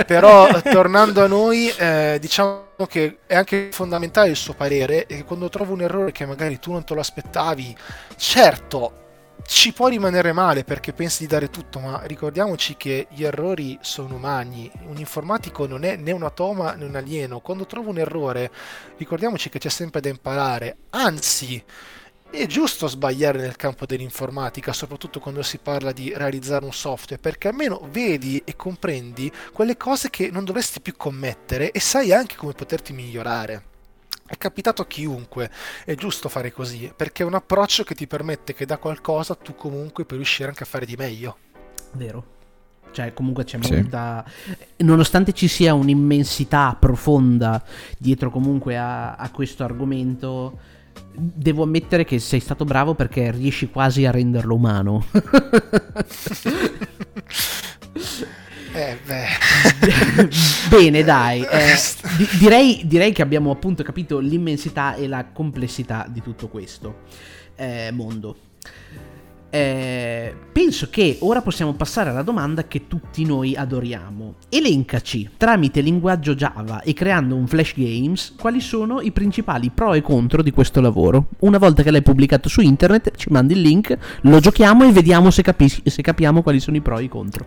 Però 0.06 0.48
tornando 0.62 1.22
a 1.22 1.26
noi, 1.26 1.68
eh, 1.68 2.18
diciamo 2.20 2.86
che 2.88 3.18
è 3.26 3.34
anche 3.34 3.70
fondamentale 3.72 4.30
il 4.30 4.36
suo 4.36 4.54
parere 4.54 5.06
e 5.06 5.24
quando 5.24 5.48
trovo 5.48 5.72
un 5.72 5.82
errore 5.82 6.12
che 6.12 6.24
magari 6.26 6.58
tu 6.58 6.72
non 6.72 6.84
te 6.84 6.94
lo 6.94 7.00
aspettavi, 7.00 7.76
certo 8.16 9.06
ci 9.48 9.72
può 9.72 9.88
rimanere 9.88 10.32
male 10.32 10.62
perché 10.62 10.92
pensi 10.92 11.22
di 11.22 11.28
dare 11.28 11.48
tutto, 11.48 11.78
ma 11.78 12.02
ricordiamoci 12.04 12.76
che 12.76 13.06
gli 13.10 13.24
errori 13.24 13.78
sono 13.80 14.16
umani. 14.16 14.70
Un 14.86 14.98
informatico 14.98 15.66
non 15.66 15.84
è 15.84 15.96
né 15.96 16.12
un 16.12 16.22
atoma 16.22 16.74
né 16.74 16.84
un 16.84 16.94
alieno. 16.96 17.40
Quando 17.40 17.64
trova 17.64 17.88
un 17.88 17.98
errore, 17.98 18.50
ricordiamoci 18.98 19.48
che 19.48 19.58
c'è 19.58 19.70
sempre 19.70 20.00
da 20.00 20.10
imparare. 20.10 20.76
Anzi, 20.90 21.64
è 22.30 22.46
giusto 22.46 22.86
sbagliare 22.86 23.38
nel 23.38 23.56
campo 23.56 23.86
dell'informatica, 23.86 24.72
soprattutto 24.72 25.18
quando 25.18 25.42
si 25.42 25.58
parla 25.58 25.92
di 25.92 26.12
realizzare 26.14 26.64
un 26.64 26.72
software, 26.72 27.20
perché 27.20 27.48
almeno 27.48 27.80
vedi 27.90 28.40
e 28.44 28.54
comprendi 28.54 29.32
quelle 29.52 29.76
cose 29.76 30.10
che 30.10 30.30
non 30.30 30.44
dovresti 30.44 30.80
più 30.80 30.94
commettere 30.96 31.70
e 31.70 31.80
sai 31.80 32.12
anche 32.12 32.36
come 32.36 32.52
poterti 32.52 32.92
migliorare. 32.92 33.64
È 34.26 34.36
capitato 34.36 34.82
a 34.82 34.86
chiunque, 34.86 35.50
è 35.86 35.94
giusto 35.94 36.28
fare 36.28 36.52
così, 36.52 36.92
perché 36.94 37.22
è 37.22 37.26
un 37.26 37.34
approccio 37.34 37.82
che 37.82 37.94
ti 37.94 38.06
permette 38.06 38.52
che 38.52 38.66
da 38.66 38.76
qualcosa 38.76 39.34
tu 39.34 39.54
comunque 39.54 40.04
puoi 40.04 40.18
riuscire 40.18 40.50
anche 40.50 40.64
a 40.64 40.66
fare 40.66 40.84
di 40.84 40.96
meglio. 40.96 41.38
Vero. 41.92 42.36
Cioè, 42.90 43.12
comunque 43.14 43.44
c'è 43.44 43.58
sì. 43.62 43.74
molta. 43.74 44.24
Nonostante 44.78 45.32
ci 45.32 45.48
sia 45.48 45.72
un'immensità 45.74 46.76
profonda 46.78 47.62
dietro 47.98 48.30
comunque 48.30 48.76
a, 48.76 49.14
a 49.14 49.30
questo 49.30 49.64
argomento, 49.64 50.58
devo 51.18 51.64
ammettere 51.64 52.04
che 52.04 52.18
sei 52.18 52.40
stato 52.40 52.64
bravo 52.64 52.94
perché 52.94 53.30
riesci 53.30 53.68
quasi 53.68 54.06
a 54.06 54.10
renderlo 54.10 54.54
umano. 54.54 55.04
Eh, 58.70 58.96
Bene, 60.70 61.02
dai. 61.02 61.42
Eh, 61.42 61.74
di- 62.16 62.28
direi, 62.38 62.82
direi, 62.84 63.12
che 63.12 63.22
abbiamo 63.22 63.50
appunto 63.50 63.82
capito 63.82 64.20
l'immensità 64.20 64.94
e 64.94 65.08
la 65.08 65.24
complessità 65.32 66.06
di 66.08 66.22
tutto 66.22 66.46
questo 66.46 67.00
eh, 67.56 67.90
mondo. 67.92 68.36
Eh, 69.50 70.34
penso 70.52 70.88
che 70.90 71.16
ora 71.20 71.40
possiamo 71.40 71.72
passare 71.72 72.10
alla 72.10 72.22
domanda 72.22 72.64
che 72.64 72.86
tutti 72.86 73.24
noi 73.24 73.56
adoriamo. 73.56 74.34
Elencaci 74.48 75.30
tramite 75.36 75.80
linguaggio 75.80 76.34
Java 76.34 76.82
e 76.82 76.92
creando 76.92 77.34
un 77.34 77.46
Flash 77.46 77.72
Games 77.74 78.34
quali 78.38 78.60
sono 78.60 79.00
i 79.00 79.10
principali 79.10 79.70
pro 79.70 79.94
e 79.94 80.02
contro 80.02 80.42
di 80.42 80.50
questo 80.50 80.80
lavoro. 80.80 81.28
Una 81.40 81.58
volta 81.58 81.82
che 81.82 81.90
l'hai 81.90 82.02
pubblicato 82.02 82.48
su 82.48 82.60
internet 82.60 83.16
ci 83.16 83.28
mandi 83.30 83.54
il 83.54 83.60
link, 83.60 83.96
lo 84.22 84.38
giochiamo 84.40 84.84
e 84.84 84.92
vediamo 84.92 85.30
se, 85.30 85.42
capi- 85.42 85.82
se 85.84 86.02
capiamo 86.02 86.42
quali 86.42 86.60
sono 86.60 86.76
i 86.76 86.80
pro 86.82 86.98
e 86.98 87.04
i 87.04 87.08
contro. 87.08 87.46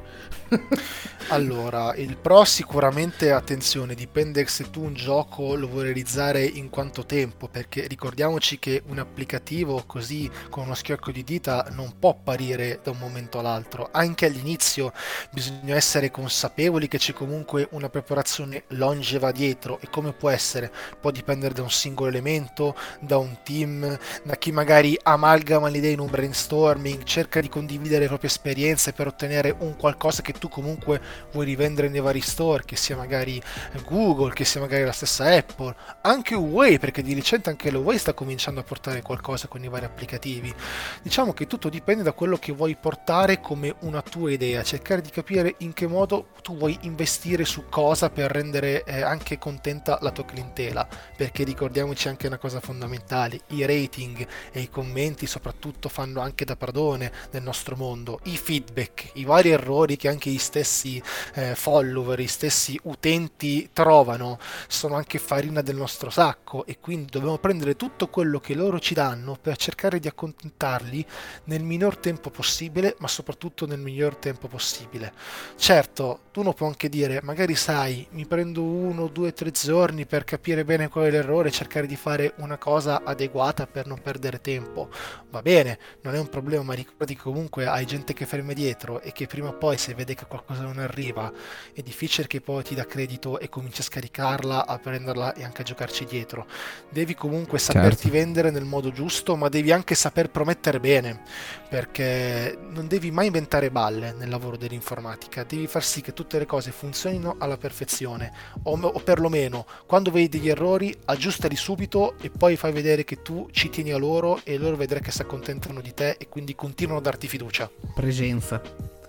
Allora, 1.31 1.95
il 1.95 2.17
pro 2.17 2.43
sicuramente, 2.43 3.31
attenzione, 3.31 3.95
dipende 3.95 4.45
se 4.47 4.69
tu 4.69 4.83
un 4.83 4.93
gioco 4.93 5.55
lo 5.55 5.69
vuoi 5.69 5.85
realizzare 5.85 6.43
in 6.43 6.69
quanto 6.69 7.05
tempo, 7.05 7.47
perché 7.47 7.87
ricordiamoci 7.87 8.59
che 8.59 8.83
un 8.87 8.99
applicativo 8.99 9.81
così 9.87 10.29
con 10.49 10.65
uno 10.65 10.73
schiocco 10.73 11.09
di 11.09 11.23
dita 11.23 11.69
non 11.71 11.93
può 11.97 12.09
apparire 12.09 12.81
da 12.83 12.91
un 12.91 12.97
momento 12.97 13.39
all'altro. 13.39 13.87
Anche 13.93 14.25
all'inizio 14.25 14.91
bisogna 15.31 15.73
essere 15.73 16.11
consapevoli 16.11 16.89
che 16.89 16.97
c'è 16.97 17.13
comunque 17.13 17.65
una 17.71 17.87
preparazione 17.87 18.63
longeva 18.71 19.31
dietro 19.31 19.79
e 19.79 19.89
come 19.89 20.11
può 20.11 20.29
essere? 20.29 20.69
Può 20.99 21.11
dipendere 21.11 21.53
da 21.53 21.61
un 21.61 21.71
singolo 21.71 22.09
elemento, 22.09 22.75
da 22.99 23.15
un 23.15 23.37
team, 23.41 23.97
da 24.23 24.35
chi 24.35 24.51
magari 24.51 24.99
amalgama 25.01 25.69
l'idea 25.69 25.91
in 25.93 25.99
un 26.01 26.09
brainstorming, 26.09 27.03
cerca 27.03 27.39
di 27.39 27.47
condividere 27.47 28.01
le 28.01 28.07
proprie 28.07 28.29
esperienze 28.29 28.91
per 28.91 29.07
ottenere 29.07 29.55
un 29.59 29.77
qualcosa 29.77 30.21
che 30.21 30.33
tu 30.33 30.49
comunque 30.49 31.19
vuoi 31.31 31.45
rivendere 31.45 31.89
nei 31.89 32.01
vari 32.01 32.21
store, 32.21 32.63
che 32.65 32.75
sia 32.75 32.95
magari 32.95 33.41
Google, 33.85 34.33
che 34.33 34.45
sia 34.45 34.59
magari 34.61 34.83
la 34.83 34.91
stessa 34.91 35.25
Apple, 35.25 35.75
anche 36.01 36.35
Huawei, 36.35 36.79
perché 36.79 37.01
di 37.01 37.13
recente 37.13 37.49
anche 37.49 37.71
l'Huawei 37.71 37.97
sta 37.97 38.13
cominciando 38.13 38.59
a 38.59 38.63
portare 38.63 39.01
qualcosa 39.01 39.47
con 39.47 39.63
i 39.63 39.69
vari 39.69 39.85
applicativi. 39.85 40.53
Diciamo 41.01 41.33
che 41.33 41.47
tutto 41.47 41.69
dipende 41.69 42.03
da 42.03 42.13
quello 42.13 42.37
che 42.37 42.51
vuoi 42.51 42.75
portare 42.75 43.39
come 43.39 43.75
una 43.81 44.01
tua 44.01 44.31
idea, 44.31 44.63
cercare 44.63 45.01
di 45.01 45.09
capire 45.09 45.55
in 45.59 45.73
che 45.73 45.87
modo 45.87 46.27
tu 46.41 46.57
vuoi 46.57 46.77
investire 46.81 47.45
su 47.45 47.65
cosa 47.69 48.09
per 48.09 48.31
rendere 48.31 48.83
eh, 48.83 49.01
anche 49.01 49.37
contenta 49.37 49.99
la 50.01 50.11
tua 50.11 50.25
clientela, 50.25 50.87
perché 51.15 51.43
ricordiamoci 51.43 52.07
anche 52.07 52.27
una 52.27 52.37
cosa 52.37 52.59
fondamentale, 52.59 53.41
i 53.47 53.65
rating 53.65 54.27
e 54.51 54.61
i 54.61 54.69
commenti 54.69 55.27
soprattutto 55.27 55.89
fanno 55.89 56.21
anche 56.21 56.45
da 56.45 56.55
padrone 56.55 57.11
nel 57.31 57.43
nostro 57.43 57.75
mondo, 57.75 58.19
i 58.23 58.37
feedback, 58.37 59.11
i 59.13 59.23
vari 59.23 59.49
errori 59.49 59.97
che 59.97 60.07
anche 60.07 60.29
gli 60.29 60.37
stessi 60.37 61.01
eh, 61.33 61.55
follower, 61.55 62.19
i 62.19 62.27
stessi 62.27 62.79
utenti 62.83 63.69
trovano, 63.73 64.39
sono 64.67 64.95
anche 64.95 65.19
farina 65.19 65.61
del 65.61 65.75
nostro 65.75 66.09
sacco 66.09 66.65
e 66.65 66.79
quindi 66.79 67.11
dobbiamo 67.11 67.37
prendere 67.37 67.75
tutto 67.75 68.07
quello 68.07 68.39
che 68.39 68.53
loro 68.53 68.79
ci 68.79 68.93
danno 68.93 69.37
per 69.39 69.57
cercare 69.57 69.99
di 69.99 70.07
accontentarli 70.07 71.05
nel 71.45 71.63
minor 71.63 71.97
tempo 71.97 72.29
possibile, 72.29 72.95
ma 72.99 73.07
soprattutto 73.07 73.65
nel 73.65 73.79
miglior 73.79 74.15
tempo 74.15 74.47
possibile. 74.47 75.13
Certo, 75.55 76.19
uno 76.35 76.53
può 76.53 76.67
anche 76.67 76.89
dire, 76.89 77.19
magari 77.23 77.55
sai, 77.55 78.07
mi 78.11 78.25
prendo 78.25 78.63
uno, 78.63 79.07
due, 79.07 79.33
tre 79.33 79.51
giorni 79.51 80.05
per 80.05 80.23
capire 80.23 80.63
bene 80.63 80.87
qual 80.87 81.05
è 81.05 81.11
l'errore 81.11 81.51
cercare 81.51 81.87
di 81.87 81.95
fare 81.95 82.33
una 82.37 82.57
cosa 82.57 83.01
adeguata 83.03 83.67
per 83.67 83.87
non 83.87 84.01
perdere 84.01 84.41
tempo. 84.41 84.89
Va 85.29 85.41
bene, 85.41 85.77
non 86.01 86.15
è 86.15 86.19
un 86.19 86.29
problema, 86.29 86.63
ma 86.63 86.73
ricordi 86.73 87.15
che 87.15 87.21
comunque 87.21 87.65
hai 87.65 87.85
gente 87.85 88.13
che 88.13 88.25
ferma 88.25 88.53
dietro 88.53 89.01
e 89.01 89.11
che 89.11 89.27
prima 89.27 89.49
o 89.49 89.57
poi 89.57 89.77
se 89.77 89.93
vede 89.93 90.15
che 90.15 90.25
qualcosa 90.25 90.61
non 90.61 90.77
arriva 90.77 90.90
arriva, 90.91 91.31
è 91.73 91.81
difficile 91.81 92.27
che 92.27 92.41
poi 92.41 92.63
ti 92.63 92.75
dà 92.75 92.85
credito 92.85 93.39
e 93.39 93.49
cominci 93.49 93.81
a 93.81 93.83
scaricarla, 93.85 94.67
a 94.67 94.77
prenderla 94.77 95.33
e 95.33 95.43
anche 95.43 95.61
a 95.61 95.65
giocarci 95.65 96.05
dietro. 96.05 96.45
Devi 96.89 97.15
comunque 97.15 97.57
saperti 97.57 98.03
certo. 98.03 98.17
vendere 98.17 98.51
nel 98.51 98.65
modo 98.65 98.91
giusto, 98.91 99.35
ma 99.35 99.49
devi 99.49 99.71
anche 99.71 99.95
saper 99.95 100.29
promettere 100.29 100.79
bene, 100.79 101.23
perché 101.69 102.57
non 102.69 102.87
devi 102.87 103.11
mai 103.11 103.27
inventare 103.27 103.71
balle 103.71 104.13
nel 104.13 104.29
lavoro 104.29 104.57
dell'informatica, 104.57 105.43
devi 105.43 105.67
far 105.67 105.83
sì 105.83 106.01
che 106.01 106.13
tutte 106.13 106.37
le 106.37 106.45
cose 106.45 106.71
funzionino 106.71 107.35
alla 107.39 107.57
perfezione, 107.57 108.31
o, 108.63 108.79
o 108.79 108.99
perlomeno 108.99 109.65
quando 109.85 110.11
vedi 110.11 110.37
degli 110.37 110.49
errori 110.49 110.95
aggiustali 111.05 111.55
subito 111.55 112.15
e 112.19 112.29
poi 112.29 112.55
fai 112.55 112.71
vedere 112.71 113.03
che 113.03 113.21
tu 113.21 113.47
ci 113.51 113.69
tieni 113.69 113.91
a 113.91 113.97
loro 113.97 114.39
e 114.43 114.57
loro 114.57 114.75
vedrai 114.75 115.01
che 115.01 115.11
si 115.11 115.21
accontentano 115.21 115.81
di 115.81 115.93
te 115.93 116.15
e 116.17 116.27
quindi 116.27 116.55
continuano 116.55 116.99
a 116.99 117.03
darti 117.03 117.27
fiducia. 117.27 117.69
Presenza. 117.93 119.00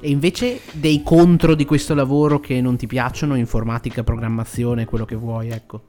E 0.00 0.10
invece 0.10 0.60
dei 0.72 1.02
contro 1.02 1.54
di 1.54 1.64
questo 1.64 1.94
lavoro 1.94 2.40
che 2.40 2.60
non 2.60 2.76
ti 2.76 2.86
piacciono, 2.86 3.34
informatica, 3.34 4.02
programmazione, 4.02 4.84
quello 4.84 5.04
che 5.04 5.16
vuoi, 5.16 5.50
ecco. 5.50 5.84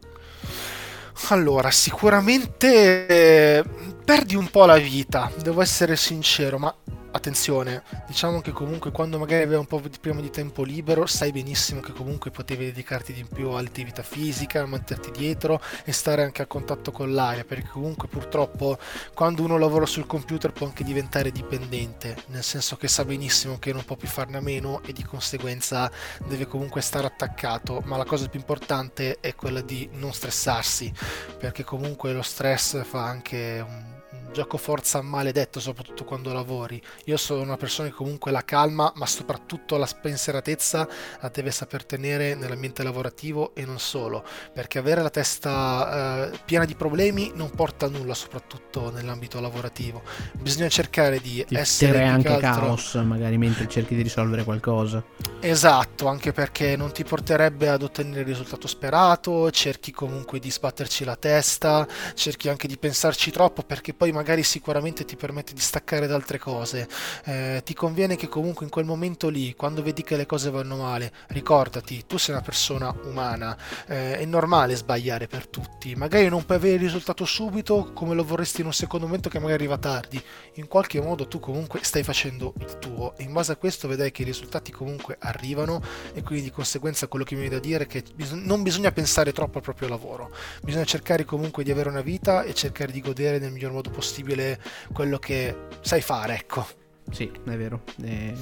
Allora, 1.30 1.70
sicuramente 1.70 3.06
eh, 3.06 3.64
perdi 4.04 4.36
un 4.36 4.50
po' 4.50 4.66
la 4.66 4.78
vita, 4.78 5.32
devo 5.44 5.62
essere 5.62 5.96
sincero, 5.96 6.58
ma 6.58 6.74
attenzione, 7.12 7.84
diciamo 8.08 8.42
che 8.42 8.52
comunque 8.52 8.92
quando 8.92 9.18
magari 9.18 9.44
avevi 9.44 9.60
un 9.60 9.66
po' 9.66 9.80
di 9.80 9.98
prima 10.00 10.22
di 10.22 10.30
tempo 10.30 10.64
libero, 10.64 11.06
sai 11.06 11.32
benissimo 11.32 11.80
che 11.82 11.92
comunque 11.92 12.32
potevi 12.32 12.66
dedicarti 12.66 13.14
di 13.14 13.26
più 13.26 13.50
all'attività 13.50 14.04
fisica, 14.04 14.66
metterti 14.66 15.12
dietro 15.12 15.62
e 15.86 15.92
stare 15.92 16.24
anche 16.24 16.42
a 16.42 16.46
contatto 16.46 16.92
con 16.92 17.14
l'aria, 17.14 17.44
perché 17.44 17.68
comunque 17.70 18.08
purtroppo 18.08 18.78
quando 19.14 19.44
uno 19.44 19.58
lavora 19.58 19.86
sul 19.86 20.06
computer 20.06 20.52
può 20.52 20.68
anche 20.68 20.84
diventare 20.84 21.32
dipendente, 21.32 22.16
nel 22.28 22.44
senso 22.44 22.76
che 22.76 22.88
sa 22.88 23.06
benissimo 23.06 23.58
che 23.60 23.74
non 23.74 23.84
può 23.86 23.96
più 23.96 24.08
farne 24.08 24.38
a 24.38 24.42
meno 24.42 24.82
e 24.86 24.94
di 24.94 25.04
conseguenza 25.04 25.92
deve 26.28 26.48
comunque 26.48 26.82
stare 26.82 27.08
attaccato, 27.08 27.82
ma 27.86 27.98
la 27.98 28.06
cosa 28.06 28.28
più 28.28 28.40
importante 28.40 29.18
è 29.20 29.36
quella 29.36 29.62
di 29.62 29.90
non 29.94 30.14
stressarsi, 30.14 30.92
perché 31.38 31.64
comunque 31.64 32.14
lo 32.14 32.22
stress 32.22 32.84
fa 32.84 33.04
anche 33.06 33.64
un 33.66 33.99
gioco 34.32 34.58
forza 34.58 35.02
maledetto, 35.02 35.60
soprattutto 35.60 36.04
quando 36.04 36.34
lavori. 36.34 36.82
Io 37.06 37.18
sono 37.18 37.42
una 37.42 37.58
persona 37.58 37.90
che 37.90 37.94
comunque 37.96 38.32
la 38.32 38.44
calma, 38.44 38.92
ma 38.96 39.06
soprattutto 39.06 39.78
la 39.78 39.86
spensieratezza 39.86 40.88
la 41.22 41.30
deve 41.30 41.52
saper 41.52 41.86
tenere 41.86 42.36
nell'ambiente 42.36 42.84
lavorativo 42.84 43.54
e 43.56 43.66
non 43.66 43.80
solo, 43.80 44.24
perché 44.54 44.80
avere 44.80 45.02
la 45.02 45.10
testa 45.10 46.32
eh, 46.32 46.40
piena 46.46 46.66
di 46.66 46.76
problemi 46.76 47.32
non 47.36 47.50
porta 47.52 47.86
a 47.86 47.90
nulla, 47.90 48.14
soprattutto 48.14 48.92
nell'ambito 48.92 49.40
lavorativo. 49.40 50.02
Bisogna 50.34 50.70
cercare 50.70 51.20
di 51.20 51.44
Ti 51.48 51.56
essere 51.56 52.04
anche 52.04 52.28
altro... 52.28 52.66
caos, 52.66 52.96
magari 52.96 53.38
mentre 53.38 53.68
cerchi 53.68 53.96
di 53.96 54.02
risolvere 54.02 54.44
qualcosa. 54.44 55.04
Esatto, 55.42 56.08
anche 56.08 56.32
perché 56.34 56.76
non 56.76 56.92
ti 56.92 57.04
porterebbe 57.04 57.70
ad 57.70 57.82
ottenere 57.82 58.22
il 58.22 58.28
risultato 58.28 58.68
sperato, 58.68 59.52
cerchi 59.52 59.92
comunque 59.92 60.40
di 60.40 60.52
sbatterci 60.52 61.04
la 61.06 61.16
testa, 61.16 61.88
cerchi 62.14 62.50
anche 62.50 62.68
di 62.68 62.78
pensarci 62.78 63.32
troppo 63.32 63.64
perché 63.64 63.94
poi 63.94 64.12
magari 64.20 64.44
sicuramente 64.44 65.06
ti 65.06 65.16
permette 65.16 65.54
di 65.54 65.62
staccare 65.62 66.06
da 66.06 66.14
altre 66.14 66.40
cose. 66.40 66.90
Eh, 67.24 67.62
ti 67.64 67.74
conviene 67.74 68.18
che 68.18 68.28
comunque 68.28 68.66
in 68.66 68.72
quel 68.72 68.84
momento 68.84 69.30
lì, 69.30 69.56
quando 69.56 69.82
vedi 69.82 70.04
che 70.04 70.18
le 70.18 70.26
cose 70.26 70.50
vanno 70.50 70.76
male, 70.76 71.14
ricordati, 71.28 72.04
tu 72.06 72.18
sei 72.18 72.36
una 72.36 72.44
persona 72.44 72.94
umana, 73.06 73.58
eh, 73.88 74.20
è 74.20 74.26
normale 74.26 74.76
sbagliare 74.76 75.28
per 75.28 75.48
tutti. 75.48 75.96
Magari 75.96 76.28
non 76.28 76.44
puoi 76.44 76.58
avere 76.58 76.76
il 76.76 76.82
risultato 76.82 77.24
subito 77.24 77.94
come 77.94 78.14
lo 78.14 78.26
vorresti 78.26 78.60
in 78.60 78.68
un 78.68 78.74
secondo 78.74 79.06
momento 79.06 79.30
che 79.30 79.40
magari 79.40 79.54
arriva 79.54 79.78
tardi. 79.78 80.22
In 80.56 80.68
qualche 80.68 81.00
modo 81.00 81.30
tu 81.30 81.40
comunque 81.40 81.80
stai 81.84 82.04
facendo 82.04 82.54
il 82.60 82.78
tuo 82.78 83.16
e 83.16 83.24
in 83.24 83.32
base 83.32 83.54
a 83.54 83.56
questo 83.56 83.88
vedrai 83.88 84.12
che 84.12 84.24
i 84.24 84.26
risultati 84.26 84.74
comunque 84.74 85.16
arrivano 85.18 85.82
e 86.14 86.22
quindi 86.24 86.44
di 86.44 86.52
conseguenza 86.52 87.08
quello 87.08 87.24
che 87.24 87.36
mi 87.36 87.42
viene 87.42 87.56
da 87.56 87.62
dire 87.62 87.86
è 87.86 87.88
che 87.88 88.04
non 88.32 88.64
bisogna 88.64 88.92
pensare 88.92 89.32
troppo 89.32 89.60
al 89.60 89.64
proprio 89.64 89.88
lavoro. 89.88 90.30
Bisogna 90.62 90.84
cercare 90.84 91.24
comunque 91.24 91.64
di 91.64 91.72
avere 91.72 91.88
una 91.88 92.02
vita 92.02 92.44
e 92.44 92.54
cercare 92.54 92.92
di 92.92 93.00
godere 93.00 93.40
nel 93.40 93.54
miglior 93.54 93.72
modo 93.72 93.90
possibile 93.90 94.08
possibile 94.10 94.60
quello 94.92 95.20
che 95.20 95.56
sai 95.82 96.02
fare, 96.02 96.34
ecco. 96.34 96.66
Sì, 97.12 97.30
è 97.46 97.56
vero. 97.56 97.84
Eh, 98.04 98.34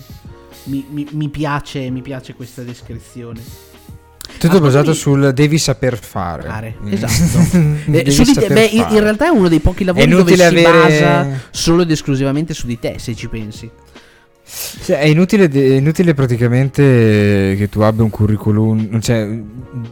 mi, 0.65 0.85
mi, 0.89 1.07
mi, 1.11 1.29
piace, 1.29 1.89
mi 1.89 2.01
piace 2.01 2.33
questa 2.33 2.63
descrizione. 2.63 3.41
Tutto 4.39 4.59
basato 4.59 4.93
sul 4.93 5.33
devi 5.33 5.57
saper 5.57 5.97
fare. 5.97 6.43
fare. 6.43 6.75
Mm. 6.81 6.93
Esatto. 6.93 7.57
eh, 7.91 8.11
su 8.11 8.23
di 8.23 8.33
te, 8.33 8.47
beh, 8.47 8.65
in, 8.65 8.85
in, 8.91 8.99
realtà 8.99 9.25
è 9.25 9.29
uno 9.29 9.49
dei 9.49 9.59
pochi 9.59 9.83
lavori 9.83 10.07
dove 10.07 10.35
si 10.35 10.41
avere... 10.41 10.63
basa 10.63 11.39
solo 11.51 11.81
ed 11.81 11.91
esclusivamente 11.91 12.53
su 12.53 12.65
di 12.65 12.79
te, 12.79 12.95
se 12.97 13.13
ci 13.13 13.27
pensi. 13.27 13.69
Cioè, 14.49 14.99
è, 14.99 15.05
inutile, 15.05 15.49
è, 15.49 15.75
inutile, 15.75 16.13
praticamente 16.13 17.55
che 17.57 17.67
tu 17.69 17.81
abbia 17.81 18.03
un 18.03 18.09
curriculum, 18.09 18.99
cioè 19.01 19.27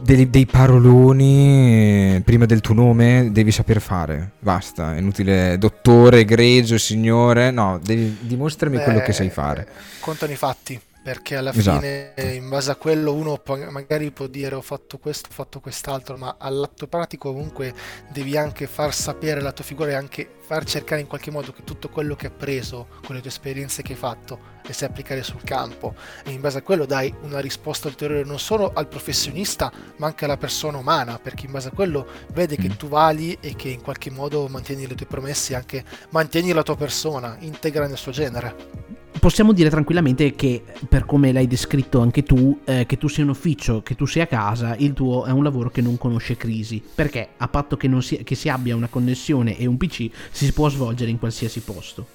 dei, 0.02 0.30
dei, 0.30 0.46
paroloni 0.46 2.22
prima 2.24 2.46
del 2.46 2.62
tuo 2.62 2.74
nome 2.74 3.28
devi 3.32 3.50
saper 3.50 3.80
fare. 3.80 4.32
Basta, 4.38 4.94
è 4.94 4.98
inutile 4.98 5.58
dottore, 5.58 6.20
egregio, 6.20 6.78
signore. 6.78 7.50
No, 7.50 7.78
devi, 7.82 8.16
dimostrami 8.20 8.78
Beh, 8.78 8.84
quello 8.84 9.00
che 9.00 9.12
sai 9.12 9.28
fare. 9.28 9.66
Contano 10.00 10.32
i 10.32 10.36
fatti 10.36 10.80
perché 11.06 11.36
alla 11.36 11.52
esatto. 11.54 11.78
fine 11.78 12.14
in 12.34 12.48
base 12.48 12.68
a 12.68 12.74
quello 12.74 13.14
uno 13.14 13.38
può, 13.38 13.56
magari 13.70 14.10
può 14.10 14.26
dire 14.26 14.56
ho 14.56 14.60
fatto 14.60 14.98
questo, 14.98 15.28
ho 15.30 15.32
fatto 15.32 15.60
quest'altro, 15.60 16.16
ma 16.16 16.34
all'atto 16.36 16.88
pratico 16.88 17.32
comunque 17.32 17.72
devi 18.10 18.36
anche 18.36 18.66
far 18.66 18.92
sapere 18.92 19.40
la 19.40 19.52
tua 19.52 19.64
figura 19.64 19.90
e 19.90 19.94
anche 19.94 20.28
far 20.40 20.64
cercare 20.64 21.00
in 21.00 21.06
qualche 21.06 21.30
modo 21.30 21.52
che 21.52 21.62
tutto 21.62 21.90
quello 21.90 22.16
che 22.16 22.26
hai 22.26 22.32
preso 22.36 22.88
con 23.04 23.14
le 23.14 23.20
tue 23.20 23.30
esperienze 23.30 23.82
che 23.82 23.92
hai 23.92 23.98
fatto 23.98 24.54
le 24.66 24.72
sai 24.72 24.88
applicare 24.88 25.22
sul 25.22 25.44
campo 25.44 25.94
e 26.24 26.32
in 26.32 26.40
base 26.40 26.58
a 26.58 26.62
quello 26.62 26.86
dai 26.86 27.14
una 27.22 27.38
risposta 27.38 27.86
ulteriore 27.86 28.24
non 28.24 28.40
solo 28.40 28.72
al 28.74 28.88
professionista 28.88 29.72
ma 29.98 30.06
anche 30.06 30.24
alla 30.24 30.36
persona 30.36 30.78
umana 30.78 31.20
perché 31.20 31.46
in 31.46 31.52
base 31.52 31.68
a 31.68 31.72
quello 31.72 32.04
vede 32.32 32.56
che 32.56 32.68
mm. 32.68 32.76
tu 32.76 32.88
vali 32.88 33.38
e 33.40 33.54
che 33.54 33.68
in 33.68 33.80
qualche 33.80 34.10
modo 34.10 34.48
mantieni 34.48 34.88
le 34.88 34.96
tue 34.96 35.06
promesse 35.06 35.52
e 35.52 35.56
anche 35.56 35.84
mantieni 36.10 36.52
la 36.52 36.62
tua 36.62 36.76
persona 36.76 37.36
integra 37.40 37.86
nel 37.86 37.96
suo 37.96 38.10
genere 38.10 38.95
possiamo 39.18 39.52
dire 39.52 39.70
tranquillamente 39.70 40.34
che, 40.34 40.62
per 40.88 41.04
come 41.04 41.32
l'hai 41.32 41.46
descritto 41.46 42.00
anche 42.00 42.22
tu, 42.22 42.60
eh, 42.64 42.86
che 42.86 42.98
tu 42.98 43.08
sia 43.08 43.24
un 43.24 43.30
ufficio, 43.30 43.82
che 43.82 43.94
tu 43.94 44.06
sia 44.06 44.24
a 44.24 44.26
casa, 44.26 44.76
il 44.76 44.92
tuo 44.92 45.24
è 45.24 45.30
un 45.30 45.42
lavoro 45.42 45.70
che 45.70 45.80
non 45.80 45.98
conosce 45.98 46.36
crisi. 46.36 46.82
Perché, 46.94 47.30
a 47.36 47.48
patto 47.48 47.76
che, 47.76 47.90
si, 48.00 48.22
che 48.24 48.34
si 48.34 48.48
abbia 48.48 48.76
una 48.76 48.88
connessione 48.88 49.56
e 49.56 49.66
un 49.66 49.76
PC, 49.76 50.10
si 50.30 50.52
può 50.52 50.68
svolgere 50.68 51.10
in 51.10 51.18
qualsiasi 51.18 51.60
posto. 51.60 52.06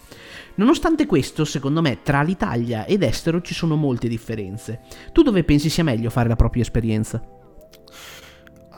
Nonostante 0.55 1.05
questo, 1.05 1.45
secondo 1.45 1.81
me, 1.81 1.99
tra 2.03 2.21
l'Italia 2.21 2.85
ed 2.85 3.03
estero 3.03 3.41
ci 3.41 3.53
sono 3.53 3.75
molte 3.75 4.07
differenze. 4.07 4.81
Tu 5.11 5.21
dove 5.21 5.43
pensi 5.43 5.69
sia 5.69 5.83
meglio 5.83 6.09
fare 6.09 6.27
la 6.27 6.35
propria 6.35 6.61
esperienza? 6.61 7.21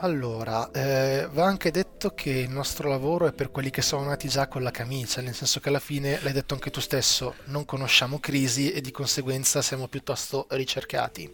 Allora, 0.04 0.70
eh, 0.70 1.26
va 1.32 1.46
anche 1.46 1.70
detto 1.70 2.10
che 2.10 2.28
il 2.28 2.50
nostro 2.50 2.90
lavoro 2.90 3.26
è 3.26 3.32
per 3.32 3.50
quelli 3.50 3.70
che 3.70 3.80
sono 3.80 4.04
nati 4.04 4.28
già 4.28 4.48
con 4.48 4.62
la 4.62 4.70
camicia, 4.70 5.22
nel 5.22 5.34
senso 5.34 5.60
che 5.60 5.70
alla 5.70 5.80
fine, 5.80 6.20
l'hai 6.20 6.34
detto 6.34 6.52
anche 6.52 6.70
tu 6.70 6.80
stesso, 6.80 7.36
non 7.44 7.64
conosciamo 7.64 8.18
crisi 8.18 8.70
e 8.70 8.82
di 8.82 8.90
conseguenza 8.90 9.62
siamo 9.62 9.88
piuttosto 9.88 10.44
ricercati. 10.50 11.32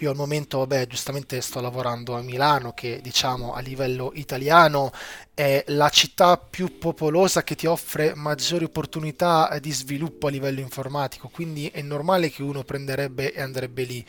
Io 0.00 0.10
al 0.10 0.16
momento, 0.16 0.58
vabbè, 0.58 0.88
giustamente 0.88 1.40
sto 1.40 1.60
lavorando 1.60 2.16
a 2.16 2.20
Milano, 2.20 2.72
che 2.72 2.98
diciamo 3.00 3.54
a 3.54 3.60
livello 3.60 4.10
italiano 4.14 4.90
è 5.32 5.62
la 5.68 5.88
città 5.88 6.36
più 6.36 6.78
popolosa 6.78 7.44
che 7.44 7.54
ti 7.54 7.66
offre 7.66 8.12
maggiori 8.16 8.64
opportunità 8.64 9.56
di 9.60 9.70
sviluppo 9.70 10.26
a 10.26 10.30
livello 10.30 10.58
informatico, 10.58 11.28
quindi 11.28 11.68
è 11.68 11.80
normale 11.80 12.28
che 12.30 12.42
uno 12.42 12.64
prenderebbe 12.64 13.32
e 13.32 13.40
andrebbe 13.40 13.84
lì 13.84 14.04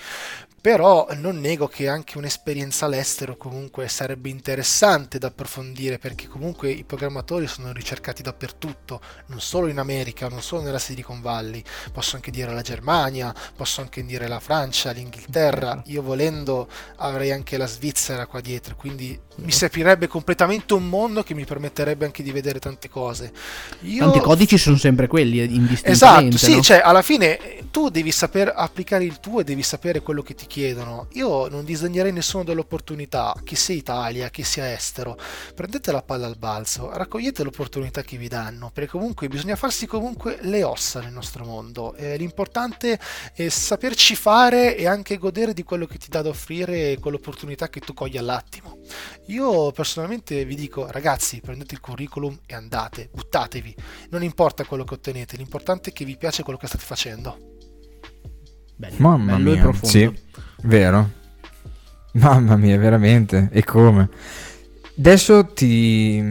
però 0.62 1.07
non 1.16 1.39
nego 1.39 1.68
che 1.68 1.88
anche 1.88 2.18
un'esperienza 2.18 2.86
all'estero 2.86 3.38
comunque 3.38 3.88
sarebbe 3.88 4.30
interessante 4.30 5.18
da 5.18 5.28
approfondire 5.28 5.97
perché 5.97 6.28
comunque 6.28 6.70
i 6.70 6.84
programmatori 6.84 7.47
sono 7.47 7.72
ricercati 7.72 8.22
dappertutto, 8.22 9.01
non 9.28 9.39
solo 9.39 9.68
in 9.68 9.78
America, 9.78 10.28
non 10.28 10.41
solo 10.41 10.64
nella 10.64 10.80
Silicon 10.80 11.22
Valley, 11.22 11.64
posso 11.91 12.16
anche 12.16 12.32
dire 12.32 12.53
la 12.53 12.62
Germania, 12.62 13.34
posso 13.55 13.82
anche 13.82 14.03
dire 14.03 14.28
la 14.28 14.39
Francia, 14.39 14.91
l'Inghilterra, 14.91 15.82
io 15.86 16.01
volendo 16.01 16.68
avrei 16.97 17.32
anche 17.32 17.57
la 17.57 17.68
Svizzera 17.68 18.26
qua 18.26 18.41
dietro, 18.41 18.76
quindi 18.76 19.18
mi 19.36 19.51
si 19.51 19.66
aprirebbe 19.66 20.07
completamente 20.07 20.74
un 20.74 20.88
mondo 20.89 21.24
che 21.24 21.34
mi 21.34 21.45
permetterebbe 21.45 22.05
anche 22.05 22.24
di 22.24 22.32
vedere 22.32 22.60
tante 22.60 22.89
cose. 22.89 23.32
Io... 23.82 24.03
Tanti 24.03 24.20
codici 24.20 24.57
sono 24.57 24.78
sempre 24.78 25.07
quelli, 25.07 25.39
indistintamente. 25.43 26.36
Esatto, 26.36 26.38
sì, 26.38 26.55
no? 26.55 26.62
cioè 26.62 26.82
alla 26.84 27.01
fine 27.01 27.39
tu 27.72 27.89
devi 27.89 28.12
saper 28.12 28.51
applicare 28.55 29.03
il 29.03 29.20
tuo 29.20 29.39
e 29.39 29.43
devi 29.43 29.64
sapere 29.64 30.01
quello 30.01 30.22
che 30.22 30.36
ti 30.36 30.47
chiedono. 30.50 31.08
Io 31.14 31.47
non 31.47 31.64
disegnerei 31.64 32.12
nessuna 32.12 32.43
delle 32.43 32.60
opportunità, 32.60 33.34
che 33.43 33.56
sia 33.56 33.76
Italia, 33.76 34.30
che 34.32 34.43
sia 34.43 34.74
estero. 34.74 35.16
Prendete 35.56 35.91
la 35.91 36.02
palla 36.02 36.26
al 36.26 36.38
balzo, 36.38 36.91
raccogliete 36.91 37.43
le 37.43 37.50
opportunità 37.50 38.02
che 38.02 38.18
vi 38.18 38.28
danno, 38.28 38.72
perché 38.74 38.89
comunque 38.89 39.28
bisogna 39.28 39.56
farsi 39.56 39.86
comunque 39.86 40.39
le 40.41 40.64
ossa 40.64 41.00
nel 41.00 41.14
nostro 41.14 41.45
mondo. 41.45 41.93
Eh, 41.93 42.18
l'importante 42.18 43.00
è 43.34 43.47
saperci 43.47 44.16
fare 44.16 44.76
e 44.76 44.88
anche 44.88 45.18
godere 45.18 45.54
di 45.54 45.64
quello 45.64 45.86
che 45.86 46.00
ti 46.00 46.10
dà 46.10 46.24
da 46.24 46.30
offrire 46.30 46.91
e 46.91 47.00
quell'opportunità 47.00 47.70
che 47.70 47.80
tu 47.80 47.93
cogli 47.93 48.18
all'attimo. 48.18 48.80
Io 49.28 49.72
personalmente 49.72 50.43
vi 50.45 50.56
dico, 50.56 50.89
ragazzi, 50.89 51.39
prendete 51.39 51.76
il 51.76 51.80
curriculum 51.80 52.39
e 52.47 52.56
andate, 52.56 53.10
buttatevi. 53.14 53.76
Non 54.10 54.24
importa 54.24 54.66
quello 54.66 54.84
che 54.84 54.95
ottenete, 54.95 55.38
l'importante 55.38 55.91
è 55.91 55.93
che 55.93 56.06
vi 56.06 56.18
piace 56.18 56.41
quello 56.41 56.58
che 56.58 56.66
state 56.66 56.84
facendo. 56.84 57.58
Bello, 58.80 58.95
Mamma 59.00 59.36
bello 59.36 59.72
mia, 59.72 59.80
sì, 59.82 60.10
vero. 60.64 61.10
Mamma 62.14 62.55
mia, 62.55 62.78
veramente. 62.78 63.49
E 63.51 63.64
come? 63.64 64.10
Adesso 64.97 65.45
ti, 65.53 66.22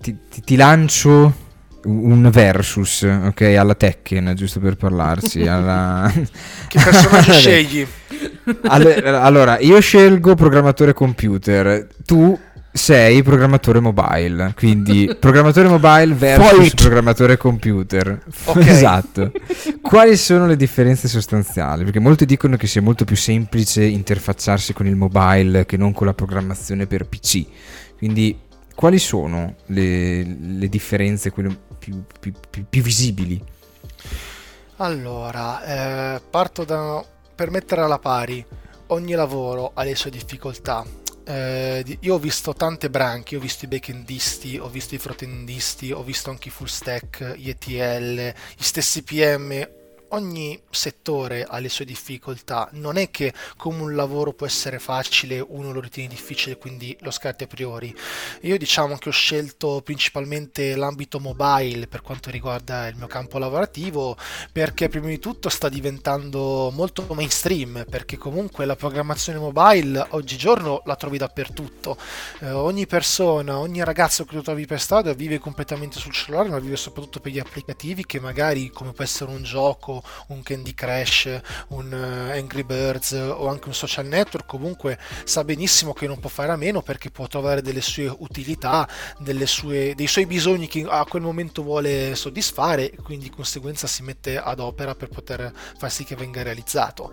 ti, 0.00 0.16
ti, 0.28 0.40
ti 0.42 0.56
lancio 0.56 1.48
un 1.84 2.28
versus, 2.30 3.02
ok, 3.02 3.40
alla 3.58 3.74
Tekken, 3.74 4.32
giusto 4.34 4.60
per 4.60 4.76
parlarci. 4.76 5.46
alla... 5.48 6.10
che 6.68 6.80
personaggio 6.82 7.32
scegli? 7.38 7.86
allora, 8.64 9.58
io 9.58 9.80
scelgo 9.80 10.34
programmatore 10.34 10.92
computer, 10.92 11.86
tu 12.04 12.38
sei 12.72 13.22
programmatore 13.22 13.80
mobile, 13.80 14.54
quindi 14.56 15.14
programmatore 15.18 15.68
mobile 15.68 16.14
versus 16.14 16.74
programmatore 16.74 17.36
computer. 17.36 18.22
Okay. 18.44 18.68
Esatto. 18.80 19.32
Quali 19.80 20.16
sono 20.16 20.46
le 20.46 20.56
differenze 20.56 21.08
sostanziali? 21.08 21.84
Perché 21.84 21.98
molti 21.98 22.24
dicono 22.24 22.56
che 22.56 22.66
sia 22.66 22.80
molto 22.80 23.04
più 23.04 23.16
semplice 23.16 23.84
interfacciarsi 23.84 24.72
con 24.72 24.86
il 24.86 24.94
mobile 24.94 25.66
che 25.66 25.76
non 25.76 25.92
con 25.92 26.06
la 26.06 26.14
programmazione 26.14 26.86
per 26.86 27.06
PC. 27.06 27.44
Quindi 27.98 28.38
quali 28.74 28.98
sono 28.98 29.56
le, 29.66 30.22
le 30.22 30.68
differenze 30.68 31.30
quelle 31.30 31.54
più, 31.78 32.02
più, 32.20 32.32
più, 32.48 32.64
più 32.68 32.82
visibili? 32.82 33.42
Allora, 34.76 36.14
eh, 36.14 36.20
parto 36.30 36.64
da 36.64 37.04
per 37.34 37.50
mettere 37.50 37.82
alla 37.82 37.98
pari 37.98 38.44
ogni 38.88 39.12
lavoro 39.12 39.72
ha 39.74 39.82
le 39.82 39.94
sue 39.94 40.10
difficoltà 40.10 40.84
eh, 41.30 41.98
io 42.00 42.14
ho 42.14 42.18
visto 42.18 42.52
tante 42.54 42.90
branche, 42.90 43.36
ho 43.36 43.40
visto 43.40 43.64
i 43.64 43.68
backendisti, 43.68 44.58
ho 44.58 44.68
visto 44.68 44.96
i 44.96 44.98
frontendisti, 44.98 45.92
ho 45.92 46.02
visto 46.02 46.30
anche 46.30 46.48
i 46.48 46.50
full 46.50 46.66
stack, 46.66 47.36
gli 47.36 47.48
ETL, 47.48 48.34
gli 48.56 48.62
stessi 48.62 49.02
PM, 49.02 49.68
ogni 50.10 50.60
settore 50.70 51.44
ha 51.44 51.58
le 51.58 51.68
sue 51.68 51.84
difficoltà, 51.84 52.68
non 52.72 52.96
è 52.96 53.10
che 53.10 53.32
come 53.56 53.82
un 53.82 53.94
lavoro 53.94 54.32
può 54.32 54.46
essere 54.46 54.78
facile, 54.78 55.40
uno 55.40 55.72
lo 55.72 55.80
ritiene 55.80 56.08
difficile, 56.08 56.56
quindi 56.56 56.96
lo 57.00 57.10
scarti 57.10 57.44
a 57.44 57.46
priori. 57.46 57.94
Io 58.42 58.56
diciamo 58.56 58.96
che 58.96 59.08
ho 59.08 59.12
scelto 59.12 59.80
principalmente 59.84 60.74
l'ambito 60.74 61.20
mobile 61.20 61.86
per 61.86 62.02
quanto 62.02 62.30
riguarda 62.30 62.86
il 62.88 62.96
mio 62.96 63.06
campo 63.06 63.38
lavorativo, 63.38 64.16
perché 64.52 64.88
prima 64.88 65.08
di 65.08 65.18
tutto 65.18 65.48
sta 65.48 65.68
diventando 65.68 66.70
molto 66.72 67.06
mainstream, 67.10 67.84
perché 67.88 68.16
comunque 68.16 68.64
la 68.64 68.76
programmazione 68.76 69.38
mobile 69.38 70.06
oggigiorno 70.10 70.82
la 70.84 70.96
trovi 70.96 71.18
dappertutto. 71.18 71.96
Eh, 72.40 72.50
ogni 72.50 72.86
persona, 72.86 73.58
ogni 73.58 73.82
ragazzo 73.84 74.24
che 74.24 74.34
lo 74.34 74.42
trovi 74.42 74.66
per 74.66 74.80
strada 74.80 75.12
vive 75.12 75.38
completamente 75.38 75.98
sul 75.98 76.12
cellulare, 76.12 76.48
ma 76.48 76.58
vive 76.58 76.76
soprattutto 76.76 77.20
per 77.20 77.32
gli 77.32 77.38
applicativi 77.38 78.06
che 78.06 78.20
magari 78.20 78.70
come 78.70 78.92
può 78.92 79.04
essere 79.04 79.30
un 79.30 79.42
gioco 79.42 79.99
un 80.28 80.42
Candy 80.42 80.74
Crash, 80.74 81.40
un 81.68 81.92
uh, 81.92 82.32
Angry 82.32 82.64
Birds 82.64 83.12
o 83.12 83.48
anche 83.48 83.68
un 83.68 83.74
social 83.74 84.06
network, 84.06 84.46
comunque 84.46 84.98
sa 85.24 85.44
benissimo 85.44 85.92
che 85.92 86.06
non 86.06 86.18
può 86.18 86.30
fare 86.30 86.52
a 86.52 86.56
meno 86.56 86.82
perché 86.82 87.10
può 87.10 87.26
trovare 87.26 87.62
delle 87.62 87.80
sue 87.80 88.12
utilità, 88.18 88.88
delle 89.18 89.46
sue, 89.46 89.94
dei 89.94 90.06
suoi 90.06 90.26
bisogni 90.26 90.66
che 90.68 90.86
a 90.88 91.04
quel 91.04 91.22
momento 91.22 91.62
vuole 91.62 92.14
soddisfare 92.14 92.92
quindi 93.02 93.28
di 93.28 93.30
conseguenza 93.30 93.86
si 93.86 94.02
mette 94.02 94.38
ad 94.38 94.60
opera 94.60 94.94
per 94.94 95.08
poter 95.08 95.52
far 95.78 95.90
sì 95.90 96.04
che 96.04 96.16
venga 96.16 96.42
realizzato. 96.42 97.12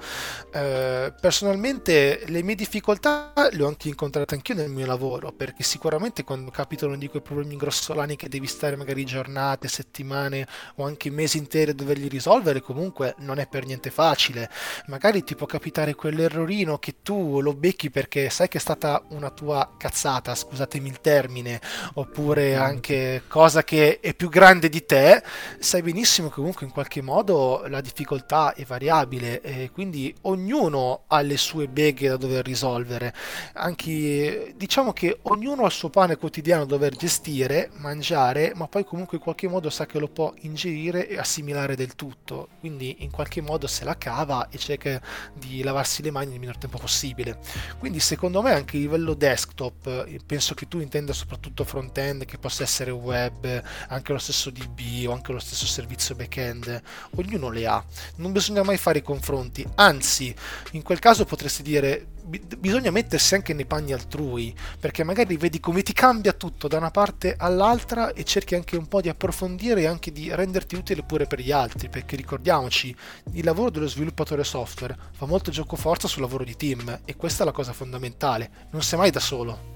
Uh, 0.54 1.14
personalmente 1.20 2.24
le 2.26 2.44
mie 2.44 2.56
difficoltà 2.56 3.34
le 3.52 3.64
ho 3.64 3.68
anche 3.68 3.88
incontrate 3.88 4.36
anch'io 4.36 4.56
nel 4.56 4.70
mio 4.70 4.86
lavoro 4.86 5.32
perché 5.32 5.64
sicuramente 5.64 6.24
quando 6.24 6.52
capitano 6.52 6.96
di 6.96 7.08
quei 7.08 7.22
problemi 7.22 7.56
grossolani 7.56 8.16
che 8.16 8.30
devi 8.30 8.48
stare 8.48 8.76
magari 8.76 9.06
giornate, 9.06 9.68
settimane 9.68 10.48
o 10.76 10.86
anche 10.86 11.10
mesi 11.10 11.38
interi 11.38 11.72
a 11.72 11.74
doverli 11.74 12.08
risolvere, 12.08 12.62
comunque 12.78 13.16
non 13.20 13.40
è 13.40 13.48
per 13.48 13.66
niente 13.66 13.90
facile. 13.90 14.50
Magari 14.86 15.24
ti 15.24 15.36
può 15.36 15.48
capitare 15.48 15.96
quell'errorino 15.96 16.78
che 16.78 16.98
tu 17.02 17.42
lo 17.42 17.56
becchi 17.56 17.90
perché 17.90 18.30
sai 18.30 18.48
che 18.48 18.60
è 18.60 18.62
stata 18.62 19.04
una 19.10 19.32
tua 19.32 19.74
cazzata, 19.78 20.36
scusatemi 20.36 20.88
il 20.88 21.02
termine, 21.02 21.60
oppure 21.96 22.56
anche 22.56 23.24
cosa 23.28 23.64
che 23.64 24.00
è 24.00 24.14
più 24.14 24.30
grande 24.30 24.70
di 24.70 24.86
te, 24.86 25.24
sai 25.58 25.82
benissimo 25.82 26.28
che 26.28 26.36
comunque 26.36 26.68
in 26.68 26.72
qualche 26.72 27.02
modo 27.02 27.64
la 27.68 27.82
difficoltà 27.82 28.54
è 28.54 28.64
variabile 28.64 29.42
e 29.42 29.72
quindi 29.72 30.14
ognuno 30.22 31.06
ha 31.08 31.22
le 31.22 31.38
sue 31.38 31.68
beghe 31.68 32.10
da 32.10 32.18
dover 32.18 32.46
risolvere. 32.46 33.12
Anche 33.54 34.54
diciamo 34.56 34.94
che 34.94 35.18
ognuno 35.24 35.64
ha 35.64 35.68
il 35.68 35.72
suo 35.72 35.90
pane 35.90 36.18
quotidiano 36.18 36.66
da 36.66 36.76
dover 36.76 36.96
gestire, 36.96 37.72
mangiare, 37.78 38.52
ma 38.54 38.68
poi 38.68 38.84
comunque 38.84 39.18
in 39.18 39.24
qualche 39.24 39.48
modo 39.48 39.72
sa 39.72 39.88
che 39.88 39.98
lo 39.98 40.08
può 40.08 40.32
ingerire 40.42 41.08
e 41.08 41.18
assimilare 41.18 41.76
del 41.76 41.96
tutto 41.96 42.50
quindi 42.60 42.67
in 42.68 43.12
qualche 43.12 43.42
modo 43.42 43.68
se 43.68 43.84
la 43.84 43.98
cava 43.98 44.50
e 44.50 44.58
cerca 44.58 45.02
di 45.34 45.64
lavarsi 45.64 46.02
le 46.02 46.12
mani 46.12 46.32
nel 46.32 46.40
minor 46.40 46.58
tempo 46.58 46.78
possibile. 46.78 47.40
Quindi 47.80 48.00
secondo 48.00 48.42
me 48.42 48.52
anche 48.54 48.78
a 48.78 48.80
livello 48.80 49.14
desktop, 49.14 50.06
eh, 50.08 50.20
penso 50.26 50.54
che 50.54 50.68
tu 50.68 50.80
intenda 50.80 51.14
soprattutto 51.14 51.64
front-end 51.64 52.26
che 52.26 52.38
possa 52.38 52.64
essere 52.64 52.92
web, 52.92 53.62
anche 53.88 54.12
lo 54.12 54.20
stesso 54.20 54.50
DB 54.50 55.08
o 55.08 55.14
anche 55.14 55.32
lo 55.32 55.40
stesso 55.40 55.66
servizio 55.66 56.16
back-end, 56.16 56.82
ognuno 57.16 57.50
le 57.50 57.68
ha. 57.68 57.84
Non 58.16 58.32
bisogna 58.32 58.64
mai 58.64 58.78
fare 58.78 59.00
i 59.00 59.04
confronti, 59.04 59.66
anzi 59.76 60.34
in 60.72 60.82
quel 60.84 61.00
caso 61.00 61.26
potresti 61.26 61.64
dire 61.64 62.08
bisogna 62.28 62.92
mettersi 62.92 63.36
anche 63.36 63.54
nei 63.54 63.66
panni 63.66 63.94
altrui, 63.94 64.54
perché 64.80 65.04
magari 65.04 65.38
vedi 65.38 65.60
come 65.62 65.82
ti 65.82 65.94
cambia 65.94 66.34
tutto 66.34 66.68
da 66.68 66.78
una 66.78 66.92
parte 66.92 67.36
all'altra 67.38 68.12
e 68.12 68.26
cerchi 68.26 68.56
anche 68.56 68.76
un 68.76 68.88
po' 68.88 69.00
di 69.00 69.08
approfondire 69.08 69.82
e 69.82 69.86
anche 69.86 70.12
di 70.12 70.34
renderti 70.34 70.76
utile 70.76 71.04
pure 71.04 71.26
per 71.26 71.40
gli 71.40 71.52
altri, 71.52 71.88
perché 71.88 72.18
ricordiamoci, 72.58 72.96
il 73.34 73.44
lavoro 73.44 73.70
dello 73.70 73.88
sviluppatore 73.88 74.44
software 74.44 74.96
fa 75.12 75.26
molto 75.26 75.52
gioco 75.52 75.76
forza 75.76 76.08
sul 76.08 76.22
lavoro 76.22 76.44
di 76.44 76.56
team 76.56 77.00
e 77.06 77.16
questa 77.16 77.44
è 77.44 77.46
la 77.46 77.52
cosa 77.52 77.74
fondamentale, 77.74 78.50
non 78.72 78.82
sei 78.82 79.00
mai 79.00 79.12
da 79.12 79.20
solo. 79.20 79.76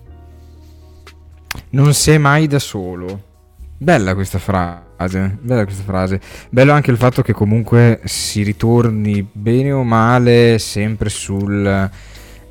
Non 1.71 1.93
sei 1.93 2.17
mai 2.17 2.47
da 2.47 2.59
solo. 2.59 3.29
Bella 3.77 4.13
questa 4.13 4.39
frase, 4.39 5.37
bella 5.41 5.63
questa 5.63 5.83
frase. 5.83 6.21
Bello 6.49 6.71
anche 6.71 6.91
il 6.91 6.97
fatto 6.97 7.21
che 7.21 7.33
comunque 7.33 8.01
si 8.05 8.43
ritorni 8.43 9.27
bene 9.31 9.71
o 9.71 9.83
male 9.83 10.59
sempre 10.59 11.09
sul 11.09 11.89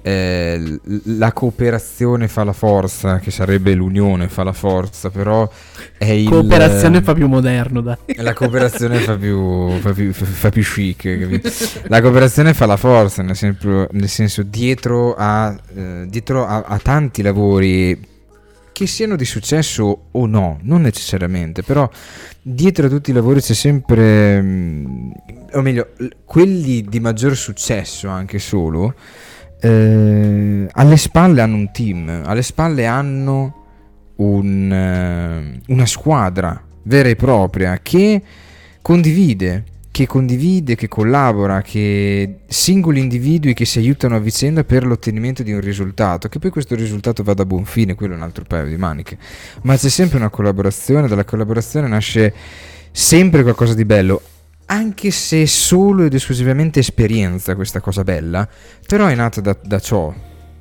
eh, 0.03 0.81
la 1.05 1.33
cooperazione 1.33 2.29
fa 2.29 2.45
la 2.45 2.53
forza, 2.53 3.19
che 3.19 3.31
sarebbe 3.31 3.75
l'unione 3.75 4.29
fa 4.29 4.43
la 4.43 4.53
forza, 4.53 5.11
però 5.11 5.51
è 5.97 6.11
il... 6.11 6.29
Cooperazione 6.29 7.03
fa 7.03 7.15
più 7.15 7.29
moderno, 7.29 7.81
dai. 7.81 7.97
La 8.17 8.33
cooperazione 8.33 8.99
fa 8.99 9.17
più, 9.17 9.71
fa 9.81 9.93
più, 9.93 10.13
fa 10.13 10.49
più 10.51 10.63
chic, 10.63 11.19
capito? 11.19 11.51
La 11.89 12.01
cooperazione 12.01 12.55
fa 12.55 12.67
la 12.67 12.77
forza, 12.77 13.23
nel 13.23 13.37
senso, 13.37 13.87
nel 13.91 14.09
senso 14.09 14.43
dietro, 14.43 15.15
a, 15.17 15.57
eh, 15.75 16.07
dietro 16.09 16.47
a, 16.47 16.63
a 16.67 16.79
tanti 16.79 17.23
lavori 17.23 18.09
che 18.81 18.87
siano 18.87 19.15
di 19.15 19.27
successo 19.27 20.05
o 20.11 20.25
no, 20.25 20.59
non 20.63 20.81
necessariamente, 20.81 21.63
però 21.63 21.87
dietro 22.41 22.87
a 22.87 22.89
tutti 22.89 23.11
i 23.11 23.13
lavori 23.13 23.43
c'è 23.43 23.53
sempre, 23.53 24.41
mm, 24.41 25.11
o 25.53 25.61
meglio, 25.61 25.91
quelli 26.25 26.81
di 26.81 26.99
maggior 26.99 27.37
successo 27.37 28.09
anche 28.09 28.39
solo, 28.39 28.95
eh, 29.61 30.67
alle 30.71 30.97
spalle 30.97 31.41
hanno 31.41 31.57
un 31.57 31.71
team, 31.71 32.23
alle 32.25 32.43
spalle 32.43 32.87
hanno 32.87 33.55
un, 34.17 34.73
eh, 34.73 35.61
una 35.67 35.87
squadra 35.87 36.63
vera 36.83 37.09
e 37.09 37.17
propria 37.17 37.79
che 37.83 38.23
condivide, 38.81 39.65
che 39.91 40.07
condivide, 40.07 40.77
che 40.77 40.89
collabora, 40.89 41.61
che 41.63 42.41
singoli 42.47 43.01
individui 43.01 43.55
che 43.55 43.65
si 43.65 43.79
aiutano 43.79 44.17
a 44.17 44.19
vicenda 44.19 44.65
per 44.65 44.87
l'ottenimento 44.87 45.43
di 45.43 45.53
un 45.53 45.61
risultato, 45.61 46.29
che 46.29 46.39
poi 46.39 46.51
questo 46.51 46.75
risultato 46.75 47.23
vada 47.23 47.43
a 47.43 47.47
buon 47.47 47.65
fine, 47.65 47.95
quello 47.95 48.15
è 48.15 48.17
un 48.17 48.23
altro 48.23 48.45
paio 48.47 48.67
di 48.67 48.77
maniche, 48.77 49.19
ma 49.63 49.77
c'è 49.77 49.89
sempre 49.89 50.19
una 50.19 50.31
collaborazione, 50.31 51.09
dalla 51.09 51.25
collaborazione 51.25 51.89
nasce 51.89 52.33
sempre 52.93 53.43
qualcosa 53.43 53.75
di 53.75 53.85
bello, 53.85 54.23
anche 54.71 55.11
se 55.11 55.47
solo 55.47 56.05
ed 56.05 56.15
esclusivamente 56.15 56.79
esperienza 56.79 57.57
questa 57.57 57.81
cosa 57.81 58.05
bella, 58.05 58.49
però 58.87 59.07
è 59.07 59.15
nata 59.15 59.41
da, 59.41 59.57
da 59.61 59.81
ciò. 59.81 60.15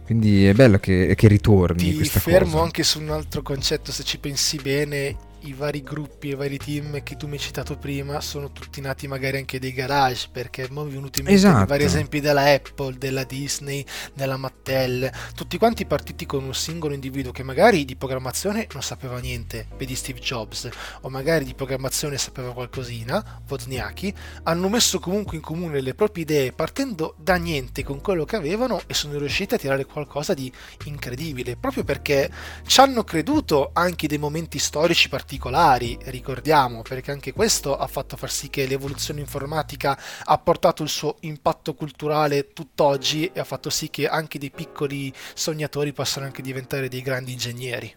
Quindi 0.04 0.48
è 0.48 0.54
bello 0.54 0.80
che, 0.80 1.14
che 1.16 1.28
ritorni. 1.28 1.96
Ti 1.96 2.06
fermo 2.06 2.54
cosa. 2.54 2.64
anche 2.64 2.84
su 2.84 3.00
un 3.00 3.12
altro 3.12 3.44
concetto, 3.44 3.92
se 3.92 4.04
ci 4.04 4.18
pensi 4.18 4.58
bene, 4.58 5.16
i 5.42 5.54
vari 5.54 5.82
gruppi 5.84 6.30
e 6.30 6.32
i 6.32 6.36
vari 6.36 6.58
team 6.58 7.02
che 7.04 7.16
tu 7.16 7.28
mi 7.28 7.34
hai 7.34 7.40
citato 7.40 7.78
prima 7.78 8.20
sono 8.20 8.52
tutti 8.52 8.82
nati 8.82 9.08
magari 9.08 9.38
anche 9.38 9.60
dei 9.60 9.74
garage 9.74 10.28
perché 10.32 10.64
mi 10.64 10.76
sono 10.76 10.90
venuti 10.90 11.20
in 11.20 11.26
mente 11.26 11.40
esatto. 11.40 11.66
vari 11.66 11.84
esempi 11.84 12.20
della 12.20 12.44
Apple, 12.44 12.98
della 12.98 13.24
Disney, 13.24 13.86
della 14.14 14.38
Mattel 14.38 15.10
tutti 15.36 15.58
quanti 15.58 15.86
partiti 15.86 16.26
con 16.26 16.44
un 16.44 16.54
singolo 16.54 16.94
individuo 16.94 17.32
che 17.32 17.44
magari 17.44 17.86
di 17.86 17.96
programmazione 17.96 18.68
non 18.74 18.82
sapeva 18.82 19.20
niente 19.20 19.68
vedi 19.78 19.96
Steve 19.96 20.20
Jobs 20.20 20.68
o 21.02 21.10
magari 21.10 21.46
di 21.46 21.54
programmazione 21.54 22.18
sapeva 22.18 22.54
qualcosina 22.54 23.42
Wozniacki 23.48 24.14
hanno 24.44 24.70
messo 24.70 25.00
comunque 25.00 25.38
in 25.38 25.42
comune 25.42 25.80
le 25.80 25.94
proprie 25.94 26.24
idee 26.24 26.52
partendo 26.52 27.16
da 27.18 27.36
niente 27.36 27.84
con 27.84 28.02
quello 28.02 28.26
che 28.26 28.36
avevano 28.36 28.82
e 28.88 28.94
sono 28.94 29.18
riusciti 29.18 29.54
a 29.54 29.58
tirare 29.58 29.86
qualcosa 29.86 30.34
di 30.34 30.52
incredibile 30.86 31.56
proprio 31.56 31.84
perché 31.84 32.30
ci 32.66 32.80
hanno 32.80 33.04
creduto 33.04 33.70
anche 33.74 34.08
dei 34.08 34.18
momenti 34.18 34.60
storici 34.60 35.08
particolari 35.08 35.28
particolari, 35.30 35.96
ricordiamo, 36.06 36.82
perché 36.82 37.12
anche 37.12 37.34
questo 37.34 37.78
ha 37.78 37.86
fatto 37.86 38.18
far 38.18 38.32
sì 38.32 38.50
che 38.50 38.66
l'evoluzione 38.66 39.20
informatica 39.20 39.96
ha 40.24 40.38
portato 40.40 40.82
il 40.82 40.90
suo 40.90 41.18
impatto 41.20 41.76
culturale 41.76 42.52
tutt'oggi 42.52 43.30
e 43.32 43.40
ha 43.40 43.44
fatto 43.44 43.70
sì 43.70 43.92
che 43.92 44.08
anche 44.08 44.40
dei 44.40 44.50
piccoli 44.50 45.14
sognatori 45.36 45.94
possano 45.94 46.26
anche 46.26 46.42
diventare 46.42 46.88
dei 46.88 47.04
grandi 47.04 47.34
ingegneri. 47.34 47.96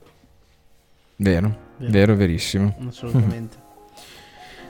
Vero, 1.16 1.56
vero, 1.78 1.90
vero 1.90 2.16
verissimo. 2.16 2.76
Assolutamente. 2.86 3.61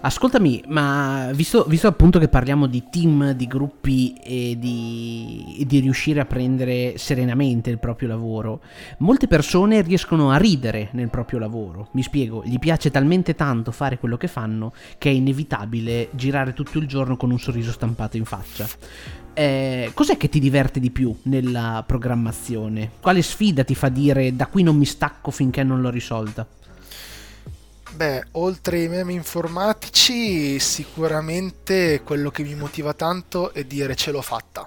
Ascoltami, 0.05 0.65
ma 0.67 1.31
visto, 1.33 1.65
visto, 1.69 1.87
appunto 1.87 2.19
che 2.19 2.27
parliamo 2.27 2.67
di 2.67 2.83
team, 2.91 3.35
di 3.35 3.47
gruppi 3.47 4.15
e 4.15 4.57
di, 4.59 5.59
e 5.61 5.65
di, 5.65 5.79
riuscire 5.79 6.19
a 6.19 6.25
prendere 6.25 6.99
serenamente 6.99 7.71
il 7.71 7.79
proprio 7.79 8.09
lavoro, 8.09 8.63
molte 8.99 9.29
persone 9.29 9.81
riescono 9.81 10.33
a 10.33 10.39
ridere 10.39 10.89
nel 10.95 11.09
proprio 11.09 11.39
lavoro. 11.39 11.89
Mi 11.93 12.03
spiego, 12.03 12.43
gli 12.45 12.59
piace 12.59 12.91
talmente 12.91 13.37
tanto 13.37 13.71
fare 13.71 14.01
quello 14.01 14.17
che 14.17 14.27
fanno 14.27 14.73
che 14.99 15.09
è 15.09 15.13
inevitabile 15.13 16.09
girare 16.11 16.53
tutto 16.53 16.79
il 16.79 16.89
giorno 16.89 17.17
con 17.17 17.31
un 17.31 17.39
sorriso 17.39 17.71
stampato 17.71 18.17
in 18.17 18.25
faccia. 18.25 18.67
Eh, 19.35 19.93
cos'è 19.95 20.17
che 20.17 20.29
ti 20.29 20.41
diverte 20.41 20.81
di 20.81 20.91
più 20.91 21.17
nella 21.23 21.85
programmazione? 21.87 22.91
Quale 23.01 23.23
sfida 23.23 23.63
ti 23.63 23.77
fa 23.77 23.89
dire 23.89 24.35
da 24.35 24.49
qui 24.49 24.65
non 24.65 24.77
mi 24.77 24.85
stacco 24.85 25.31
finché 25.31 25.63
non 25.63 25.81
l'ho 25.81 25.91
risolta? 25.91 26.45
Beh, 27.95 28.25
oltre 28.33 28.79
ai 28.79 28.89
meme 28.89 29.13
informatici, 29.13 30.59
sicuramente 30.59 32.01
quello 32.03 32.31
che 32.31 32.43
mi 32.43 32.55
motiva 32.55 32.95
tanto 32.95 33.53
è 33.53 33.65
dire 33.65 33.95
ce 33.97 34.11
l'ho 34.11 34.23
fatta. 34.23 34.67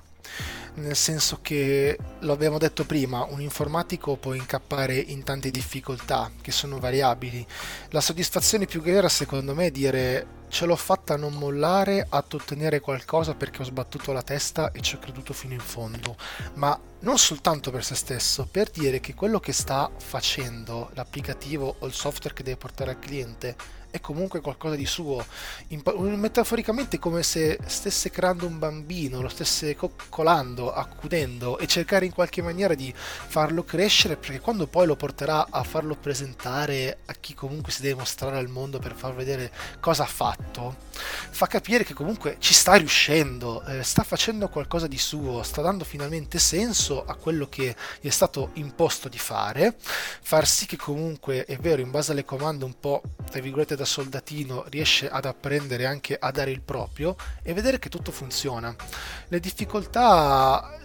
Nel 0.77 0.95
senso 0.95 1.39
che, 1.41 1.97
lo 2.19 2.33
abbiamo 2.33 2.57
detto 2.57 2.85
prima, 2.85 3.23
un 3.23 3.39
informatico 3.39 4.17
può 4.17 4.33
incappare 4.33 4.95
in 4.95 5.23
tante 5.23 5.49
difficoltà 5.49 6.31
che 6.41 6.51
sono 6.51 6.79
variabili. 6.79 7.45
La 7.91 8.01
soddisfazione 8.01 8.65
più 8.65 8.81
vera, 8.81 9.07
secondo 9.07 9.55
me, 9.55 9.67
è 9.67 9.71
dire 9.71 10.43
ce 10.49 10.65
l'ho 10.65 10.75
fatta 10.75 11.13
a 11.13 11.17
non 11.17 11.33
mollare, 11.33 12.05
ad 12.07 12.33
ottenere 12.33 12.79
qualcosa 12.79 13.35
perché 13.35 13.61
ho 13.61 13.65
sbattuto 13.65 14.11
la 14.11 14.21
testa 14.21 14.71
e 14.71 14.81
ci 14.81 14.95
ho 14.95 14.99
creduto 14.99 15.33
fino 15.33 15.53
in 15.53 15.59
fondo. 15.59 16.15
Ma 16.55 16.79
non 16.99 17.17
soltanto 17.17 17.71
per 17.71 17.83
se 17.83 17.95
stesso, 17.95 18.47
per 18.49 18.69
dire 18.69 18.99
che 18.99 19.13
quello 19.13 19.39
che 19.39 19.53
sta 19.53 19.89
facendo 19.97 20.89
l'applicativo 20.93 21.75
o 21.79 21.85
il 21.85 21.93
software 21.93 22.35
che 22.35 22.43
deve 22.43 22.57
portare 22.57 22.91
al 22.91 22.99
cliente 22.99 23.55
è 23.95 24.01
comunque 24.01 24.41
qualcosa 24.41 24.75
di 24.75 24.85
suo. 24.85 25.25
metaforicamente 25.69 26.99
come 26.99 27.23
se 27.23 27.57
stesse 27.65 28.09
creando 28.09 28.45
un 28.45 28.59
bambino, 28.59 29.21
lo 29.21 29.29
stesse 29.29 29.73
coccolando, 29.77 30.73
accudendo 30.73 31.57
e 31.57 31.65
cercare 31.65 32.05
in 32.05 32.11
qualche 32.11 32.41
maniera 32.41 32.73
di 32.73 32.93
farlo 32.93 33.63
crescere 33.63 34.17
perché 34.17 34.41
quando 34.41 34.67
poi 34.67 34.85
lo 34.85 34.97
porterà 34.97 35.47
a 35.49 35.63
farlo 35.63 35.95
presentare 35.95 36.97
a 37.05 37.13
chi 37.13 37.33
comunque 37.33 37.71
si 37.71 37.81
deve 37.81 37.99
mostrare 37.99 38.37
al 38.37 38.49
mondo 38.49 38.79
per 38.79 38.95
far 38.95 39.15
vedere 39.15 39.49
cosa 39.79 40.03
ha 40.03 40.07
fatto, 40.07 40.75
fa 40.91 41.47
capire 41.47 41.85
che 41.85 41.93
comunque 41.93 42.35
ci 42.39 42.53
sta 42.53 42.73
riuscendo, 42.73 43.63
eh, 43.63 43.81
sta 43.83 44.03
facendo 44.03 44.49
qualcosa 44.49 44.87
di 44.87 44.97
suo, 44.97 45.41
sta 45.43 45.61
dando 45.61 45.85
finalmente 45.85 46.37
senso 46.37 47.05
a 47.05 47.15
quello 47.15 47.47
che 47.47 47.73
gli 48.01 48.07
è 48.07 48.11
stato 48.11 48.49
imposto 48.55 49.07
di 49.07 49.17
fare, 49.17 49.77
far 49.79 50.45
sì 50.45 50.65
che 50.65 50.75
comunque 50.75 51.45
è 51.45 51.55
vero 51.57 51.81
in 51.81 51.91
base 51.91 52.11
alle 52.11 52.25
comande 52.25 52.65
un 52.65 52.77
po' 52.77 53.01
tra 53.29 53.39
virgolette 53.39 53.75
da 53.75 53.84
da 53.85 53.91
soldatino 53.91 54.65
riesce 54.69 55.07
ad 55.09 55.25
apprendere 55.25 55.85
anche 55.85 56.17
a 56.19 56.31
dare 56.31 56.49
il 56.49 56.61
proprio 56.61 57.15
e 57.43 57.53
vedere 57.53 57.79
che 57.79 57.89
tutto 57.89 58.11
funziona. 58.11 58.75
Le 59.27 59.39
difficoltà 59.39 60.77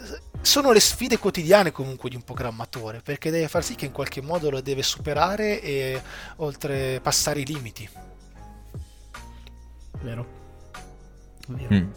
sono 0.42 0.70
le 0.70 0.80
sfide 0.80 1.18
quotidiane 1.18 1.72
comunque 1.72 2.10
di 2.10 2.16
un 2.16 2.22
programmatore, 2.22 3.00
perché 3.00 3.30
deve 3.30 3.48
far 3.48 3.64
sì 3.64 3.74
che 3.74 3.86
in 3.86 3.92
qualche 3.92 4.20
modo 4.20 4.50
lo 4.50 4.60
deve 4.60 4.82
superare 4.82 5.60
e 5.60 6.00
oltrepassare 6.36 7.40
i 7.40 7.46
limiti. 7.46 7.88
Vero. 10.02 10.38
Vero. 11.48 11.74
Mm. 11.74 11.90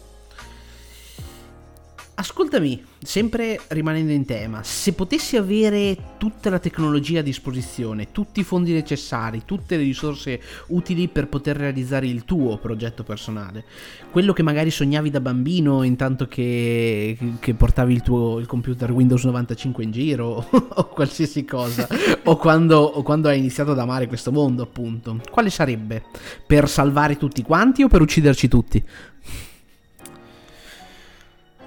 Ascoltami, 2.16 2.80
sempre 3.02 3.60
rimanendo 3.68 4.12
in 4.12 4.24
tema, 4.24 4.62
se 4.62 4.92
potessi 4.92 5.36
avere 5.36 6.14
tutta 6.16 6.48
la 6.48 6.60
tecnologia 6.60 7.18
a 7.18 7.22
disposizione, 7.22 8.12
tutti 8.12 8.38
i 8.38 8.44
fondi 8.44 8.72
necessari, 8.72 9.42
tutte 9.44 9.76
le 9.76 9.82
risorse 9.82 10.40
utili 10.68 11.08
per 11.08 11.26
poter 11.26 11.56
realizzare 11.56 12.06
il 12.06 12.24
tuo 12.24 12.56
progetto 12.58 13.02
personale, 13.02 13.64
quello 14.12 14.32
che 14.32 14.44
magari 14.44 14.70
sognavi 14.70 15.10
da 15.10 15.20
bambino 15.20 15.82
intanto 15.82 16.28
che, 16.28 17.18
che 17.40 17.54
portavi 17.54 17.92
il 17.92 18.02
tuo 18.02 18.38
il 18.38 18.46
computer 18.46 18.92
Windows 18.92 19.24
95 19.24 19.82
in 19.82 19.90
giro 19.90 20.46
o 20.72 20.86
qualsiasi 20.86 21.44
cosa, 21.44 21.88
o 22.22 22.36
quando, 22.36 22.78
o 22.78 23.02
quando 23.02 23.26
hai 23.26 23.38
iniziato 23.40 23.72
ad 23.72 23.78
amare 23.80 24.06
questo 24.06 24.30
mondo 24.30 24.62
appunto, 24.62 25.20
quale 25.32 25.50
sarebbe? 25.50 26.04
Per 26.46 26.68
salvare 26.68 27.16
tutti 27.16 27.42
quanti 27.42 27.82
o 27.82 27.88
per 27.88 28.02
ucciderci 28.02 28.46
tutti? 28.46 28.84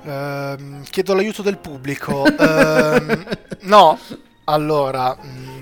Uh, 0.08 0.84
chiedo 0.90 1.14
l'aiuto 1.14 1.42
del 1.42 1.58
pubblico. 1.58 2.22
Uh, 2.22 3.18
no, 3.68 4.00
allora. 4.46 5.18
Mh, 5.22 5.28
mm, 5.28 5.62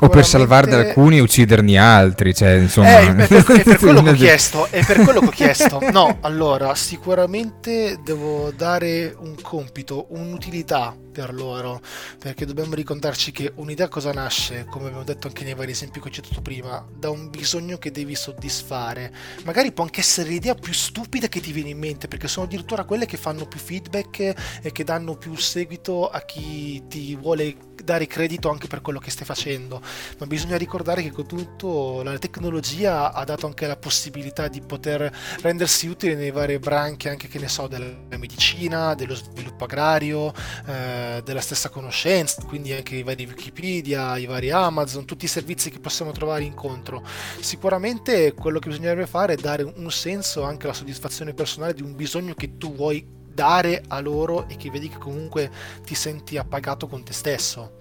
o 0.00 0.08
per 0.08 0.26
salvarne 0.26 0.74
alcuni 0.74 1.18
e 1.18 1.20
ucciderne 1.20 1.78
altri, 1.78 2.34
cioè, 2.34 2.54
insomma... 2.54 2.98
Eh, 2.98 3.14
è, 3.14 3.26
per, 3.44 3.44
è 3.44 3.62
per 3.62 3.78
quello 3.78 4.02
che 4.02 4.10
ho 4.10 4.14
chiesto, 4.14 4.66
è 4.68 4.84
per 4.84 5.02
quello 5.02 5.20
che 5.20 5.26
ho 5.26 5.30
chiesto. 5.30 5.78
No, 5.92 6.18
allora, 6.22 6.74
sicuramente 6.74 8.00
devo 8.02 8.50
dare 8.50 9.14
un 9.16 9.36
compito, 9.40 10.06
un'utilità 10.08 10.96
per 11.18 11.34
loro, 11.34 11.80
perché 12.16 12.46
dobbiamo 12.46 12.76
ricordarci 12.76 13.32
che 13.32 13.50
un'idea 13.56 13.88
cosa 13.88 14.12
nasce, 14.12 14.66
come 14.70 14.86
abbiamo 14.86 15.02
detto 15.02 15.26
anche 15.26 15.42
nei 15.42 15.54
vari 15.54 15.72
esempi 15.72 16.00
che 16.00 16.06
ho 16.06 16.12
citato 16.12 16.40
prima, 16.40 16.86
da 16.96 17.10
un 17.10 17.28
bisogno 17.28 17.76
che 17.76 17.90
devi 17.90 18.14
soddisfare. 18.14 19.12
Magari 19.42 19.72
può 19.72 19.82
anche 19.82 19.98
essere 19.98 20.28
l'idea 20.28 20.54
più 20.54 20.72
stupida 20.72 21.26
che 21.26 21.40
ti 21.40 21.50
viene 21.50 21.70
in 21.70 21.78
mente, 21.78 22.06
perché 22.06 22.28
sono 22.28 22.46
addirittura 22.46 22.84
quelle 22.84 23.06
che 23.06 23.16
fanno 23.16 23.48
più 23.48 23.58
feedback 23.58 24.60
e 24.62 24.70
che 24.70 24.84
danno 24.84 25.16
più 25.16 25.34
seguito 25.34 26.08
a 26.08 26.20
chi 26.20 26.84
ti 26.86 27.16
vuole 27.16 27.66
dare 27.88 28.06
credito 28.06 28.50
anche 28.50 28.66
per 28.66 28.82
quello 28.82 28.98
che 28.98 29.10
stai 29.10 29.24
facendo, 29.24 29.80
ma 30.18 30.26
bisogna 30.26 30.58
ricordare 30.58 31.02
che 31.02 31.10
con 31.10 31.26
tutto 31.26 32.02
la 32.02 32.18
tecnologia 32.18 33.12
ha 33.12 33.24
dato 33.24 33.46
anche 33.46 33.66
la 33.66 33.76
possibilità 33.76 34.48
di 34.48 34.60
poter 34.60 35.10
rendersi 35.40 35.86
utile 35.86 36.14
nei 36.14 36.30
varie 36.30 36.58
branche, 36.58 37.08
anche 37.08 37.28
che 37.28 37.38
ne 37.38 37.48
so, 37.48 37.66
della 37.66 37.86
medicina, 38.18 38.94
dello 38.94 39.14
sviluppo 39.14 39.64
agrario, 39.64 40.34
eh, 40.66 41.07
eh, 41.16 41.22
della 41.22 41.40
stessa 41.40 41.68
conoscenza, 41.68 42.42
quindi 42.44 42.72
anche 42.72 42.96
i 42.96 43.02
vari 43.02 43.24
Wikipedia, 43.26 44.16
i 44.16 44.26
vari 44.26 44.50
Amazon, 44.50 45.04
tutti 45.04 45.24
i 45.24 45.28
servizi 45.28 45.70
che 45.70 45.78
possiamo 45.78 46.12
trovare 46.12 46.44
incontro. 46.44 47.02
Sicuramente 47.40 48.34
quello 48.34 48.58
che 48.58 48.68
bisognerebbe 48.68 49.06
fare 49.06 49.34
è 49.34 49.36
dare 49.36 49.62
un 49.62 49.90
senso 49.90 50.42
anche 50.42 50.66
alla 50.66 50.74
soddisfazione 50.74 51.34
personale 51.34 51.74
di 51.74 51.82
un 51.82 51.94
bisogno 51.94 52.34
che 52.34 52.56
tu 52.56 52.74
vuoi 52.74 53.06
dare 53.32 53.82
a 53.88 54.00
loro 54.00 54.48
e 54.48 54.56
che 54.56 54.70
vedi 54.70 54.88
che 54.88 54.98
comunque 54.98 55.50
ti 55.84 55.94
senti 55.94 56.36
appagato 56.36 56.86
con 56.88 57.04
te 57.04 57.12
stesso 57.12 57.78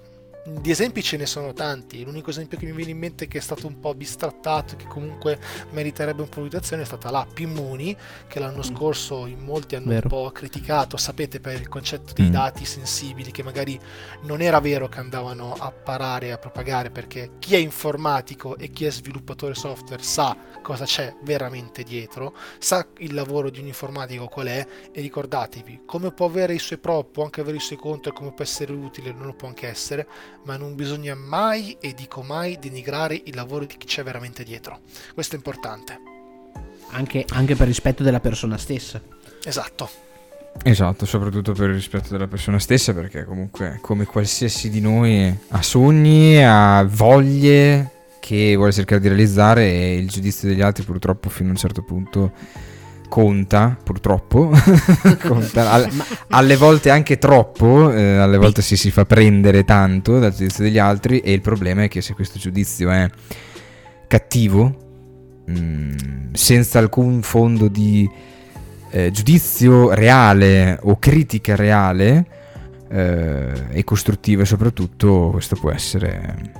di 0.47 0.71
esempi 0.71 1.03
ce 1.03 1.17
ne 1.17 1.25
sono 1.25 1.51
tanti. 1.51 2.03
L'unico 2.03 2.29
esempio 2.29 2.57
che 2.57 2.65
mi 2.65 2.71
viene 2.71 2.91
in 2.91 2.97
mente 2.97 3.27
che 3.27 3.37
è 3.37 3.41
stato 3.41 3.67
un 3.67 3.79
po' 3.79 3.93
bistrattato 3.93 4.73
e 4.73 4.77
che 4.77 4.85
comunque 4.87 5.37
meriterebbe 5.71 6.21
un 6.21 6.29
po' 6.29 6.41
di 6.41 6.47
attenzione 6.47 6.83
è 6.83 6.85
stata 6.85 7.11
la 7.11 7.27
Pimmuni, 7.31 7.95
che 8.27 8.39
l'anno 8.39 8.59
mm. 8.59 8.61
scorso 8.61 9.25
in 9.25 9.39
molti 9.39 9.75
hanno 9.75 9.89
vero. 9.89 10.07
un 10.09 10.09
po' 10.09 10.31
criticato, 10.31 10.95
sapete, 10.95 11.39
per 11.39 11.59
il 11.59 11.67
concetto 11.67 12.13
dei 12.13 12.29
mm. 12.29 12.31
dati 12.31 12.63
sensibili, 12.63 13.31
che 13.31 13.43
magari 13.43 13.77
non 14.21 14.41
era 14.41 14.59
vero 14.59 14.87
che 14.87 14.99
andavano 14.99 15.53
a 15.53 15.71
parare 15.71 16.27
e 16.27 16.31
a 16.31 16.37
propagare, 16.37 16.91
perché 16.91 17.31
chi 17.39 17.55
è 17.55 17.57
informatico 17.57 18.57
e 18.57 18.69
chi 18.69 18.85
è 18.85 18.91
sviluppatore 18.91 19.53
software 19.53 20.01
sa 20.01 20.35
cosa 20.61 20.85
c'è 20.85 21.13
veramente 21.23 21.83
dietro, 21.83 22.33
sa 22.57 22.87
il 22.99 23.13
lavoro 23.13 23.49
di 23.49 23.59
un 23.59 23.67
informatico 23.67 24.27
qual 24.27 24.47
è, 24.47 24.65
e 24.91 25.01
ricordatevi, 25.01 25.81
come 25.85 26.11
può 26.11 26.25
avere 26.25 26.53
i 26.53 26.59
suoi 26.59 26.79
pro, 26.79 27.03
può 27.03 27.23
anche 27.25 27.41
avere 27.41 27.57
i 27.57 27.61
suoi 27.61 27.77
contro, 27.77 28.13
come 28.13 28.33
può 28.33 28.43
essere 28.43 28.71
utile, 28.71 29.11
non 29.11 29.25
lo 29.25 29.33
può 29.33 29.47
anche 29.47 29.67
essere, 29.67 30.07
ma 30.47 30.55
non 30.55 30.75
bisogna 30.75 31.13
mai, 31.13 31.75
e 31.81 31.93
dico 31.93 32.21
mai, 32.21 32.57
denigrare 32.57 33.21
il 33.25 33.35
lavoro 33.35 33.65
di 33.65 33.75
chi 33.77 33.85
c'è 33.85 34.01
veramente 34.01 34.45
dietro. 34.45 34.79
Questo 35.13 35.35
è 35.35 35.37
importante. 35.37 35.99
Anche, 36.91 37.25
anche 37.31 37.57
per 37.57 37.67
rispetto 37.67 38.01
della 38.01 38.21
persona 38.21 38.57
stessa. 38.57 39.01
Esatto. 39.43 39.89
Esatto, 40.63 41.05
soprattutto 41.05 41.51
per 41.51 41.67
il 41.67 41.75
rispetto 41.75 42.07
della 42.11 42.27
persona 42.27 42.59
stessa, 42.59 42.93
perché 42.93 43.25
comunque 43.25 43.79
come 43.81 44.05
qualsiasi 44.05 44.69
di 44.69 44.79
noi 44.79 45.37
ha 45.49 45.61
sogni, 45.61 46.41
ha 46.41 46.81
voglie 46.89 47.91
che 48.21 48.55
vuole 48.55 48.71
cercare 48.71 49.01
di 49.01 49.09
realizzare 49.09 49.69
e 49.69 49.97
il 49.97 50.07
giudizio 50.07 50.47
degli 50.47 50.61
altri 50.61 50.85
purtroppo 50.85 51.27
fino 51.27 51.49
a 51.49 51.51
un 51.51 51.57
certo 51.57 51.83
punto 51.83 52.31
conta, 53.07 53.77
purtroppo, 53.81 54.51
conta, 55.25 55.71
alle, 55.71 55.89
alle, 56.29 56.55
volte 56.55 56.89
anche 56.89 57.17
troppo, 57.17 57.91
eh, 57.91 58.17
alle 58.17 58.37
volte 58.37 58.61
si, 58.61 58.75
si 58.75 58.91
fa 58.91 59.05
prendere 59.05 59.63
tanto 59.63 60.19
dal 60.19 60.33
giudizio 60.33 60.63
degli 60.63 60.77
altri 60.77 61.19
e 61.19 61.31
il 61.33 61.41
problema 61.41 61.83
è 61.83 61.87
che 61.87 62.01
se 62.01 62.13
questo 62.13 62.39
giudizio 62.39 62.89
è 62.89 63.09
cattivo, 64.07 65.43
mh, 65.45 65.59
mm, 65.59 65.91
senza 66.33 66.79
alcun 66.79 67.21
fondo 67.21 67.67
di 67.67 68.09
eh, 68.91 69.11
giudizio 69.11 69.93
reale 69.93 70.79
o 70.81 70.97
critica 70.97 71.55
reale 71.55 72.25
eh, 72.89 73.65
e 73.69 73.83
costruttiva 73.83 74.45
soprattutto, 74.45 75.29
questo 75.31 75.55
può 75.55 75.71
essere 75.71 76.51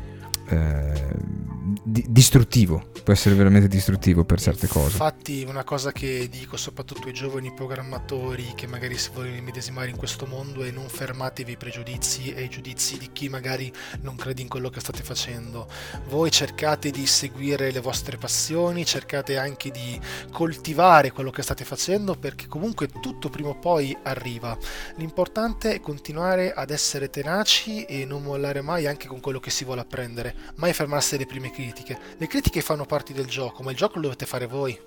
eh, 0.49 1.46
di- 1.87 2.05
distruttivo 2.09 2.89
può 3.07 3.13
essere 3.13 3.35
veramente 3.35 3.69
distruttivo 3.69 4.25
per 4.25 4.41
certe 4.41 4.67
cose. 4.67 4.91
Infatti 4.91 5.45
una 5.47 5.63
cosa 5.63 5.93
che 5.93 6.27
dico 6.29 6.57
soprattutto 6.57 7.07
ai 7.07 7.13
giovani 7.13 7.53
programmatori 7.53 8.51
che 8.53 8.67
magari 8.67 8.97
si 8.97 9.11
vogliono 9.13 9.37
immedesimare 9.37 9.89
in 9.89 9.95
questo 9.95 10.25
mondo 10.25 10.63
è 10.63 10.71
non 10.71 10.89
fermatevi 10.89 11.51
ai 11.51 11.57
pregiudizi 11.57 12.33
e 12.33 12.41
ai 12.41 12.49
giudizi 12.49 12.97
di 12.97 13.09
chi 13.13 13.29
magari 13.29 13.71
non 14.01 14.17
crede 14.17 14.41
in 14.41 14.49
quello 14.49 14.69
che 14.69 14.81
state 14.81 15.03
facendo. 15.03 15.69
Voi 16.09 16.29
cercate 16.29 16.91
di 16.91 17.05
seguire 17.05 17.71
le 17.71 17.79
vostre 17.79 18.17
passioni, 18.17 18.85
cercate 18.85 19.37
anche 19.37 19.71
di 19.71 19.97
coltivare 20.29 21.11
quello 21.13 21.29
che 21.29 21.41
state 21.41 21.63
facendo 21.63 22.15
perché 22.15 22.47
comunque 22.47 22.89
tutto 22.89 23.29
prima 23.29 23.49
o 23.49 23.55
poi 23.55 23.97
arriva. 24.03 24.57
L'importante 24.97 25.75
è 25.75 25.79
continuare 25.79 26.51
ad 26.51 26.71
essere 26.71 27.09
tenaci 27.09 27.85
e 27.85 28.03
non 28.03 28.23
mollare 28.23 28.59
mai 28.59 28.85
anche 28.85 29.07
con 29.07 29.21
quello 29.21 29.39
che 29.39 29.49
si 29.49 29.63
vuole 29.63 29.79
apprendere, 29.79 30.35
mai 30.55 30.73
fermarsi 30.73 31.15
alle 31.15 31.25
prime 31.25 31.51
critiche. 31.51 31.76
Le 32.17 32.27
critiche 32.27 32.61
fanno 32.61 32.85
parte 32.85 33.13
del 33.13 33.25
gioco, 33.25 33.63
ma 33.63 33.71
il 33.71 33.77
gioco 33.77 33.95
lo 33.95 34.03
dovete 34.03 34.25
fare 34.25 34.47
voi. 34.47 34.79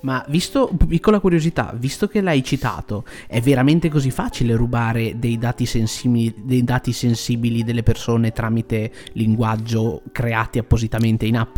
Ma 0.00 0.24
visto, 0.28 0.70
piccola 0.86 1.20
curiosità, 1.20 1.72
visto 1.74 2.08
che 2.08 2.20
l'hai 2.20 2.44
citato, 2.44 3.04
è 3.26 3.40
veramente 3.40 3.88
così 3.88 4.10
facile 4.10 4.54
rubare 4.54 5.18
dei 5.18 5.38
dati, 5.38 5.66
sensibili, 5.66 6.34
dei 6.36 6.62
dati 6.62 6.92
sensibili 6.92 7.64
delle 7.64 7.82
persone 7.82 8.32
tramite 8.32 8.92
linguaggio 9.12 10.02
creati 10.12 10.58
appositamente 10.58 11.26
in 11.26 11.36
app? 11.36 11.56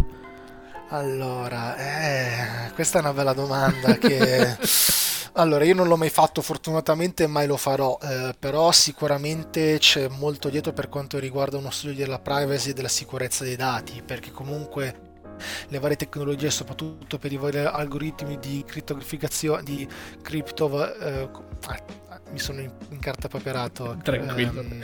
Allora, 0.91 1.77
eh, 1.77 2.73
questa 2.75 2.99
è 2.99 3.01
una 3.01 3.13
bella 3.13 3.33
domanda 3.33 3.99
che... 3.99 4.57
Allora, 5.39 5.65
io 5.65 5.75
non 5.75 5.87
l'ho 5.87 5.99
mai 5.99 6.09
fatto 6.09 6.41
fortunatamente 6.41 7.27
mai 7.27 7.47
lo 7.47 7.59
farò, 7.59 7.99
eh, 8.01 8.35
però 8.39 8.73
sicuramente 8.73 9.77
c'è 9.79 10.09
molto 10.09 10.49
dietro 10.49 10.73
per 10.73 10.89
quanto 10.89 11.19
riguarda 11.19 11.59
uno 11.59 11.69
studio 11.69 12.05
della 12.05 12.19
privacy 12.19 12.71
e 12.71 12.73
della 12.73 12.89
sicurezza 12.89 13.45
dei 13.45 13.55
dati, 13.55 14.03
perché 14.03 14.31
comunque 14.31 15.01
le 15.69 15.79
varie 15.79 15.97
tecnologie, 15.97 16.51
soprattutto 16.51 17.19
per 17.19 17.33
i 17.33 17.37
vari 17.37 17.59
algoritmi 17.59 18.39
di 18.39 18.65
criptograficazione, 18.67 19.63
di 19.63 19.87
cripto... 20.23 20.95
Eh, 20.99 21.29
mi 22.31 22.39
sono 22.39 22.61
incartapaperato. 22.91 23.97
Tranquillo. 24.03 24.61
Um, 24.61 24.83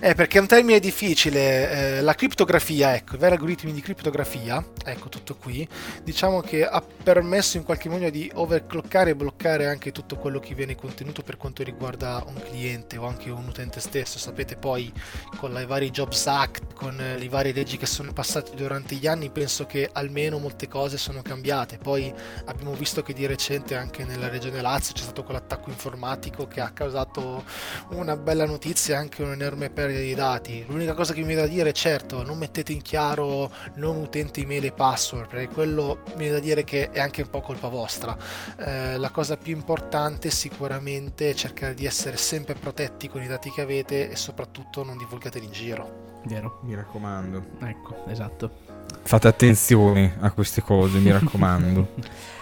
eh, 0.00 0.14
perché 0.14 0.38
è 0.38 0.40
un 0.40 0.46
termine 0.46 0.78
difficile. 0.78 1.98
Eh, 1.98 2.00
la 2.02 2.14
criptografia, 2.14 2.94
ecco, 2.94 3.14
i 3.14 3.18
veri 3.18 3.34
algoritmi 3.34 3.72
di 3.72 3.80
criptografia, 3.80 4.64
ecco 4.84 5.08
tutto 5.08 5.36
qui, 5.36 5.66
diciamo 6.02 6.40
che 6.40 6.64
ha 6.66 6.82
permesso 6.82 7.56
in 7.56 7.64
qualche 7.64 7.88
modo 7.88 8.08
di 8.10 8.30
overclockare 8.34 9.10
e 9.10 9.16
bloccare 9.16 9.66
anche 9.66 9.92
tutto 9.92 10.16
quello 10.16 10.40
che 10.40 10.54
viene 10.54 10.74
contenuto 10.74 11.22
per 11.22 11.36
quanto 11.36 11.62
riguarda 11.62 12.22
un 12.26 12.40
cliente 12.42 12.98
o 12.98 13.06
anche 13.06 13.30
un 13.30 13.46
utente 13.46 13.80
stesso. 13.80 14.18
Sapete 14.18 14.56
poi 14.56 14.92
con 15.38 15.56
i 15.58 15.66
vari 15.66 15.90
Jobs 15.90 16.26
Act, 16.26 16.74
con 16.74 16.96
le 16.96 17.28
varie 17.28 17.52
leggi 17.52 17.76
che 17.76 17.86
sono 17.86 18.12
passate 18.12 18.54
durante 18.54 18.96
gli 18.96 19.06
anni, 19.06 19.30
penso 19.30 19.64
che 19.66 19.88
almeno 19.92 20.38
molte 20.38 20.68
cose 20.68 20.98
sono 20.98 21.22
cambiate. 21.22 21.78
Poi 21.78 22.12
abbiamo 22.44 22.74
visto 22.74 23.02
che 23.02 23.12
di 23.12 23.26
recente 23.26 23.74
anche 23.76 24.04
nella 24.04 24.28
regione 24.28 24.60
Lazio 24.60 24.94
c'è 24.94 25.02
stato 25.02 25.22
quell'attacco 25.22 25.70
informatico 25.70 26.33
critico 26.34 26.46
che 26.46 26.60
ha 26.60 26.70
causato 26.70 27.44
una 27.90 28.16
bella 28.16 28.44
notizia 28.44 28.96
e 28.96 28.98
anche 28.98 29.22
un'enorme 29.22 29.70
perdita 29.70 30.00
di 30.00 30.14
dati. 30.14 30.64
L'unica 30.68 30.94
cosa 30.94 31.12
che 31.14 31.20
mi 31.20 31.26
viene 31.26 31.42
da 31.42 31.46
dire 31.46 31.70
è 31.70 31.72
certo, 31.72 32.24
non 32.24 32.36
mettete 32.36 32.72
in 32.72 32.82
chiaro 32.82 33.50
non 33.76 33.96
utente 33.96 34.40
email 34.40 34.66
e 34.66 34.72
password, 34.72 35.28
perché 35.28 35.48
quello 35.48 36.00
mi 36.16 36.24
viene 36.24 36.34
da 36.34 36.40
dire 36.40 36.64
che 36.64 36.90
è 36.90 37.00
anche 37.00 37.22
un 37.22 37.30
po' 37.30 37.40
colpa 37.40 37.68
vostra. 37.68 38.16
Eh, 38.56 38.98
la 38.98 39.10
cosa 39.10 39.36
più 39.36 39.54
importante 39.54 40.30
sicuramente 40.30 41.30
è 41.30 41.34
cercare 41.34 41.74
di 41.74 41.86
essere 41.86 42.16
sempre 42.16 42.54
protetti 42.54 43.08
con 43.08 43.22
i 43.22 43.26
dati 43.26 43.50
che 43.50 43.62
avete 43.62 44.10
e 44.10 44.16
soprattutto 44.16 44.82
non 44.82 44.98
divulgateli 44.98 45.46
in 45.46 45.52
giro. 45.52 46.02
Vero. 46.24 46.60
Mi 46.62 46.74
raccomando. 46.74 47.44
Ecco, 47.60 48.04
esatto. 48.08 48.72
Fate 49.02 49.28
attenzione 49.28 50.16
a 50.20 50.30
queste 50.30 50.62
cose, 50.62 50.98
mi 50.98 51.10
raccomando. 51.10 52.32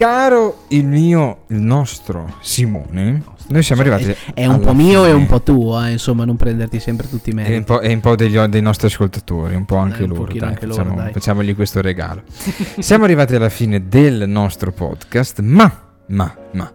Caro 0.00 0.64
il 0.68 0.86
mio, 0.86 1.42
il 1.48 1.60
nostro 1.60 2.36
Simone, 2.40 3.22
noi 3.48 3.62
siamo 3.62 3.82
arrivati. 3.82 4.04
È, 4.04 4.16
è 4.32 4.46
un 4.46 4.58
po' 4.60 4.72
mio 4.72 5.02
fine. 5.02 5.12
e 5.12 5.12
un 5.12 5.26
po' 5.26 5.42
tuo, 5.42 5.84
eh, 5.84 5.90
insomma, 5.90 6.24
non 6.24 6.36
prenderti 6.36 6.80
sempre 6.80 7.06
tutti 7.06 7.28
i 7.28 7.32
meriti. 7.34 7.52
È 7.52 7.56
un 7.58 7.64
po', 7.64 7.80
è 7.80 7.92
un 7.92 8.00
po 8.00 8.16
degli, 8.16 8.38
dei 8.38 8.62
nostri 8.62 8.86
ascoltatori, 8.86 9.54
un 9.54 9.66
po' 9.66 9.76
anche, 9.76 10.04
un 10.04 10.08
loro, 10.08 10.32
dai, 10.32 10.48
anche 10.48 10.66
facciamo, 10.66 10.88
loro. 10.88 11.02
Dai. 11.02 11.12
Facciamogli 11.12 11.54
questo 11.54 11.82
regalo. 11.82 12.22
siamo 12.80 13.04
arrivati 13.04 13.34
alla 13.34 13.50
fine 13.50 13.88
del 13.88 14.26
nostro 14.26 14.72
podcast, 14.72 15.40
ma, 15.40 15.70
ma, 16.06 16.34
ma, 16.52 16.72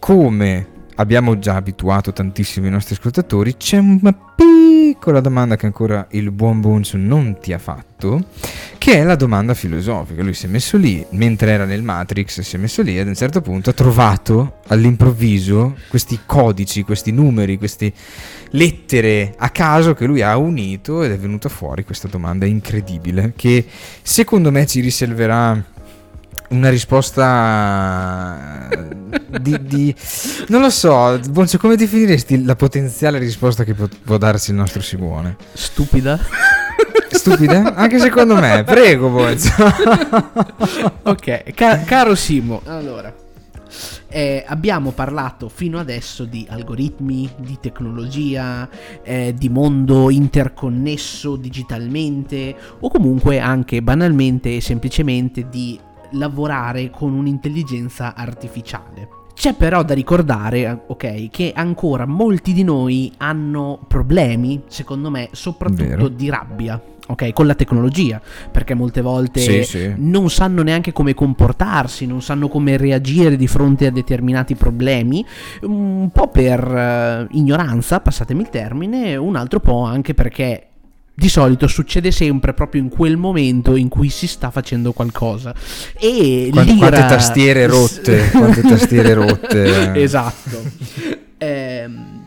come 0.00 0.66
abbiamo 0.96 1.38
già 1.38 1.54
abituato 1.54 2.12
tantissimi 2.12 2.66
i 2.66 2.70
nostri 2.70 2.96
ascoltatori, 2.96 3.56
c'è 3.56 3.78
una 3.78 4.12
piccola 4.12 4.73
domanda 5.20 5.56
che 5.56 5.66
ancora 5.66 6.06
il 6.10 6.30
buon 6.30 6.60
Bonzo 6.60 6.96
non 6.96 7.38
ti 7.40 7.52
ha 7.52 7.58
fatto, 7.58 8.26
che 8.78 8.94
è 8.94 9.02
la 9.02 9.16
domanda 9.16 9.54
filosofica. 9.54 10.22
Lui 10.22 10.34
si 10.34 10.46
è 10.46 10.48
messo 10.48 10.76
lì, 10.76 11.04
mentre 11.10 11.52
era 11.52 11.64
nel 11.64 11.82
Matrix, 11.82 12.40
si 12.40 12.56
è 12.56 12.58
messo 12.58 12.82
lì 12.82 12.96
e 12.96 13.00
ad 13.00 13.06
un 13.06 13.14
certo 13.14 13.40
punto 13.40 13.70
ha 13.70 13.72
trovato 13.72 14.60
all'improvviso 14.68 15.76
questi 15.88 16.20
codici, 16.26 16.82
questi 16.82 17.12
numeri, 17.12 17.58
queste 17.58 17.92
lettere 18.50 19.34
a 19.36 19.50
caso 19.50 19.94
che 19.94 20.06
lui 20.06 20.22
ha 20.22 20.36
unito 20.36 21.02
ed 21.02 21.10
è 21.12 21.18
venuta 21.18 21.48
fuori 21.48 21.84
questa 21.84 22.06
domanda 22.06 22.46
incredibile 22.46 23.32
che 23.34 23.64
secondo 24.02 24.52
me 24.52 24.64
ci 24.66 24.80
riserverà 24.80 25.72
una 26.50 26.68
risposta 26.68 28.68
di, 29.40 29.58
di, 29.62 29.94
non 30.48 30.60
lo 30.60 30.70
so 30.70 31.18
Boncio 31.30 31.58
come 31.58 31.76
definiresti 31.76 32.44
la 32.44 32.56
potenziale 32.56 33.18
risposta 33.18 33.64
che 33.64 33.74
può, 33.74 33.88
può 34.04 34.18
darsi 34.18 34.50
il 34.50 34.56
nostro 34.56 34.80
Simone? 34.80 35.36
Stupida. 35.52 36.18
Stupida? 37.10 37.74
Anche 37.74 37.98
secondo 37.98 38.36
me. 38.36 38.62
Prego 38.64 39.08
Boncio 39.08 39.52
ok 41.02 41.52
ca- 41.54 41.80
caro 41.80 42.14
Simo. 42.14 42.62
Allora 42.66 43.22
eh, 44.14 44.44
abbiamo 44.46 44.92
parlato 44.92 45.48
fino 45.48 45.80
adesso 45.80 46.24
di 46.24 46.46
algoritmi, 46.48 47.28
di 47.36 47.58
tecnologia, 47.60 48.68
eh, 49.02 49.34
di 49.36 49.48
mondo 49.48 50.08
interconnesso 50.08 51.34
digitalmente 51.34 52.54
o 52.78 52.88
comunque 52.88 53.40
anche 53.40 53.82
banalmente 53.82 54.54
e 54.54 54.60
semplicemente 54.60 55.48
di 55.48 55.76
lavorare 56.14 56.90
con 56.90 57.12
un'intelligenza 57.12 58.14
artificiale. 58.14 59.08
C'è 59.34 59.54
però 59.54 59.82
da 59.82 59.94
ricordare, 59.94 60.84
ok, 60.86 61.28
che 61.28 61.52
ancora 61.54 62.06
molti 62.06 62.52
di 62.52 62.62
noi 62.62 63.12
hanno 63.18 63.80
problemi, 63.88 64.62
secondo 64.68 65.10
me, 65.10 65.28
soprattutto 65.32 65.84
Vero. 65.84 66.08
di 66.08 66.30
rabbia. 66.30 66.80
Ok, 67.06 67.34
con 67.34 67.46
la 67.46 67.54
tecnologia, 67.54 68.18
perché 68.50 68.72
molte 68.72 69.02
volte 69.02 69.40
Sì, 69.40 69.62
sì. 69.64 69.92
non 69.98 70.30
sanno 70.30 70.62
neanche 70.62 70.92
come 70.92 71.12
comportarsi, 71.12 72.06
non 72.06 72.22
sanno 72.22 72.48
come 72.48 72.78
reagire 72.78 73.36
di 73.36 73.46
fronte 73.46 73.86
a 73.86 73.90
determinati 73.90 74.54
problemi, 74.54 75.22
un 75.62 76.08
po' 76.10 76.28
per 76.28 76.64
eh, 76.64 77.26
ignoranza, 77.32 78.00
passatemi 78.00 78.40
il 78.40 78.48
termine, 78.48 79.16
un 79.16 79.36
altro 79.36 79.60
po' 79.60 79.82
anche 79.82 80.14
perché 80.14 80.68
di 81.16 81.28
solito 81.28 81.66
succede 81.68 82.10
sempre 82.10 82.54
proprio 82.54 82.82
in 82.82 82.88
quel 82.88 83.16
momento 83.16 83.76
in 83.76 83.88
cui 83.88 84.08
si 84.08 84.26
sta 84.26 84.50
facendo 84.50 84.92
qualcosa. 84.92 85.54
E 85.98 86.48
Quante, 86.52 86.72
l'ira- 86.72 86.88
quante 86.88 87.06
tastiere 87.14 87.66
rotte, 87.66 88.30
quante 88.34 88.62
tastiere 88.62 89.14
rotte. 89.14 89.92
esatto. 89.94 90.62
Ehm, 91.38 92.23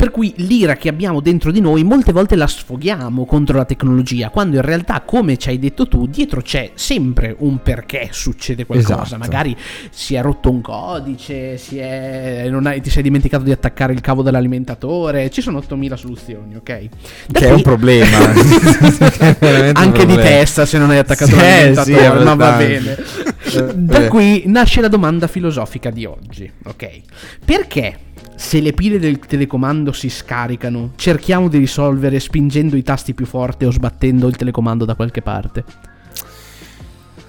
per 0.00 0.10
cui 0.10 0.32
l'ira 0.38 0.76
che 0.76 0.88
abbiamo 0.88 1.20
dentro 1.20 1.50
di 1.50 1.60
noi 1.60 1.84
molte 1.84 2.12
volte 2.12 2.34
la 2.34 2.46
sfoghiamo 2.46 3.26
contro 3.26 3.58
la 3.58 3.66
tecnologia, 3.66 4.30
quando 4.30 4.56
in 4.56 4.62
realtà, 4.62 5.02
come 5.02 5.36
ci 5.36 5.50
hai 5.50 5.58
detto 5.58 5.86
tu, 5.88 6.06
dietro 6.06 6.40
c'è 6.40 6.70
sempre 6.72 7.36
un 7.40 7.60
perché 7.62 8.08
succede 8.10 8.64
qualcosa. 8.64 9.02
Esatto. 9.02 9.18
Magari 9.18 9.54
si 9.90 10.14
è 10.14 10.22
rotto 10.22 10.50
un 10.50 10.62
codice, 10.62 11.58
si 11.58 11.76
è, 11.76 12.46
non 12.48 12.64
hai- 12.64 12.80
ti 12.80 12.88
sei 12.88 13.02
dimenticato 13.02 13.44
di 13.44 13.52
attaccare 13.52 13.92
il 13.92 14.00
cavo 14.00 14.22
dell'alimentatore, 14.22 15.28
ci 15.28 15.42
sono 15.42 15.58
8000 15.58 15.96
soluzioni, 15.96 16.56
ok? 16.56 16.88
Da 17.28 17.38
Che 17.38 17.44
è 17.44 17.48
qui- 17.48 17.56
un 17.56 17.62
problema. 17.62 18.18
È 19.20 19.36
veramente 19.38 19.80
un 19.80 19.86
Anche 19.86 20.06
di 20.06 20.14
problema. 20.14 20.22
testa 20.22 20.64
se 20.64 20.78
non 20.78 20.88
hai 20.88 20.96
attaccato 20.98 21.30
Sì, 21.32 21.36
l'alimentatore, 21.36 22.18
sì, 22.18 22.24
ma 22.24 22.34
va 22.36 22.56
bene. 22.56 22.96
Eh, 23.52 23.74
Da 23.74 24.04
eh. 24.04 24.08
qui 24.08 24.44
nasce 24.46 24.80
la 24.80 24.88
domanda 24.88 25.26
filosofica 25.26 25.90
di 25.90 26.06
oggi, 26.06 26.50
ok? 26.64 26.90
Perché 27.44 27.98
se 28.40 28.58
le 28.60 28.72
pile 28.72 28.98
del 28.98 29.18
telecomando 29.18 29.92
si 29.92 30.08
scaricano, 30.08 30.92
cerchiamo 30.96 31.48
di 31.48 31.58
risolvere 31.58 32.18
spingendo 32.18 32.74
i 32.74 32.82
tasti 32.82 33.12
più 33.12 33.26
forte 33.26 33.66
o 33.66 33.70
sbattendo 33.70 34.26
il 34.28 34.36
telecomando 34.36 34.86
da 34.86 34.94
qualche 34.94 35.20
parte? 35.20 35.62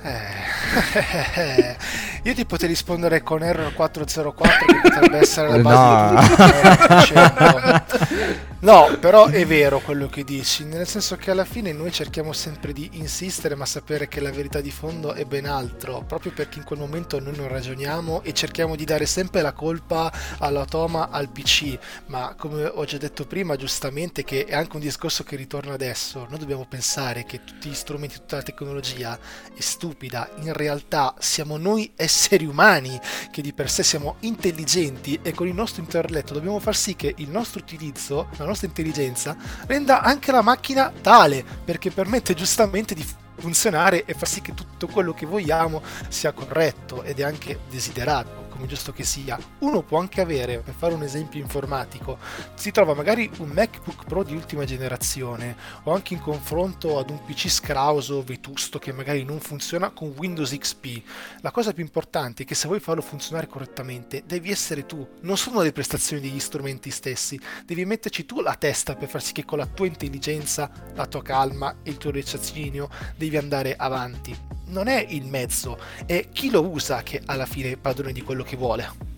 Eh, 0.04 1.76
io 2.24 2.34
ti 2.34 2.46
potrei 2.46 2.70
rispondere 2.70 3.22
con 3.24 3.44
Error 3.44 3.74
404 3.74 4.66
che 4.66 4.80
potrebbe 4.82 5.18
essere 5.18 5.50
la 5.50 5.58
No. 5.58 5.62
base 5.64 6.16
di 6.16 7.08
tutto. 7.08 8.50
No, 8.64 8.96
però 9.00 9.26
è 9.26 9.44
vero 9.48 9.80
quello 9.80 10.06
che 10.06 10.24
dici, 10.24 10.66
nel 10.66 10.88
senso 10.88 11.16
che 11.16 11.32
alla 11.32 11.46
fine 11.46 11.74
noi 11.74 11.92
cerchiamo 11.92 12.32
sempre 12.32 12.74
di 12.74 12.92
insistere, 12.94 13.56
ma 13.56 13.66
sapere 13.66 14.08
che 14.08 14.20
la 14.20 14.30
verità 14.30 14.62
di 14.62 14.70
fondo 14.70 15.14
è 15.14 15.26
ben 15.26 15.48
altro, 15.48 16.04
proprio 16.06 16.32
perché 16.32 16.60
in 16.60 16.64
quel 16.64 16.78
momento 16.78 17.20
noi 17.20 17.36
non 17.36 17.48
ragioniamo 17.48 18.22
e 18.22 18.34
cerchiamo 18.34 18.76
di 18.76 18.86
dare 18.86 19.08
sempre 19.08 19.42
la 19.42 19.54
colpa 19.54 20.14
all'automa, 20.38 21.10
al 21.10 21.30
PC, 21.30 21.76
ma 22.06 22.36
come 22.38 22.66
ho 22.66 22.86
già 22.86 23.00
detto 23.00 23.26
prima, 23.26 23.56
giustamente, 23.56 24.24
che 24.24 24.46
è 24.46 24.54
anche 24.54 24.76
un 24.76 24.84
discorso 24.84 25.24
che 25.24 25.36
ritorna 25.36 25.74
adesso, 25.74 26.28
noi 26.30 26.38
dobbiamo 26.38 26.68
pensare 26.70 27.26
che 27.26 27.44
tutti 27.44 27.68
gli 27.68 27.74
strumenti, 27.74 28.18
tutta 28.18 28.36
la 28.36 28.44
tecnologia 28.44 29.18
è 29.58 29.60
stupida, 29.60 30.30
in 30.36 30.54
realtà 30.54 31.16
siamo 31.18 31.58
noi 31.58 31.94
esseri 31.96 32.46
umani 32.46 33.00
che 33.32 33.42
di 33.42 33.54
per 33.54 33.72
sé 33.72 33.82
siamo 33.82 34.18
intelligenti 34.20 35.20
e 35.24 35.34
con 35.34 35.48
il 35.48 35.56
nostro 35.56 35.82
intelletto 35.82 36.36
dobbiamo 36.36 36.60
far 36.60 36.76
sì 36.76 36.96
che 36.96 37.12
il 37.18 37.30
nostro 37.30 37.60
utilizzo, 37.60 38.28
la 38.38 38.38
nostra 38.38 38.50
intelligenza, 38.66 39.36
renda 39.66 40.02
anche 40.02 40.32
la 40.32 40.42
macchina 40.42 40.92
tale, 41.02 41.44
perché 41.64 41.92
permette 41.92 42.34
giustamente 42.34 42.94
di 42.94 43.06
funzionare 43.38 44.06
e 44.06 44.14
far 44.14 44.28
sì 44.28 44.42
che 44.42 44.54
tutto 44.54 44.88
quello 44.88 45.14
che 45.14 45.26
vogliamo 45.26 45.82
sia 46.08 46.32
corretto 46.32 47.04
ed 47.04 47.20
è 47.20 47.24
anche 47.24 47.60
desiderato, 47.70 48.48
come 48.52 48.68
giusto 48.68 48.92
che 48.92 49.04
sia. 49.04 49.40
Uno 49.60 49.82
può 49.82 50.00
anche 50.00 50.22
avere, 50.22 50.60
per 50.60 50.76
fare 50.76 50.94
un 50.94 51.02
esempio 51.02 51.40
informatico, 51.40 52.20
si 52.54 52.70
trova 52.70 52.94
magari 52.94 53.30
un 53.38 53.50
MacBook 53.50 54.04
Pro 54.06 54.24
di 54.24 54.36
ultima 54.36 54.66
generazione 54.66 55.56
o 55.84 55.94
anche 55.94 56.14
in 56.14 56.20
confronto 56.20 57.00
ad 57.00 57.10
un 57.10 57.24
PC 57.26 57.50
scrauso, 57.50 58.24
vetusto 58.24 58.78
che 58.78 58.94
magari 58.94 59.24
non 59.24 59.40
funziona 59.40 59.90
con 59.90 60.14
Windows 60.16 60.56
XP. 60.56 61.02
La 61.42 61.52
cosa 61.52 61.74
più 61.74 61.84
importante 61.84 62.44
è 62.44 62.46
che 62.46 62.56
se 62.56 62.68
vuoi 62.68 62.80
farlo 62.80 63.02
funzionare 63.02 63.48
correttamente 63.48 64.24
devi 64.26 64.52
essere 64.52 64.86
tu, 64.86 65.08
non 65.22 65.38
sono 65.38 65.62
le 65.62 65.72
prestazioni 65.72 66.22
degli 66.22 66.40
strumenti 66.40 66.92
stessi, 66.92 67.40
devi 67.66 67.86
metterci 67.86 68.26
tu 68.26 68.42
la 68.42 68.56
testa 68.56 68.96
per 68.96 69.08
far 69.08 69.24
sì 69.24 69.32
che 69.32 69.46
con 69.46 69.58
la 69.58 69.66
tua 69.66 69.86
intelligenza, 69.86 70.70
la 70.94 71.08
tua 71.08 71.22
calma 71.22 71.78
e 71.84 71.90
il 71.90 71.98
tuo 71.98 72.12
raziocinio 72.12 72.90
devi 73.16 73.38
andare 73.38 73.76
avanti. 73.76 74.50
Non 74.68 74.88
è 74.88 75.06
il 75.10 75.26
mezzo, 75.26 75.78
è 76.06 76.30
chi 76.32 76.50
lo 76.50 76.66
usa 76.66 77.04
che 77.04 77.22
alla 77.26 77.46
fine 77.46 77.72
è 77.72 77.78
padrone 77.78 78.14
di 78.14 78.22
quello 78.22 78.41
che 78.44 78.56
vuole. 78.56 79.11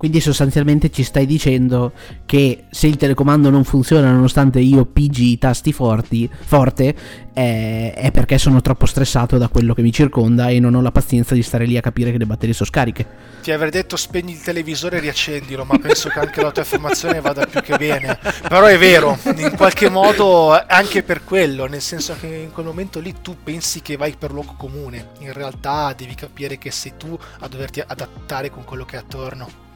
Quindi 0.00 0.20
sostanzialmente 0.20 0.90
ci 0.90 1.02
stai 1.02 1.26
dicendo 1.26 1.92
che 2.24 2.64
se 2.70 2.86
il 2.86 2.96
telecomando 2.96 3.50
non 3.50 3.64
funziona 3.64 4.10
nonostante 4.10 4.58
io 4.58 4.86
pigi 4.86 5.32
i 5.32 5.36
tasti 5.36 5.74
forti, 5.74 6.26
forte, 6.40 6.94
eh, 7.34 7.92
è 7.92 8.10
perché 8.10 8.38
sono 8.38 8.62
troppo 8.62 8.86
stressato 8.86 9.36
da 9.36 9.48
quello 9.48 9.74
che 9.74 9.82
mi 9.82 9.92
circonda 9.92 10.48
e 10.48 10.58
non 10.58 10.74
ho 10.74 10.80
la 10.80 10.90
pazienza 10.90 11.34
di 11.34 11.42
stare 11.42 11.66
lì 11.66 11.76
a 11.76 11.82
capire 11.82 12.12
che 12.12 12.16
le 12.16 12.24
batterie 12.24 12.54
sono 12.54 12.70
scariche. 12.70 13.06
Ti 13.42 13.50
avrei 13.50 13.70
detto 13.70 13.98
spegni 13.98 14.32
il 14.32 14.40
televisore 14.40 14.96
e 14.96 15.00
riaccendilo, 15.00 15.66
ma 15.66 15.76
penso 15.76 16.08
che 16.08 16.18
anche 16.18 16.40
la 16.40 16.50
tua 16.50 16.62
affermazione 16.62 17.20
vada 17.20 17.44
più 17.44 17.60
che 17.60 17.76
bene. 17.76 18.18
Però 18.48 18.64
è 18.64 18.78
vero, 18.78 19.18
in 19.36 19.52
qualche 19.54 19.90
modo 19.90 20.58
anche 20.66 21.02
per 21.02 21.24
quello, 21.24 21.66
nel 21.66 21.82
senso 21.82 22.16
che 22.18 22.26
in 22.26 22.52
quel 22.52 22.64
momento 22.64 23.00
lì 23.00 23.16
tu 23.20 23.36
pensi 23.44 23.82
che 23.82 23.98
vai 23.98 24.14
per 24.18 24.32
luogo 24.32 24.54
comune, 24.56 25.08
in 25.18 25.34
realtà 25.34 25.92
devi 25.94 26.14
capire 26.14 26.56
che 26.56 26.70
sei 26.70 26.94
tu 26.96 27.18
a 27.40 27.48
doverti 27.48 27.82
adattare 27.86 28.48
con 28.48 28.64
quello 28.64 28.86
che 28.86 28.96
è 28.96 29.00
attorno. 29.00 29.68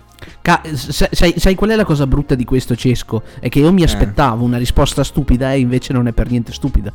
Ca- 0.42 0.62
sai, 0.74 1.08
sai- 1.12 1.34
sai 1.36 1.54
qual 1.54 1.70
è 1.70 1.76
la 1.76 1.84
cosa 1.84 2.06
brutta 2.06 2.34
di 2.34 2.44
questo 2.44 2.74
Cesco? 2.76 3.22
È 3.40 3.48
che 3.48 3.58
io 3.60 3.72
mi 3.72 3.82
Eh. 3.82 3.86
aspettavo 3.86 4.44
una 4.44 4.58
risposta 4.58 5.02
stupida 5.04 5.52
e 5.52 5.58
invece 5.58 5.92
non 5.92 6.06
è 6.06 6.12
per 6.12 6.30
niente 6.30 6.52
stupida. 6.52 6.92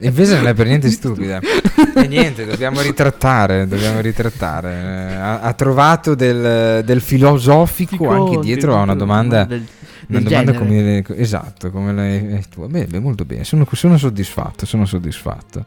Invece 0.00 0.36
non 0.36 0.46
è 0.48 0.54
per 0.54 0.66
niente 0.66 0.90
stupida. 0.90 1.40
E 1.94 2.06
niente, 2.08 2.44
dobbiamo 2.44 2.80
ritrattare, 2.80 3.66
dobbiamo 3.68 4.00
ritrattare. 4.00 4.70
Eh, 4.72 5.14
Ha, 5.14 5.40
ha 5.40 5.52
trovato 5.52 6.14
del, 6.14 6.82
del 6.84 7.00
filosofico 7.00 8.08
anche 8.08 8.38
dietro 8.40 8.76
a 8.76 8.82
una 8.82 8.94
domanda... 8.94 9.44
del- 9.44 9.66
Una 10.08 10.18
del 10.18 10.22
domanda 10.28 10.52
genere. 10.52 11.02
come, 11.02 11.20
esatto, 11.22 11.70
come 11.70 11.92
l'hai 11.92 12.16
eh, 12.34 12.44
tu. 12.52 12.66
Beh, 12.66 12.86
beh, 12.86 12.98
molto 12.98 13.24
bene, 13.24 13.44
sono, 13.44 13.66
sono 13.72 13.96
soddisfatto, 13.96 14.66
sono 14.66 14.84
soddisfatto. 14.84 15.64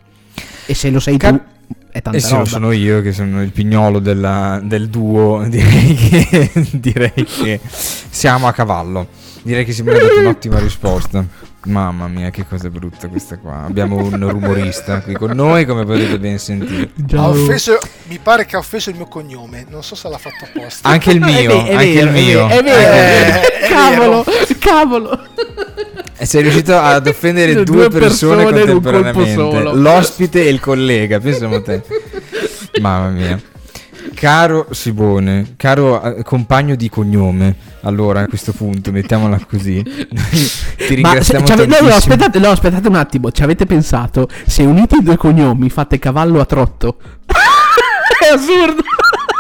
E 0.65 0.73
se 0.75 0.89
lo 0.89 0.99
sei 0.99 1.17
Cap- 1.17 1.41
tu, 1.67 1.74
è 1.95 2.01
tanta 2.01 2.17
E 2.17 2.21
se 2.21 2.29
roba. 2.31 2.41
lo 2.41 2.45
sono 2.49 2.71
io 2.73 3.01
che 3.01 3.13
sono 3.13 3.41
il 3.41 3.51
pignolo 3.51 3.99
della- 3.99 4.59
del 4.61 4.89
duo, 4.89 5.43
direi 5.47 5.95
che, 5.95 6.51
direi 6.71 7.13
che 7.13 7.59
siamo 7.63 8.47
a 8.47 8.51
cavallo. 8.51 9.07
Direi 9.43 9.63
che 9.63 9.71
si 9.71 9.81
mi 9.83 9.91
ha 9.91 9.93
dato 9.99 10.19
un'ottima 10.19 10.59
risposta. 10.59 11.23
Mamma 11.67 12.07
mia, 12.07 12.31
che 12.31 12.45
cosa 12.47 12.69
brutta 12.69 13.07
questa 13.07 13.37
qua. 13.37 13.63
Abbiamo 13.63 13.95
un 13.95 14.29
rumorista 14.29 15.01
qui 15.01 15.13
con 15.13 15.31
noi, 15.31 15.65
come 15.65 15.85
potete 15.85 16.19
ben 16.19 16.37
sentire. 16.37 16.89
Offeso, 17.15 17.77
mi 18.07 18.19
pare 18.21 18.45
che 18.45 18.55
ha 18.55 18.59
offeso 18.59 18.89
il 18.89 18.97
mio 18.97 19.05
cognome, 19.07 19.65
non 19.69 19.83
so 19.83 19.95
se 19.95 20.09
l'ha 20.09 20.17
fatto 20.17 20.45
apposta. 20.45 20.89
Anche 20.89 21.11
il 21.11 21.21
È 21.21 21.25
mio, 21.25 21.65
è 21.65 21.73
anche 21.73 21.93
vero, 21.93 22.07
il 22.07 22.11
mio. 22.11 22.47
È 22.49 22.61
vero, 22.63 22.77
è 22.77 23.29
vero. 23.31 23.41
È 23.41 23.67
cavolo, 23.69 24.25
cavolo. 24.59 25.27
E 26.17 26.25
sei 26.25 26.43
riuscito 26.43 26.77
ad 26.77 27.05
offendere 27.07 27.53
Due 27.53 27.63
due 27.63 27.89
persone, 27.89 28.43
persone 28.43 28.65
contemporaneamente. 28.65 29.73
L'ospite 29.73 30.45
e 30.45 30.49
il 30.49 30.59
collega, 30.59 31.19
pensiamo 31.19 31.55
a 31.55 31.61
te. 31.61 31.81
Mamma 32.81 33.09
mia. 33.09 33.41
Caro 34.13 34.67
Sibone, 34.71 35.55
caro 35.57 36.01
eh, 36.01 36.23
compagno 36.23 36.75
di 36.75 36.89
cognome, 36.89 37.55
allora 37.81 38.21
a 38.21 38.27
questo 38.27 38.53
punto 38.53 38.91
mettiamola 38.91 39.39
così. 39.45 39.83
Ti 39.83 40.37
se, 40.77 40.95
ringraziamo 40.95 41.45
ave- 41.45 41.65
no, 41.65 41.79
no, 41.81 41.93
aspettate, 41.93 42.39
no, 42.39 42.49
aspettate 42.49 42.87
un 42.87 42.95
attimo. 42.95 43.31
Ci 43.31 43.43
avete 43.43 43.65
pensato? 43.65 44.29
Se 44.45 44.63
unite 44.63 44.97
i 44.97 45.03
due 45.03 45.17
cognomi 45.17 45.69
fate 45.69 45.99
cavallo 45.99 46.39
a 46.39 46.45
trotto. 46.45 46.97
è 47.25 48.33
assurdo. 48.33 48.83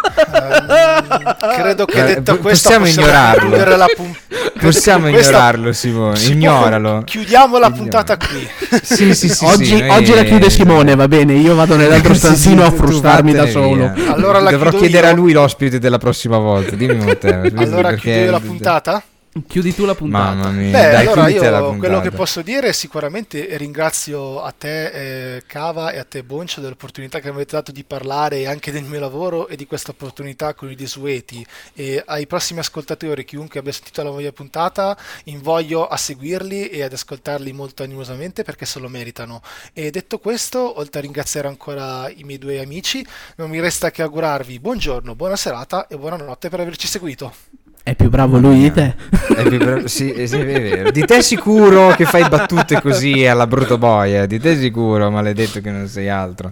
Ehm, 0.05 1.35
credo 1.61 1.85
che 1.85 1.99
Eh, 2.03 2.05
detto 2.15 2.35
po- 2.35 2.41
questo 2.41 2.69
possiamo 2.69 2.87
ignorarlo. 2.87 3.85
pun- 3.95 4.15
Possiamo 4.59 5.07
ignorarlo, 5.09 5.71
Simone, 5.73 6.15
si 6.15 6.31
ignoralo. 6.31 7.01
Chiudiamo 7.03 7.57
la 7.57 7.69
puntata 7.71 8.17
qui. 8.17 8.47
Sì, 8.81 9.13
sì, 9.13 9.29
sì, 9.29 9.45
oggi, 9.45 9.65
sì, 9.65 9.79
noi- 9.79 9.89
oggi 9.89 10.13
la 10.15 10.23
chiude 10.23 10.49
Simone, 10.49 10.95
va 10.95 11.07
bene. 11.07 11.33
Io 11.33 11.55
vado 11.55 11.75
nell'altro 11.75 12.13
stanzino 12.13 12.63
a 12.65 12.71
frustarmi 12.71 13.33
da 13.33 13.47
solo. 13.47 13.91
Allora 14.07 14.39
la 14.39 14.51
Dovrò 14.51 14.71
chiedere 14.71 15.07
io. 15.07 15.13
a 15.13 15.15
lui 15.15 15.31
l'ospite 15.33 15.79
della 15.79 15.97
prossima 15.97 16.37
volta. 16.37 16.75
Dimmi 16.75 17.09
a 17.09 17.15
te. 17.15 17.33
Allora 17.55 17.91
io 18.01 18.31
la 18.31 18.39
puntata? 18.39 19.03
Chiudi 19.47 19.75
tu 19.75 19.83
la 19.83 19.95
puntata. 19.95 20.33
Mamma 20.33 20.49
mia. 20.51 20.71
Beh, 20.71 20.91
Dai, 20.91 21.05
allora 21.05 21.27
io 21.27 21.41
puntata. 21.41 21.75
quello 21.77 21.99
che 21.99 22.11
posso 22.11 22.41
dire 22.41 22.69
è 22.69 22.71
sicuramente 22.71 23.57
ringrazio 23.57 24.41
a 24.41 24.51
te 24.57 25.35
eh, 25.35 25.43
Cava 25.45 25.91
e 25.91 25.97
a 25.97 26.05
te 26.05 26.23
Boncio 26.23 26.61
dell'opportunità 26.61 27.19
che 27.19 27.27
mi 27.27 27.35
avete 27.35 27.57
dato 27.57 27.73
di 27.73 27.83
parlare 27.83 28.47
anche 28.47 28.71
del 28.71 28.83
mio 28.85 29.01
lavoro 29.01 29.49
e 29.49 29.57
di 29.57 29.67
questa 29.67 29.91
opportunità 29.91 30.53
con 30.53 30.71
i 30.71 30.75
desueti 30.75 31.45
e 31.73 32.01
ai 32.05 32.27
prossimi 32.27 32.59
ascoltatori, 32.59 33.25
chiunque 33.25 33.59
abbia 33.59 33.73
sentito 33.73 34.01
la 34.03 34.11
mia 34.11 34.31
puntata, 34.31 34.97
invoglio 35.25 35.85
a 35.85 35.97
seguirli 35.97 36.69
e 36.69 36.83
ad 36.83 36.93
ascoltarli 36.93 37.51
molto 37.51 37.83
animosamente 37.83 38.43
perché 38.43 38.65
se 38.65 38.79
lo 38.79 38.87
meritano. 38.87 39.41
E 39.73 39.91
detto 39.91 40.17
questo, 40.17 40.79
oltre 40.79 40.99
a 40.99 41.01
ringraziare 41.01 41.49
ancora 41.49 42.09
i 42.09 42.23
miei 42.23 42.39
due 42.39 42.61
amici, 42.61 43.05
non 43.35 43.49
mi 43.49 43.59
resta 43.59 43.91
che 43.91 44.01
augurarvi 44.01 44.61
buongiorno, 44.61 45.13
buona 45.13 45.35
serata 45.35 45.87
e 45.87 45.97
buonanotte 45.97 46.47
per 46.47 46.61
averci 46.61 46.87
seguito. 46.87 47.64
È 47.87 47.93
più 47.93 48.09
bravo 48.09 48.39
lui 48.39 48.61
di 48.61 48.71
te. 48.71 48.95
È 49.35 49.47
più 49.47 49.59
bra- 49.59 49.85
sì, 49.87 50.11
eh, 50.11 50.25
sì, 50.25 50.37
è 50.37 50.43
vero. 50.43 50.89
Di 50.89 51.05
te 51.05 51.21
sicuro 51.21 51.89
che 51.89 52.05
fai 52.05 52.27
battute 52.27 52.81
così 52.81 53.27
alla 53.27 53.45
brutto 53.45 53.77
boia. 53.77 54.25
Di 54.25 54.39
te 54.39 54.57
sicuro, 54.57 55.11
maledetto 55.11 55.61
che 55.61 55.69
non 55.69 55.87
sei 55.87 56.09
altro. 56.09 56.51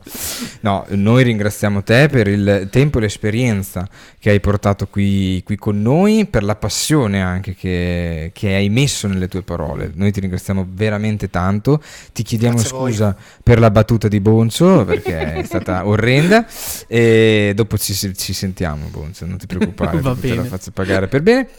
No, 0.59 0.85
noi 0.89 1.23
ringraziamo 1.23 1.81
te 1.81 2.07
per 2.07 2.27
il 2.27 2.67
tempo 2.69 2.99
e 2.99 3.01
l'esperienza 3.01 3.89
che 4.19 4.29
hai 4.29 4.39
portato 4.39 4.85
qui, 4.85 5.41
qui 5.43 5.55
con 5.55 5.81
noi, 5.81 6.27
per 6.29 6.43
la 6.43 6.53
passione 6.53 7.23
anche 7.23 7.55
che, 7.55 8.29
che 8.31 8.53
hai 8.53 8.69
messo 8.69 9.07
nelle 9.07 9.27
tue 9.27 9.41
parole. 9.41 9.91
Noi 9.95 10.11
ti 10.11 10.19
ringraziamo 10.19 10.67
veramente 10.69 11.31
tanto. 11.31 11.81
Ti 12.13 12.21
chiediamo 12.21 12.57
Grazie 12.57 12.77
scusa 12.77 13.15
per 13.41 13.57
la 13.57 13.71
battuta 13.71 14.07
di 14.07 14.19
Bonzo 14.19 14.85
perché 14.85 15.33
è 15.33 15.43
stata 15.43 15.81
orrenda. 15.89 16.45
E 16.85 17.53
dopo 17.55 17.75
ci, 17.79 17.95
ci 18.15 18.33
sentiamo, 18.33 18.85
Bonzo, 18.91 19.25
non 19.25 19.37
ti 19.37 19.47
preoccupare, 19.47 19.99
Va 19.99 20.15
te 20.15 20.35
la 20.35 20.43
faccio 20.43 20.69
pagare 20.71 21.07
per 21.07 21.21
bene. 21.23 21.49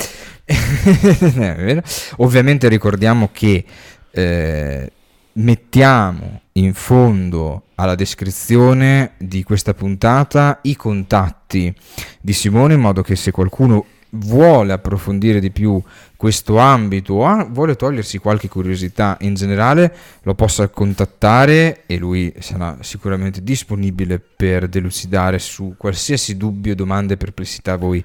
Vero. 1.35 1.83
Ovviamente 2.19 2.69
ricordiamo 2.69 3.31
che 3.33 3.65
eh, 4.11 4.93
mettiamo 5.33 6.43
in 6.53 6.75
fondo 6.75 7.62
alla 7.75 7.97
descrizione 7.97 9.15
di 9.19 9.43
questa 9.43 9.75
puntata 9.75 10.61
i 10.62 10.77
contatti 10.77 11.75
di 12.21 12.33
Simone 12.33 12.75
in 12.75 12.81
modo 12.81 13.03
che 13.03 13.17
se 13.17 13.33
qualcuno 13.33 13.87
vuole 14.11 14.73
approfondire 14.73 15.41
di 15.41 15.51
più 15.51 15.83
questo 16.17 16.59
ambito 16.59 17.15
o 17.15 17.49
vuole 17.51 17.75
togliersi 17.75 18.19
qualche 18.19 18.49
curiosità 18.49 19.17
in 19.23 19.35
generale 19.35 19.93
lo 20.23 20.35
possa 20.35 20.69
contattare 20.69 21.83
e 21.87 21.97
lui 21.97 22.33
sarà 22.39 22.79
sicuramente 22.81 23.43
disponibile 23.43 24.21
per 24.21 24.69
delucidare 24.69 25.41
su 25.41 25.75
qualsiasi 25.77 26.37
dubbio, 26.37 26.77
domande, 26.77 27.17
perplessità 27.17 27.77
voi 27.77 28.05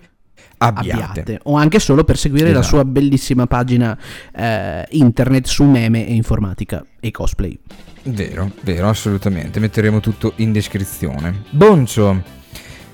abbiate. 0.59 1.03
abbiate. 1.03 1.39
O 1.43 1.55
anche 1.55 1.79
solo 1.79 2.03
per 2.03 2.17
seguire 2.17 2.51
la 2.51 2.59
Esatto. 2.59 2.67
sua 2.75 2.85
bellissima 2.85 3.47
pagina 3.47 3.97
eh, 4.35 4.85
internet 4.91 5.47
su 5.47 5.63
meme 5.63 6.07
e 6.07 6.13
informatica 6.13 6.85
e 6.99 7.11
cosplay. 7.11 7.57
Vero, 8.03 8.51
vero, 8.61 8.87
assolutamente. 8.89 9.59
Metteremo 9.59 9.99
tutto 9.99 10.33
in 10.37 10.51
descrizione. 10.51 11.43
Boncio, 11.49 12.23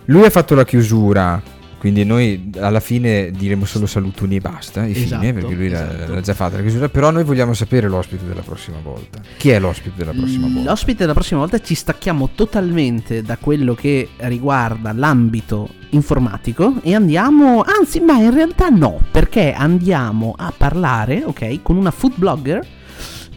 lui 0.05 0.26
ha 0.26 0.30
fatto 0.30 0.55
la 0.55 0.66
chiusura, 0.66 1.41
quindi 1.86 2.03
noi 2.03 2.49
alla 2.59 2.79
fine 2.79 3.29
diremo 3.29 3.63
solo 3.65 3.86
salutoni 3.86 4.38
e 4.38 4.39
basta, 4.39 4.86
e 4.88 4.91
Esatto, 4.99 5.21
fine, 5.21 5.33
perché 5.33 5.53
lui 5.53 5.69
l'ha- 5.69 5.93
esatto. 5.95 6.13
l'ha 6.15 6.21
già 6.21 6.33
fatta 6.33 6.55
la 6.55 6.61
chiusura, 6.63 6.89
però 6.89 7.11
noi 7.11 7.23
vogliamo 7.23 7.53
sapere 7.53 7.88
l'ospite 7.88 8.25
della 8.25 8.41
prossima 8.41 8.77
volta. 8.81 9.19
Chi 9.38 9.49
è 9.51 9.59
l'ospite 9.59 9.93
della 9.95 10.09
prossima 10.11 10.47
volta? 10.47 10.67
L'ospite 10.71 10.97
della 10.97 11.13
prossima 11.13 11.41
volta 11.41 11.59
ci 11.61 11.75
stacchiamo 11.75 12.29
totalmente 12.33 13.21
da 13.21 13.38
quello 13.38 13.75
che 13.75 14.09
riguarda 14.17 14.93
l'ambito 14.93 15.69
informatico 15.91 16.73
e 16.81 16.95
andiamo, 16.95 17.61
anzi, 17.63 17.99
ma 17.99 18.17
in 18.17 18.33
realtà 18.33 18.69
no, 18.69 18.99
perché 19.11 19.53
andiamo 19.53 20.33
a 20.36 20.51
parlare, 20.57 21.21
ok, 21.23 21.61
con 21.61 21.75
una 21.77 21.91
food 21.91 22.13
blogger. 22.15 22.65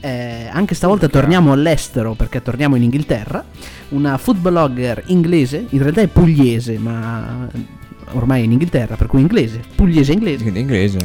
eh, 0.01 0.49
anche 0.51 0.75
stavolta 0.75 1.05
Urca. 1.07 1.19
torniamo 1.19 1.53
all'estero 1.53 2.15
perché 2.15 2.41
torniamo 2.41 2.77
in 2.77 2.85
Inghilterra. 2.85 3.45
Una 3.91 4.17
food 4.17 4.39
blogger 4.39 5.03
inglese, 5.09 5.67
in 5.69 5.83
realtà 5.83 6.01
è 6.03 6.07
pugliese, 6.07 6.79
ma 6.79 7.47
ormai 8.13 8.45
in 8.45 8.53
Inghilterra, 8.53 8.97
per 8.97 9.07
cui 9.07 9.21
inglese, 9.21 9.61
pugliese 9.75 10.13
inglese. 10.13 10.43
Quindi 10.43 10.61
inglese, 10.61 10.99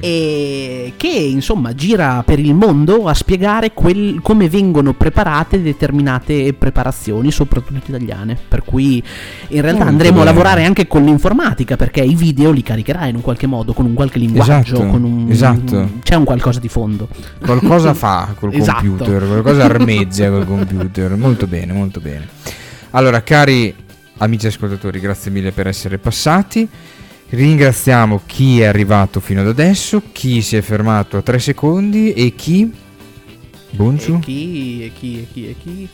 e 0.00 0.92
che 0.96 1.08
insomma 1.08 1.74
gira 1.74 2.22
per 2.24 2.38
il 2.38 2.54
mondo 2.54 3.06
a 3.08 3.14
spiegare 3.14 3.72
quel- 3.72 4.20
come 4.22 4.48
vengono 4.48 4.92
preparate 4.94 5.60
determinate 5.62 6.52
preparazioni, 6.54 7.30
soprattutto 7.30 7.88
italiane. 7.88 8.36
Per 8.48 8.62
cui 8.64 9.02
in 9.48 9.60
realtà 9.60 9.84
Molto 9.84 9.90
andremo 9.90 10.16
a 10.16 10.24
bene. 10.24 10.30
lavorare 10.30 10.64
anche 10.64 10.86
con 10.86 11.04
l'informatica 11.04 11.76
perché 11.76 12.02
i 12.02 12.14
video 12.14 12.50
li 12.50 12.62
caricherà 12.62 13.06
in 13.06 13.16
un 13.16 13.20
qualche 13.22 13.46
modo, 13.46 13.72
con 13.72 13.84
un 13.86 13.94
qualche 13.94 14.18
linguaggio, 14.18 14.52
Esatto, 14.74 14.86
con 14.86 15.04
un, 15.04 15.26
esatto. 15.30 15.90
c'è 16.02 16.14
un 16.14 16.24
qualcosa 16.24 16.60
di 16.60 16.68
fondo. 16.68 17.08
Qualcosa 17.44 17.92
fa 17.94 18.34
col 18.38 18.54
Esatto. 18.54 18.84
computer, 18.86 19.26
qualcosa 19.26 19.64
armeggia 19.64 20.30
col 20.30 20.46
computer. 20.46 21.14
Molto 21.16 21.46
bene, 21.46 21.72
molto 21.72 22.00
bene. 22.00 22.26
Allora, 22.90 23.22
cari 23.22 23.74
amici 24.18 24.46
ascoltatori, 24.46 25.00
grazie 25.00 25.30
mille 25.30 25.52
per 25.52 25.66
essere 25.66 25.98
passati. 25.98 26.68
Ringraziamo 27.28 28.20
chi 28.24 28.60
è 28.60 28.66
arrivato 28.66 29.18
fino 29.20 29.40
ad 29.40 29.48
adesso, 29.48 30.00
chi 30.12 30.42
si 30.42 30.56
è 30.56 30.60
fermato 30.60 31.16
a 31.16 31.22
tre 31.22 31.38
secondi 31.38 32.12
e 32.12 32.34
chi. 32.36 32.72
Bongiù. 33.70 34.14
E 34.16 34.20
chi, 34.20 34.84
e 34.84 34.92
chi, 34.98 35.18
e 35.20 35.26
chi, 35.32 35.48
e 35.48 35.54
chi. 35.60 35.88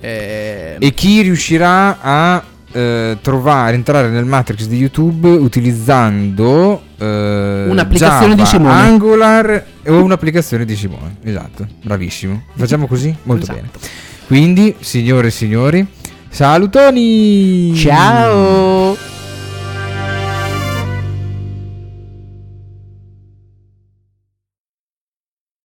Eh, 0.00 0.76
E 0.78 0.94
chi 0.94 1.20
riuscirà 1.20 2.00
a 2.00 2.42
eh, 2.72 3.18
trovare, 3.20 3.74
entrare 3.74 4.08
nel 4.08 4.24
Matrix 4.24 4.66
di 4.66 4.76
YouTube 4.78 5.28
utilizzando 5.28 6.82
eh, 6.96 7.66
Un'applicazione 7.68 8.34
Java, 8.34 8.42
di 8.42 8.46
Simone. 8.48 8.72
Angular 8.72 9.66
o 9.86 10.02
un'applicazione 10.02 10.64
di 10.64 10.76
Simone. 10.76 11.16
Esatto, 11.22 11.66
bravissimo. 11.82 12.44
Facciamo 12.54 12.86
così? 12.86 13.14
Molto 13.24 13.42
Esatto. 13.42 13.58
bene. 13.58 13.70
Quindi, 14.26 14.76
signore 14.80 15.28
e 15.28 15.30
signori, 15.30 15.86
salutoni! 16.30 17.74
Ciao! 17.74 19.09